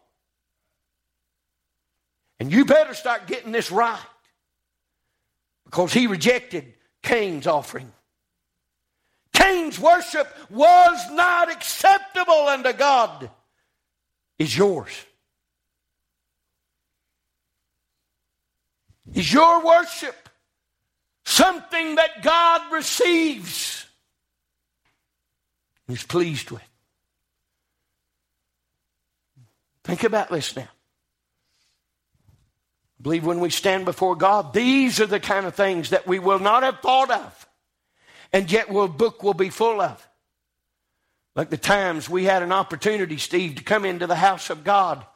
And 2.38 2.50
you 2.50 2.64
better 2.64 2.94
start 2.94 3.26
getting 3.26 3.52
this 3.52 3.70
right 3.70 4.00
because 5.66 5.92
he 5.92 6.06
rejected 6.06 6.72
Cain's 7.02 7.46
offering. 7.46 7.92
Cain's 9.34 9.78
worship 9.78 10.34
was 10.48 10.98
not 11.10 11.52
acceptable 11.52 12.48
unto 12.48 12.72
God. 12.72 13.28
Is 14.38 14.56
yours. 14.56 14.88
Is 19.14 19.32
your 19.32 19.64
worship 19.64 20.28
something 21.24 21.96
that 21.96 22.22
God 22.22 22.72
receives 22.72 23.86
and 25.86 25.96
is 25.96 26.04
pleased 26.04 26.50
with? 26.50 26.62
Think 29.84 30.04
about 30.04 30.30
this 30.30 30.54
now. 30.54 30.68
I 33.00 33.02
believe 33.02 33.24
when 33.24 33.40
we 33.40 33.50
stand 33.50 33.86
before 33.86 34.14
God, 34.14 34.52
these 34.52 35.00
are 35.00 35.06
the 35.06 35.18
kind 35.20 35.46
of 35.46 35.54
things 35.54 35.90
that 35.90 36.06
we 36.06 36.18
will 36.18 36.38
not 36.38 36.62
have 36.62 36.80
thought 36.80 37.10
of, 37.10 37.48
and 38.32 38.52
yet 38.52 38.70
will 38.70 38.88
book 38.88 39.22
will 39.22 39.34
be 39.34 39.50
full 39.50 39.80
of. 39.80 40.06
Like 41.34 41.48
the 41.50 41.56
times 41.56 42.08
we 42.08 42.24
had 42.24 42.42
an 42.42 42.52
opportunity, 42.52 43.16
Steve, 43.16 43.54
to 43.56 43.64
come 43.64 43.84
into 43.84 44.06
the 44.06 44.16
house 44.16 44.50
of 44.50 44.64
God 44.64 45.06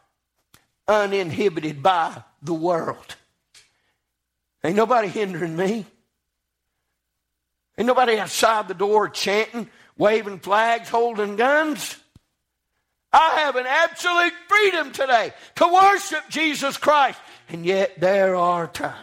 uninhibited 0.89 1.83
by 1.83 2.23
the 2.43 2.55
world. 2.55 3.17
Ain't 4.65 4.77
nobody 4.77 5.09
hindering 5.09 5.55
me. 5.55 5.85
Ain't 7.77 7.87
nobody 7.87 8.19
outside 8.19 8.67
the 8.67 8.75
door 8.75 9.11
chanting, 9.11 9.69
waving 9.99 10.39
flags, 10.39 10.89
holding 10.89 11.37
guns. 11.37 11.97
I 13.13 13.41
have 13.41 13.57
an 13.57 13.67
absolute 13.67 14.33
freedom 14.49 14.91
today 14.91 15.35
to 15.57 15.69
worship 15.69 16.25
Jesus 16.31 16.79
Christ. 16.79 17.21
And 17.51 17.67
yet 17.67 18.01
there 18.01 18.35
are 18.35 18.67
times 18.67 18.97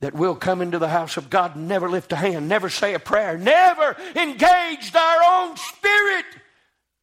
that 0.00 0.14
we'll 0.14 0.34
come 0.34 0.60
into 0.60 0.78
the 0.78 0.88
house 0.88 1.16
of 1.16 1.30
God 1.30 1.56
and 1.56 1.66
never 1.66 1.88
lift 1.88 2.12
a 2.12 2.16
hand, 2.16 2.48
never 2.48 2.68
say 2.68 2.92
a 2.94 2.98
prayer, 2.98 3.38
never 3.38 3.96
engage 4.14 4.94
our 4.94 5.44
own 5.44 5.56
spirit. 5.56 6.26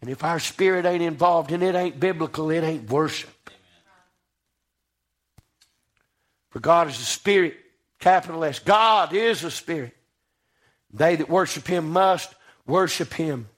And 0.02 0.10
if 0.10 0.24
our 0.24 0.40
spirit 0.40 0.86
ain't 0.86 1.02
involved 1.02 1.52
and 1.52 1.64
it 1.64 1.76
ain't 1.76 2.00
biblical, 2.00 2.52
it 2.52 2.64
ain't 2.64 2.90
worship. 2.90 3.30
For 6.50 6.60
God 6.60 6.88
is 6.88 7.00
a 7.00 7.06
spirit, 7.06 7.58
capital 8.00 8.44
S. 8.44 8.60
God 8.60 9.14
is 9.14 9.44
a 9.44 9.52
spirit. 9.52 9.96
They 10.92 11.16
that 11.16 11.30
worship 11.30 11.68
him 11.68 11.90
must 11.90 12.34
worship 12.66 13.14
him. 13.14 13.50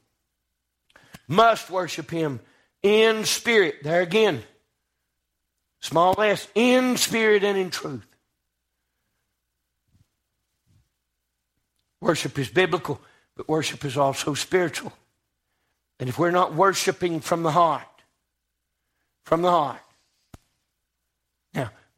Must 1.28 1.70
worship 1.70 2.12
him 2.12 2.42
in 2.84 3.26
spirit. 3.26 3.84
There 3.84 4.02
again. 4.02 4.44
Small 5.80 6.20
s. 6.22 6.48
In 6.54 6.98
spirit 6.98 7.44
and 7.44 7.58
in 7.58 7.70
truth. 7.70 8.06
Worship 12.02 12.38
is 12.38 12.50
biblical, 12.50 13.00
but 13.38 13.48
worship 13.48 13.86
is 13.86 13.96
also 13.96 14.34
spiritual. 14.34 14.92
And 16.00 16.10
if 16.10 16.18
we're 16.18 16.32
not 16.32 16.56
worshiping 16.56 17.20
from 17.20 17.44
the 17.44 17.52
heart, 17.52 17.86
from 19.24 19.44
the 19.44 19.52
heart. 19.52 19.82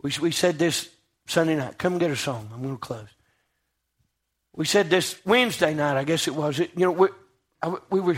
We, 0.04 0.12
we 0.22 0.32
said 0.32 0.60
this 0.60 0.89
Sunday 1.26 1.56
night. 1.56 1.80
Come 1.80 1.97
get 1.97 2.12
a 2.12 2.16
song. 2.16 2.49
I'm 2.54 2.62
going 2.62 2.76
to 2.76 2.80
close. 2.80 3.08
We 4.56 4.66
said 4.66 4.91
this 4.91 5.20
Wednesday 5.26 5.74
night, 5.74 5.97
I 5.97 6.04
guess 6.04 6.28
it 6.28 6.36
was. 6.36 6.60
It, 6.60 6.70
you 6.76 6.86
know, 6.86 6.91
we, 6.91 7.08
I, 7.64 7.74
we 7.89 7.99
were, 7.99 8.18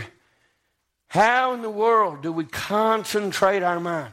how 1.08 1.54
in 1.54 1.62
the 1.62 1.70
world 1.70 2.22
do 2.22 2.30
we 2.30 2.44
concentrate 2.44 3.62
our 3.62 3.80
mind? 3.80 4.12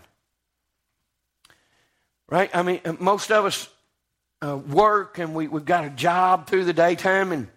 Right? 2.29 2.49
I 2.53 2.63
mean, 2.63 2.79
most 2.99 3.29
of 3.29 3.43
us 3.43 3.67
uh, 4.41 4.55
work 4.55 5.19
and 5.19 5.35
we, 5.35 5.49
we've 5.49 5.65
got 5.65 5.83
a 5.83 5.89
job 5.89 6.47
through 6.47 6.63
the 6.63 6.73
daytime 6.73 7.33
and 7.33 7.49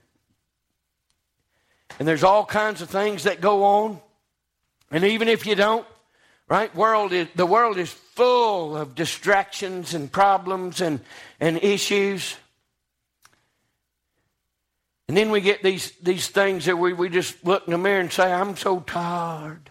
and 1.98 2.06
there's 2.06 2.24
all 2.24 2.44
kinds 2.44 2.82
of 2.82 2.90
things 2.90 3.24
that 3.24 3.40
go 3.40 3.64
on. 3.64 4.00
And 4.90 5.04
even 5.04 5.28
if 5.28 5.46
you 5.46 5.54
don't, 5.54 5.86
right? 6.48 6.74
World 6.74 7.12
is, 7.12 7.28
the 7.34 7.46
world 7.46 7.78
is 7.78 7.94
full 8.16 8.76
of 8.76 8.94
distractions 8.94 9.92
and 9.92 10.10
problems 10.10 10.80
and, 10.80 11.00
and 11.38 11.62
issues. 11.62 12.34
And 15.06 15.16
then 15.16 15.30
we 15.30 15.40
get 15.40 15.62
these, 15.62 15.92
these 16.02 16.28
things 16.28 16.64
that 16.64 16.76
we, 16.76 16.94
we 16.94 17.10
just 17.10 17.44
look 17.44 17.66
in 17.66 17.72
the 17.72 17.78
mirror 17.78 18.00
and 18.00 18.10
say, 18.10 18.32
I'm 18.32 18.56
so 18.56 18.80
tired. 18.80 19.70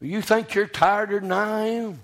You 0.00 0.22
think 0.22 0.54
you're 0.54 0.66
tireder 0.66 1.20
than 1.20 1.32
I 1.32 1.66
am? 1.66 2.00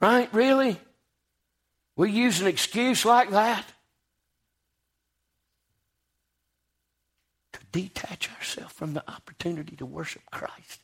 Right? 0.00 0.28
Really? 0.34 0.78
We 1.96 2.10
use 2.10 2.40
an 2.40 2.48
excuse 2.48 3.04
like 3.04 3.30
that 3.30 3.64
detach 7.72 8.30
ourselves 8.36 8.72
from 8.72 8.94
the 8.94 9.08
opportunity 9.10 9.76
to 9.76 9.86
worship 9.86 10.22
Christ. 10.30 10.80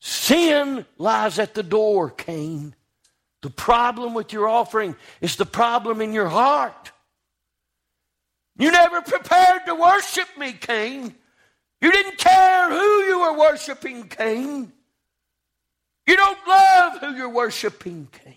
Sin 0.00 0.84
lies 0.98 1.38
at 1.38 1.54
the 1.54 1.62
door, 1.62 2.10
Cain. 2.10 2.74
The 3.42 3.50
problem 3.50 4.14
with 4.14 4.32
your 4.32 4.48
offering 4.48 4.96
is 5.20 5.36
the 5.36 5.46
problem 5.46 6.00
in 6.00 6.12
your 6.12 6.28
heart. 6.28 6.92
You 8.58 8.70
never 8.70 9.00
prepared 9.00 9.66
to 9.66 9.74
worship 9.74 10.28
me, 10.36 10.52
Cain. 10.52 11.14
You 11.80 11.90
didn't 11.90 12.18
care 12.18 12.70
who 12.70 13.02
you 13.04 13.20
were 13.20 13.38
worshiping, 13.38 14.08
Cain. 14.08 14.72
You 16.06 16.16
don't 16.16 16.48
love 16.48 16.98
who 17.00 17.14
you're 17.14 17.28
worshiping, 17.28 18.08
Cain. 18.24 18.36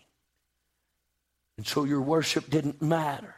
And 1.57 1.65
so 1.65 1.83
your 1.83 2.01
worship 2.01 2.49
didn't 2.49 2.81
matter. 2.81 3.35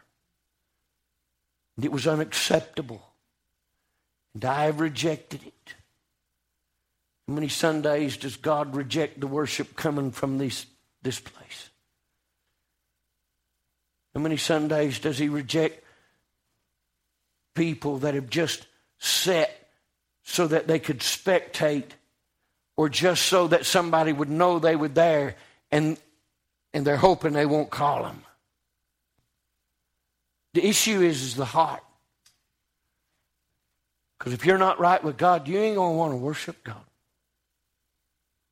And 1.75 1.85
it 1.85 1.91
was 1.91 2.07
unacceptable. 2.07 3.06
And 4.37 4.45
I 4.45 4.65
have 4.65 4.81
rejected 4.81 5.41
it. 5.43 5.73
How 7.27 7.33
many 7.33 7.47
Sundays 7.47 8.17
does 8.17 8.35
God 8.35 8.75
reject 8.75 9.19
the 9.19 9.25
worship 9.25 9.75
coming 9.75 10.11
from 10.11 10.37
this, 10.37 10.67
this 11.01 11.19
place? 11.19 11.71
How 14.13 14.21
many 14.21 14.37
Sundays 14.37 14.99
does 14.99 15.17
He 15.17 15.27
reject 15.27 15.83
people 17.55 17.97
that 17.97 18.13
have 18.13 18.29
just 18.29 18.67
sat 18.99 19.49
so 20.21 20.45
that 20.45 20.67
they 20.67 20.77
could 20.77 20.99
spectate 20.99 21.89
or 22.75 22.89
just 22.89 23.25
so 23.25 23.47
that 23.47 23.65
somebody 23.65 24.13
would 24.13 24.29
know 24.29 24.59
they 24.59 24.75
were 24.75 24.87
there 24.87 25.35
and 25.71 25.97
and 26.75 26.85
they're 26.85 26.95
hoping 26.95 27.33
they 27.33 27.47
won't 27.47 27.71
call 27.71 28.03
them. 28.03 28.21
The 30.53 30.63
issue 30.63 31.01
is, 31.01 31.23
is 31.23 31.35
the 31.35 31.45
heart. 31.45 31.81
Because 34.17 34.33
if 34.33 34.45
you're 34.45 34.57
not 34.57 34.79
right 34.79 35.03
with 35.03 35.17
God, 35.17 35.47
you 35.47 35.59
ain't 35.59 35.75
going 35.75 35.93
to 35.93 35.97
want 35.97 36.13
to 36.13 36.17
worship 36.17 36.63
God. 36.63 36.83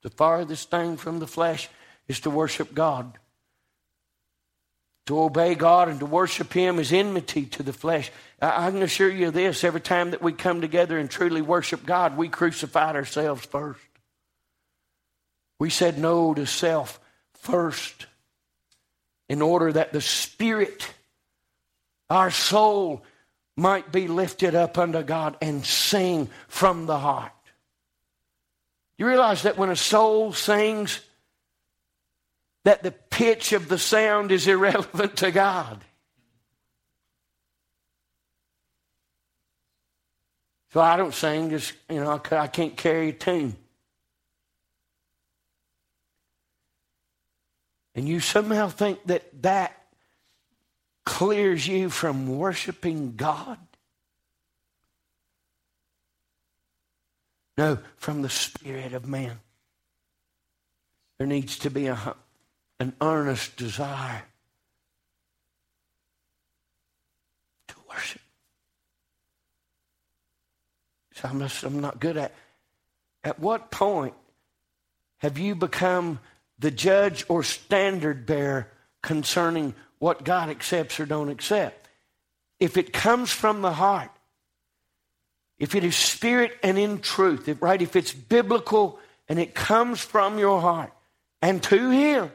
The 0.04 0.10
farthest 0.10 0.70
thing 0.70 0.98
from 0.98 1.20
the 1.20 1.28
flesh 1.28 1.68
is 2.08 2.20
to 2.22 2.30
worship 2.30 2.74
God. 2.74 3.18
To 5.08 5.20
obey 5.20 5.56
God 5.56 5.90
and 5.90 6.00
to 6.00 6.06
worship 6.06 6.54
Him 6.54 6.80
is 6.80 6.92
enmity 6.92 7.46
to 7.46 7.64
the 7.64 7.74
flesh. 7.74 8.12
I, 8.42 8.68
I 8.68 8.72
can 8.72 8.82
assure 8.82 9.10
you 9.10 9.32
this 9.32 9.64
every 9.64 9.82
time 9.82 10.12
that 10.12 10.22
we 10.22 10.34
come 10.34 10.62
together 10.62 10.98
and 10.98 11.10
truly 11.10 11.42
worship 11.42 11.86
God, 11.86 12.18
we 12.18 12.28
crucified 12.28 12.96
ourselves 12.96 13.46
first. 13.46 13.82
We 15.60 15.70
said 15.70 15.98
no 15.98 16.34
to 16.34 16.46
self 16.46 17.00
first 17.34 18.08
in 19.30 19.42
order 19.42 19.72
that 19.74 19.94
the 19.94 20.02
spirit, 20.02 20.88
our 22.10 22.32
soul, 22.32 23.04
might 23.58 23.92
be 23.92 24.08
lifted 24.08 24.56
up 24.56 24.78
unto 24.78 25.02
God 25.04 25.38
and 25.42 25.66
sing 25.66 26.30
from 26.48 26.86
the 26.86 27.00
heart. 27.00 27.32
You 28.98 29.08
realize 29.08 29.44
that 29.44 29.58
when 29.58 29.70
a 29.70 29.76
soul 29.76 30.34
sings, 30.34 31.00
that 32.64 32.84
the 32.84 32.92
pitch 32.92 33.54
of 33.54 33.68
the 33.68 33.78
sound 33.78 34.32
is 34.32 34.48
irrelevant 34.48 35.18
to 35.18 35.32
God. 35.32 35.84
So 40.74 40.82
I 40.82 40.98
don't 40.98 41.14
sing, 41.14 41.52
just, 41.52 41.74
you 41.90 42.04
know, 42.04 42.22
I 42.32 42.48
can't 42.48 42.76
carry 42.76 43.10
a 43.10 43.14
tune. 43.14 43.56
and 47.96 48.08
you 48.08 48.20
somehow 48.20 48.68
think 48.68 49.04
that 49.06 49.24
that 49.42 49.74
clears 51.06 51.68
you 51.68 51.90
from 51.90 52.38
worshiping 52.38 53.14
God? 53.16 53.58
No, 57.58 57.80
from 57.98 58.22
the 58.22 58.30
spirit 58.30 58.94
of 58.94 59.08
man. 59.08 59.40
There 61.18 61.28
needs 61.28 61.60
to 61.60 61.70
be 61.70 61.88
a, 61.88 62.16
an 62.80 62.94
earnest 63.00 63.56
desire 63.56 64.24
to 67.70 67.76
worship. 67.90 68.22
So 71.14 71.30
I'm, 71.30 71.40
just, 71.40 71.64
I'm 71.64 71.80
not 71.80 72.00
good 72.00 72.18
at. 72.18 72.34
At 73.24 73.40
what 73.40 73.72
point 73.72 74.14
have 75.20 75.40
you 75.40 75.56
become 75.56 76.20
the 76.60 76.70
judge 76.70 77.26
or 77.28 77.42
standard 77.42 78.26
bearer 78.26 78.72
concerning 79.02 79.74
what 80.00 80.24
God 80.24 80.50
accepts 80.50 81.00
or 81.00 81.06
don't 81.06 81.30
accept. 81.30 81.88
If 82.60 82.78
it 82.78 82.94
comes 82.94 83.32
from 83.32 83.62
the 83.62 83.74
heart, 83.74 84.12
if 85.58 85.76
it 85.76 85.84
is 85.84 85.96
spirit 85.96 86.58
and 86.64 86.78
in 86.78 87.00
truth, 87.00 87.48
if, 87.48 87.62
right, 87.62 87.82
if 87.82 87.96
it's 87.96 88.14
biblical 88.14 89.00
and 89.28 89.40
it 89.40 89.56
comes 89.56 90.02
from 90.02 90.38
your 90.38 90.62
heart 90.62 90.94
and 91.42 91.62
to 91.64 91.90
Him, 91.90 92.32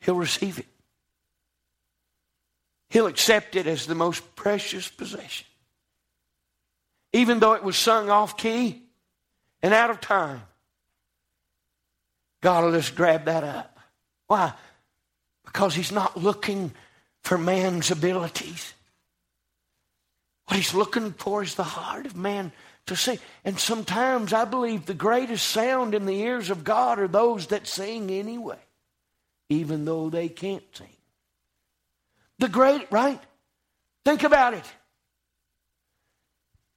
He'll 0.00 0.16
receive 0.16 0.58
it. 0.58 0.66
He'll 2.90 3.06
accept 3.06 3.56
it 3.56 3.66
as 3.66 3.86
the 3.86 3.94
most 3.94 4.34
precious 4.34 4.88
possession. 4.88 5.46
Even 7.12 7.38
though 7.38 7.54
it 7.54 7.62
was 7.62 7.76
sung 7.76 8.10
off 8.10 8.36
key 8.36 8.82
and 9.62 9.72
out 9.72 9.90
of 9.90 10.00
time. 10.00 10.42
God 12.40 12.64
will 12.64 12.72
just 12.72 12.94
grab 12.94 13.26
that 13.26 13.44
up. 13.44 13.78
Why? 14.26 14.52
Because 15.52 15.74
He's 15.74 15.92
not 15.92 16.16
looking 16.16 16.72
for 17.22 17.36
man's 17.36 17.90
abilities. 17.90 18.72
What 20.46 20.56
He's 20.56 20.74
looking 20.74 21.12
for 21.12 21.42
is 21.42 21.54
the 21.54 21.62
heart 21.62 22.06
of 22.06 22.16
man 22.16 22.52
to 22.86 22.96
sing. 22.96 23.18
And 23.44 23.58
sometimes 23.58 24.32
I 24.32 24.44
believe 24.44 24.86
the 24.86 24.94
greatest 24.94 25.46
sound 25.46 25.94
in 25.94 26.06
the 26.06 26.20
ears 26.20 26.50
of 26.50 26.64
God 26.64 26.98
are 26.98 27.08
those 27.08 27.48
that 27.48 27.66
sing 27.66 28.10
anyway, 28.10 28.58
even 29.48 29.84
though 29.84 30.10
they 30.10 30.28
can't 30.28 30.64
sing. 30.72 30.88
The 32.38 32.48
great, 32.48 32.90
right? 32.90 33.20
Think 34.04 34.24
about 34.24 34.54
it. 34.54 34.64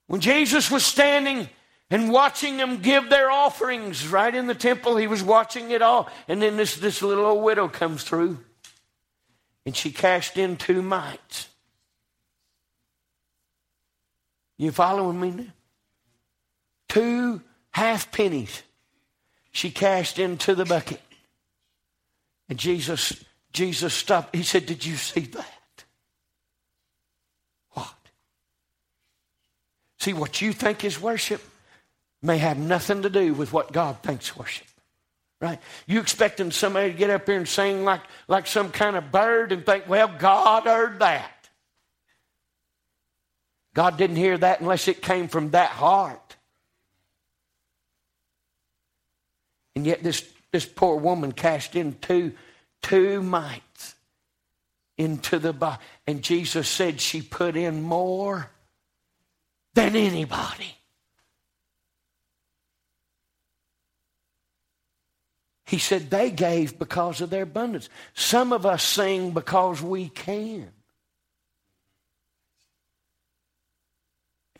When 0.07 0.21
Jesus 0.21 0.69
was 0.69 0.85
standing 0.85 1.49
and 1.89 2.11
watching 2.11 2.57
them 2.57 2.81
give 2.81 3.09
their 3.09 3.31
offerings 3.31 4.07
right 4.07 4.33
in 4.33 4.45
the 4.45 4.53
temple, 4.53 4.97
he 4.97 5.07
was 5.07 5.23
watching 5.23 5.71
it 5.71 5.81
all. 5.81 6.09
And 6.27 6.39
then 6.39 6.57
this, 6.57 6.75
this 6.75 7.01
little 7.01 7.25
old 7.25 7.43
widow 7.43 7.67
comes 7.67 8.03
through 8.03 8.39
and 9.65 9.75
she 9.75 9.91
cashed 9.91 10.37
in 10.37 10.57
two 10.57 10.81
mites. 10.81 11.47
You 14.57 14.71
following 14.71 15.19
me 15.19 15.31
now? 15.31 15.53
Two 16.87 17.41
half 17.71 18.11
pennies 18.11 18.63
she 19.51 19.71
cashed 19.71 20.19
into 20.19 20.55
the 20.55 20.65
bucket. 20.65 21.01
And 22.47 22.59
Jesus, 22.59 23.23
Jesus 23.51 23.93
stopped. 23.93 24.35
He 24.35 24.43
said, 24.43 24.65
Did 24.65 24.85
you 24.85 24.95
see 24.95 25.21
that? 25.21 25.83
What? 27.71 27.95
See, 29.99 30.13
what 30.13 30.41
you 30.41 30.53
think 30.53 30.85
is 30.85 31.01
worship 31.01 31.41
may 32.21 32.37
have 32.37 32.57
nothing 32.57 33.01
to 33.01 33.09
do 33.09 33.33
with 33.33 33.51
what 33.51 33.71
God 33.71 34.01
thinks 34.03 34.37
worship. 34.37 34.67
Right? 35.41 35.59
You 35.85 35.99
expecting 35.99 36.51
somebody 36.51 36.91
to 36.91 36.97
get 36.97 37.09
up 37.09 37.27
here 37.27 37.37
and 37.37 37.47
sing 37.47 37.83
like, 37.83 38.01
like 38.27 38.47
some 38.47 38.71
kind 38.71 38.95
of 38.95 39.11
bird 39.11 39.51
and 39.51 39.65
think, 39.65 39.87
well, 39.87 40.07
God 40.07 40.63
heard 40.63 40.99
that. 40.99 41.31
God 43.73 43.97
didn't 43.97 44.15
hear 44.15 44.37
that 44.37 44.61
unless 44.61 44.87
it 44.87 45.01
came 45.01 45.27
from 45.27 45.51
that 45.51 45.69
heart. 45.69 46.37
And 49.75 49.85
yet 49.85 50.01
this, 50.01 50.25
this 50.51 50.65
poor 50.65 50.95
woman 50.95 51.33
cashed 51.33 51.75
in 51.75 51.97
two, 51.99 52.33
two 52.81 53.21
mites 53.21 53.95
into 54.97 55.37
the 55.37 55.51
body. 55.51 55.81
And 56.07 56.21
Jesus 56.23 56.69
said 56.69 57.01
she 57.01 57.21
put 57.21 57.57
in 57.57 57.81
more 57.81 58.49
than 59.73 59.97
anybody. 59.97 60.77
He 65.65 65.79
said 65.79 66.09
they 66.09 66.29
gave 66.29 66.77
because 66.77 67.21
of 67.21 67.29
their 67.29 67.43
abundance. 67.43 67.89
Some 68.13 68.53
of 68.53 68.65
us 68.65 68.83
sing 68.83 69.31
because 69.31 69.81
we 69.81 70.09
can. 70.09 70.71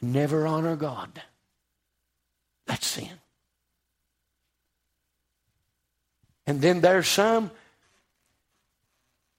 Never 0.02 0.48
honor 0.48 0.76
God. 0.76 1.22
That's 2.66 2.88
sin. 2.88 3.10
And 6.48 6.62
then 6.62 6.82
there's 6.82 7.08
some, 7.08 7.52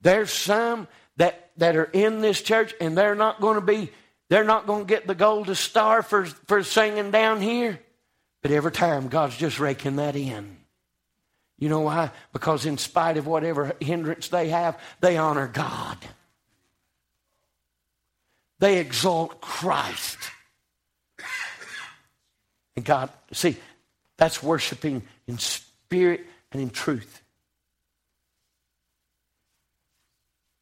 there's 0.00 0.32
some 0.32 0.88
that, 1.16 1.50
that 1.56 1.76
are 1.76 1.84
in 1.84 2.20
this 2.20 2.40
church 2.42 2.74
and 2.80 2.96
they're 2.96 3.14
not 3.14 3.40
going 3.40 3.56
to 3.56 3.60
be 3.60 3.90
they're 4.28 4.44
not 4.44 4.66
going 4.66 4.86
to 4.86 4.88
get 4.88 5.06
the 5.06 5.14
gold 5.14 5.54
star 5.56 6.02
for, 6.02 6.26
for 6.26 6.62
singing 6.62 7.10
down 7.10 7.40
here. 7.40 7.80
But 8.42 8.50
every 8.50 8.72
time, 8.72 9.08
God's 9.08 9.36
just 9.36 9.60
raking 9.60 9.96
that 9.96 10.16
in. 10.16 10.56
You 11.58 11.68
know 11.68 11.80
why? 11.80 12.10
Because 12.32 12.66
in 12.66 12.76
spite 12.78 13.16
of 13.16 13.26
whatever 13.26 13.74
hindrance 13.80 14.28
they 14.28 14.48
have, 14.48 14.78
they 15.00 15.16
honor 15.16 15.46
God. 15.46 15.96
They 18.58 18.78
exalt 18.78 19.40
Christ. 19.40 20.18
And 22.74 22.84
God, 22.84 23.10
see, 23.32 23.56
that's 24.16 24.42
worshiping 24.42 25.02
in 25.26 25.38
spirit 25.38 26.26
and 26.52 26.60
in 26.60 26.70
truth. 26.70 27.22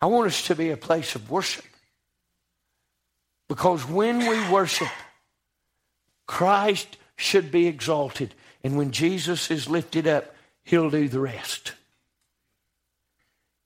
I 0.00 0.06
want 0.06 0.26
us 0.26 0.46
to 0.46 0.54
be 0.54 0.70
a 0.70 0.76
place 0.76 1.14
of 1.14 1.30
worship. 1.30 1.64
Because 3.48 3.88
when 3.88 4.18
we 4.18 4.50
worship, 4.50 4.88
Christ 6.26 6.96
should 7.16 7.50
be 7.50 7.66
exalted. 7.66 8.34
And 8.62 8.76
when 8.76 8.90
Jesus 8.90 9.50
is 9.50 9.68
lifted 9.68 10.06
up, 10.06 10.33
he'll 10.64 10.90
do 10.90 11.08
the 11.08 11.20
rest. 11.20 11.72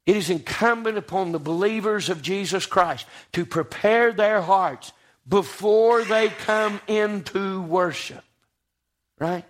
It 0.06 0.16
is 0.16 0.30
incumbent 0.30 0.98
upon 0.98 1.32
the 1.32 1.38
believers 1.38 2.08
of 2.08 2.22
Jesus 2.22 2.66
Christ 2.66 3.06
to 3.32 3.44
prepare 3.44 4.12
their 4.12 4.40
hearts 4.40 4.92
before 5.28 6.04
they 6.04 6.28
come 6.28 6.80
into 6.86 7.62
worship. 7.62 8.24
Right? 9.18 9.44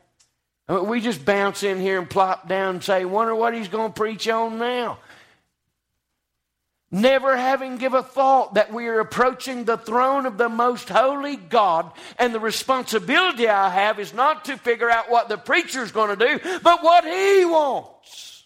We 0.68 1.00
just 1.00 1.24
bounce 1.24 1.62
in 1.62 1.80
here 1.80 1.98
and 1.98 2.10
plop 2.10 2.48
down 2.48 2.76
and 2.76 2.84
say, 2.84 3.04
wonder 3.04 3.34
what 3.34 3.54
he's 3.54 3.68
going 3.68 3.92
to 3.92 3.98
preach 3.98 4.28
on 4.28 4.58
now 4.58 4.98
never 6.90 7.36
having 7.36 7.76
give 7.76 7.94
a 7.94 8.02
thought 8.02 8.54
that 8.54 8.72
we 8.72 8.86
are 8.86 9.00
approaching 9.00 9.64
the 9.64 9.76
throne 9.76 10.26
of 10.26 10.38
the 10.38 10.48
most 10.48 10.88
holy 10.88 11.36
God, 11.36 11.90
and 12.18 12.34
the 12.34 12.40
responsibility 12.40 13.48
I 13.48 13.70
have 13.70 13.98
is 13.98 14.14
not 14.14 14.46
to 14.46 14.56
figure 14.56 14.90
out 14.90 15.10
what 15.10 15.28
the 15.28 15.36
preacher's 15.36 15.92
going 15.92 16.16
to 16.16 16.26
do, 16.26 16.58
but 16.62 16.82
what 16.82 17.04
he 17.04 17.44
wants. 17.44 18.44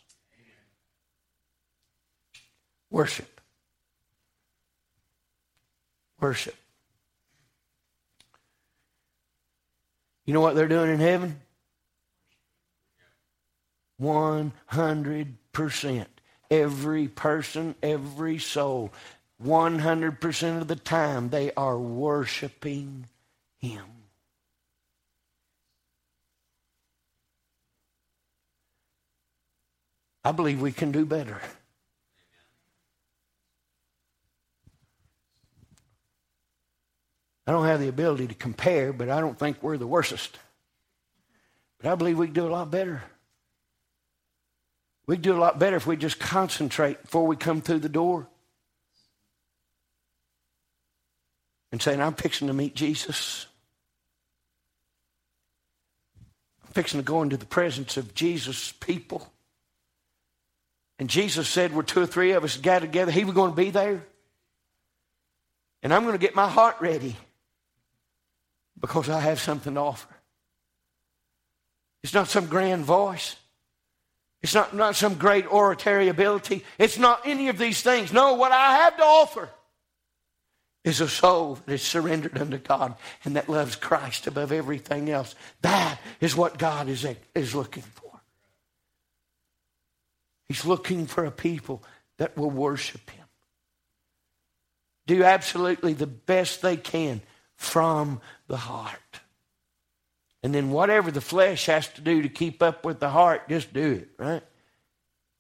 Worship. 2.90 3.40
Worship. 6.20 6.54
You 10.24 10.34
know 10.34 10.40
what 10.40 10.54
they're 10.54 10.68
doing 10.68 10.90
in 10.90 11.00
heaven? 11.00 11.40
100% 14.00 16.06
every 16.52 17.08
person, 17.08 17.74
every 17.82 18.38
soul, 18.38 18.92
100% 19.42 20.60
of 20.60 20.68
the 20.68 20.76
time, 20.76 21.30
they 21.30 21.50
are 21.54 21.78
worshiping 21.78 23.06
Him. 23.58 23.86
I 30.22 30.30
believe 30.32 30.60
we 30.60 30.72
can 30.72 30.92
do 30.92 31.06
better. 31.06 31.40
I 37.46 37.50
don't 37.50 37.66
have 37.66 37.80
the 37.80 37.88
ability 37.88 38.28
to 38.28 38.34
compare, 38.34 38.92
but 38.92 39.08
I 39.08 39.20
don't 39.20 39.38
think 39.38 39.60
we're 39.62 39.78
the 39.78 39.86
worstest. 39.86 40.38
But 41.78 41.90
I 41.90 41.94
believe 41.96 42.18
we 42.18 42.26
can 42.26 42.34
do 42.34 42.46
a 42.46 42.50
lot 42.52 42.70
better. 42.70 43.02
We'd 45.06 45.22
do 45.22 45.34
a 45.34 45.38
lot 45.38 45.58
better 45.58 45.76
if 45.76 45.86
we 45.86 45.96
just 45.96 46.18
concentrate 46.18 47.02
before 47.02 47.26
we 47.26 47.36
come 47.36 47.60
through 47.60 47.80
the 47.80 47.88
door. 47.88 48.28
And 51.72 51.80
saying, 51.80 52.00
I'm 52.00 52.14
fixing 52.14 52.48
to 52.48 52.54
meet 52.54 52.74
Jesus. 52.74 53.46
I'm 56.64 56.72
fixing 56.72 57.00
to 57.00 57.04
go 57.04 57.22
into 57.22 57.36
the 57.36 57.46
presence 57.46 57.96
of 57.96 58.14
Jesus' 58.14 58.72
people. 58.72 59.32
And 60.98 61.08
Jesus 61.08 61.48
said, 61.48 61.74
where 61.74 61.82
two 61.82 62.02
or 62.02 62.06
three 62.06 62.32
of 62.32 62.44
us 62.44 62.56
gathered 62.56 62.86
together, 62.86 63.10
He 63.10 63.24
was 63.24 63.34
going 63.34 63.50
to 63.50 63.56
be 63.56 63.70
there. 63.70 64.04
And 65.82 65.92
I'm 65.92 66.02
going 66.02 66.14
to 66.14 66.18
get 66.18 66.36
my 66.36 66.48
heart 66.48 66.76
ready 66.80 67.16
because 68.78 69.08
I 69.08 69.18
have 69.20 69.40
something 69.40 69.74
to 69.74 69.80
offer. 69.80 70.14
It's 72.02 72.14
not 72.14 72.28
some 72.28 72.46
grand 72.46 72.84
voice. 72.84 73.36
It's 74.42 74.54
not, 74.54 74.74
not 74.74 74.96
some 74.96 75.14
great 75.14 75.50
oratory 75.50 76.08
ability. 76.08 76.64
It's 76.78 76.98
not 76.98 77.22
any 77.24 77.48
of 77.48 77.58
these 77.58 77.82
things. 77.82 78.12
No, 78.12 78.34
what 78.34 78.50
I 78.50 78.78
have 78.78 78.96
to 78.96 79.04
offer 79.04 79.48
is 80.84 81.00
a 81.00 81.08
soul 81.08 81.60
that 81.64 81.72
is 81.72 81.82
surrendered 81.82 82.36
unto 82.36 82.58
God 82.58 82.96
and 83.24 83.36
that 83.36 83.48
loves 83.48 83.76
Christ 83.76 84.26
above 84.26 84.50
everything 84.50 85.10
else. 85.10 85.36
That 85.60 86.00
is 86.20 86.34
what 86.34 86.58
God 86.58 86.88
is, 86.88 87.06
is 87.34 87.54
looking 87.54 87.84
for. 87.84 88.10
He's 90.48 90.64
looking 90.64 91.06
for 91.06 91.24
a 91.24 91.30
people 91.30 91.82
that 92.18 92.36
will 92.36 92.50
worship 92.50 93.08
Him. 93.10 93.24
Do 95.06 95.22
absolutely 95.22 95.94
the 95.94 96.06
best 96.06 96.62
they 96.62 96.76
can 96.76 97.22
from 97.54 98.20
the 98.48 98.56
heart. 98.56 99.20
And 100.42 100.54
then 100.54 100.70
whatever 100.70 101.10
the 101.10 101.20
flesh 101.20 101.66
has 101.66 101.86
to 101.88 102.00
do 102.00 102.22
to 102.22 102.28
keep 102.28 102.62
up 102.62 102.84
with 102.84 102.98
the 102.98 103.08
heart, 103.08 103.48
just 103.48 103.72
do 103.72 103.92
it, 103.92 104.08
right? 104.18 104.42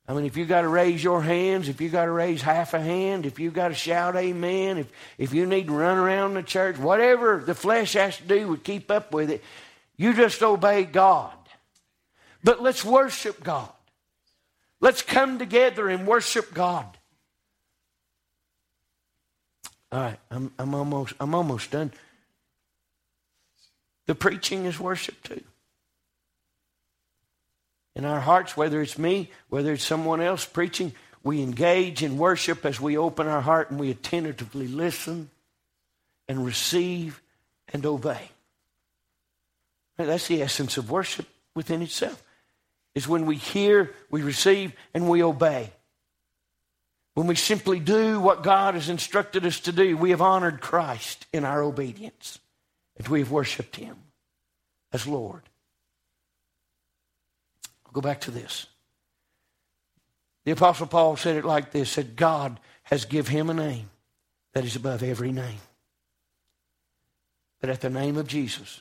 I 0.06 0.14
mean, 0.14 0.26
if 0.26 0.36
you 0.36 0.46
got 0.46 0.62
to 0.62 0.68
raise 0.68 1.02
your 1.02 1.22
hands, 1.22 1.68
if 1.68 1.80
you 1.80 1.88
got 1.88 2.06
to 2.06 2.10
raise 2.10 2.42
half 2.42 2.74
a 2.74 2.80
hand, 2.80 3.24
if 3.24 3.38
you 3.38 3.50
got 3.50 3.68
to 3.68 3.74
shout 3.74 4.16
amen, 4.16 4.78
if, 4.78 4.92
if 5.16 5.32
you 5.32 5.46
need 5.46 5.68
to 5.68 5.72
run 5.72 5.98
around 5.98 6.34
the 6.34 6.42
church, 6.42 6.76
whatever 6.76 7.38
the 7.38 7.54
flesh 7.54 7.94
has 7.94 8.16
to 8.16 8.24
do 8.24 8.56
to 8.56 8.62
keep 8.62 8.90
up 8.90 9.12
with 9.12 9.30
it, 9.30 9.42
you 9.96 10.12
just 10.14 10.42
obey 10.42 10.84
God. 10.84 11.32
But 12.42 12.60
let's 12.60 12.84
worship 12.84 13.42
God. 13.42 13.70
Let's 14.80 15.02
come 15.02 15.38
together 15.38 15.88
and 15.88 16.06
worship 16.06 16.52
God. 16.52 16.98
All 19.92 20.00
right, 20.00 20.18
I'm, 20.30 20.52
I'm 20.58 20.74
almost 20.74 21.14
I'm 21.20 21.34
almost 21.34 21.70
done. 21.70 21.92
The 24.12 24.16
preaching 24.16 24.66
is 24.66 24.78
worship 24.78 25.22
too. 25.22 25.40
In 27.96 28.04
our 28.04 28.20
hearts, 28.20 28.58
whether 28.58 28.82
it's 28.82 28.98
me, 28.98 29.30
whether 29.48 29.72
it's 29.72 29.86
someone 29.86 30.20
else 30.20 30.44
preaching, 30.44 30.92
we 31.22 31.40
engage 31.40 32.02
in 32.02 32.18
worship 32.18 32.66
as 32.66 32.78
we 32.78 32.98
open 32.98 33.26
our 33.26 33.40
heart 33.40 33.70
and 33.70 33.80
we 33.80 33.90
attentively 33.90 34.68
listen 34.68 35.30
and 36.28 36.44
receive 36.44 37.22
and 37.72 37.86
obey. 37.86 38.28
That's 39.96 40.28
the 40.28 40.42
essence 40.42 40.76
of 40.76 40.90
worship 40.90 41.26
within 41.54 41.80
itself. 41.80 42.22
Is 42.94 43.08
when 43.08 43.24
we 43.24 43.36
hear, 43.36 43.94
we 44.10 44.20
receive, 44.20 44.74
and 44.92 45.08
we 45.08 45.22
obey. 45.22 45.72
When 47.14 47.28
we 47.28 47.34
simply 47.34 47.80
do 47.80 48.20
what 48.20 48.42
God 48.42 48.74
has 48.74 48.90
instructed 48.90 49.46
us 49.46 49.60
to 49.60 49.72
do, 49.72 49.96
we 49.96 50.10
have 50.10 50.20
honored 50.20 50.60
Christ 50.60 51.24
in 51.32 51.46
our 51.46 51.62
obedience, 51.62 52.40
and 52.96 53.08
we 53.08 53.20
have 53.20 53.30
worshiped 53.30 53.76
Him 53.76 53.96
as 54.92 55.06
Lord. 55.06 55.42
I'll 57.86 57.92
go 57.92 58.00
back 58.00 58.20
to 58.22 58.30
this. 58.30 58.66
The 60.44 60.52
Apostle 60.52 60.86
Paul 60.86 61.16
said 61.16 61.36
it 61.36 61.44
like 61.44 61.70
this 61.70 61.90
said, 61.90 62.16
God 62.16 62.58
has 62.84 63.04
given 63.04 63.32
him 63.32 63.50
a 63.50 63.54
name 63.54 63.90
that 64.54 64.64
is 64.64 64.76
above 64.76 65.02
every 65.02 65.32
name. 65.32 65.60
That 67.60 67.70
at 67.70 67.80
the 67.80 67.90
name 67.90 68.16
of 68.16 68.26
Jesus, 68.26 68.80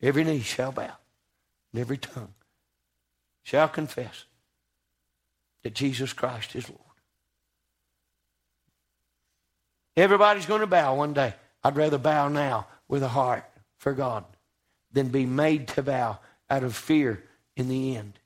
every 0.00 0.22
knee 0.22 0.40
shall 0.40 0.70
bow, 0.70 0.92
and 1.72 1.80
every 1.80 1.98
tongue 1.98 2.32
shall 3.42 3.68
confess 3.68 4.24
that 5.64 5.74
Jesus 5.74 6.12
Christ 6.12 6.54
is 6.54 6.68
Lord. 6.68 6.80
Everybody's 9.96 10.46
going 10.46 10.60
to 10.60 10.66
bow 10.66 10.94
one 10.94 11.12
day. 11.12 11.34
I'd 11.64 11.76
rather 11.76 11.98
bow 11.98 12.28
now 12.28 12.66
with 12.88 13.02
a 13.02 13.08
heart 13.08 13.44
for 13.78 13.92
God 13.92 14.24
than 14.92 15.08
be 15.08 15.26
made 15.26 15.68
to 15.68 15.82
bow 15.82 16.18
out 16.50 16.64
of 16.64 16.76
fear 16.76 17.22
in 17.56 17.68
the 17.68 17.96
end. 17.96 18.18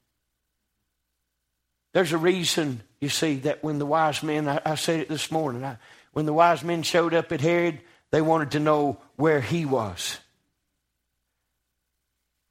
There's 1.93 2.13
a 2.13 2.19
reason, 2.19 2.83
you 3.01 3.09
see, 3.09 3.37
that 3.37 3.65
when 3.65 3.79
the 3.79 3.87
wise 3.87 4.23
men, 4.23 4.49
I, 4.49 4.61
I 4.65 4.75
said 4.75 5.01
it 5.01 5.09
this 5.09 5.31
morning, 5.31 5.65
I, 5.65 5.79
when 6.13 6.27
the 6.27 6.33
wise 6.33 6.63
men 6.63 6.83
showed 6.83 7.15
up 7.15 7.33
at 7.33 7.41
Herod, 7.41 7.81
they 8.11 8.21
wanted 8.21 8.51
to 8.53 8.61
know 8.61 8.99
where 9.17 9.41
he 9.41 9.65
was. 9.65 10.19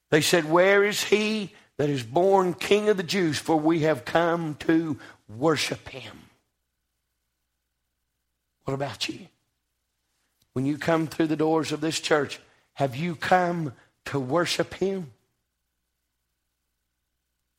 They 0.10 0.22
said, 0.22 0.49
Where 0.49 0.84
is 0.84 1.03
he 1.03 1.53
that 1.78 1.89
is 1.89 2.03
born 2.03 2.53
King 2.53 2.89
of 2.89 2.97
the 2.97 3.03
Jews? 3.03 3.38
For 3.38 3.56
we 3.56 3.82
have 3.82 4.06
come 4.06 4.56
to 4.62 4.97
worship 5.28 5.89
him. 5.89 6.18
What 8.64 8.74
about 8.74 9.08
you? 9.08 9.28
When 10.56 10.66
you 10.66 10.78
come 10.78 11.08
through 11.08 11.28
the 11.28 11.36
doors 11.36 11.74
of 11.74 11.82
this 11.82 11.99
church, 11.99 12.39
have 12.76 12.95
you 12.95 13.18
come 13.18 13.74
to 14.06 14.18
worship 14.18 14.74
him? 14.76 15.12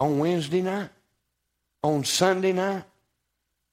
On 0.00 0.18
Wednesday 0.18 0.62
night? 0.62 0.88
On 1.82 2.04
Sunday 2.04 2.54
night? 2.54 2.84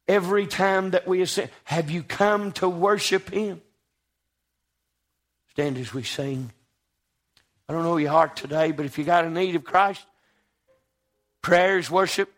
Every 0.10 0.46
time 0.46 0.92
that 0.92 1.08
we 1.08 1.22
ascend, 1.22 1.52
have 1.64 1.90
you 1.90 2.04
come 2.04 2.52
to 2.54 2.68
worship 2.68 3.30
him? 3.30 3.62
Stand 5.52 5.78
as 5.78 5.94
we 5.94 6.04
sing. 6.04 6.52
I 7.70 7.72
don't 7.72 7.84
know 7.84 7.96
your 7.96 8.12
heart 8.12 8.36
today, 8.36 8.74
but 8.74 8.86
if 8.86 8.98
you 8.98 9.06
got 9.06 9.24
a 9.24 9.30
need 9.30 9.56
of 9.56 9.64
Christ, 9.64 10.06
prayer 11.42 11.78
is 11.78 11.90
worship. 11.90 12.30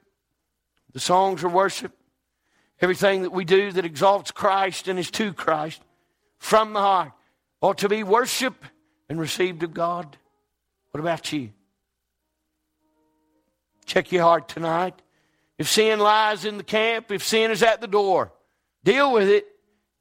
The 0.94 1.00
songs 1.00 1.44
are 1.44 1.50
worship. 1.50 1.94
Everything 2.80 3.24
that 3.24 3.32
we 3.32 3.44
do 3.44 3.72
that 3.72 3.86
exalts 3.86 4.30
Christ 4.30 4.88
and 4.88 5.00
is 5.00 5.10
to 5.10 5.34
Christ 5.34 5.82
from 6.46 6.74
the 6.74 6.80
heart 6.80 7.12
ought 7.60 7.80
to 7.80 7.90
be 7.90 8.04
worship 8.04 8.54
and 9.10 9.20
received 9.20 9.64
of 9.64 9.74
God. 9.74 10.16
What 10.92 11.00
about 11.00 11.34
you? 11.34 11.50
Check 13.86 14.12
your 14.12 14.22
heart 14.22 14.48
tonight. 14.48 14.94
If 15.58 15.68
sin 15.68 16.00
lies 16.00 16.46
in 16.46 16.58
the 16.58 16.64
camp, 16.64 17.12
if 17.12 17.24
sin 17.24 17.50
is 17.50 17.64
at 17.64 17.82
the 17.82 17.88
door, 17.88 18.32
deal 18.84 19.12
with 19.12 19.28
it. 19.28 19.48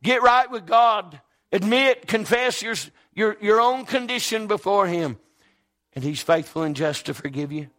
Get 0.02 0.22
right 0.22 0.50
with 0.50 0.66
God. 0.66 1.18
Admit, 1.50 2.06
confess 2.06 2.60
your, 2.60 2.74
your, 3.14 3.38
your 3.40 3.60
own 3.60 3.86
condition 3.86 4.46
before 4.46 4.86
Him. 4.86 5.18
And 5.94 6.04
He's 6.04 6.20
faithful 6.20 6.62
and 6.62 6.76
just 6.76 7.06
to 7.06 7.14
forgive 7.14 7.52
you. 7.52 7.70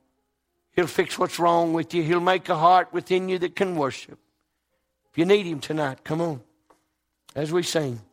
He'll 0.71 0.87
fix 0.87 1.19
what's 1.19 1.37
wrong 1.37 1.73
with 1.73 1.93
you. 1.93 2.01
He'll 2.01 2.19
make 2.19 2.49
a 2.49 2.55
heart 2.55 2.91
within 2.91 3.29
you 3.29 3.37
that 3.39 3.55
can 3.55 3.75
worship. 3.75 4.17
If 5.11 5.19
you 5.19 5.25
need 5.25 5.45
Him 5.45 5.59
tonight, 5.59 6.03
come 6.03 6.19
on 6.19 6.41
as 7.35 7.51
we 7.51 7.61
sing. 7.61 8.01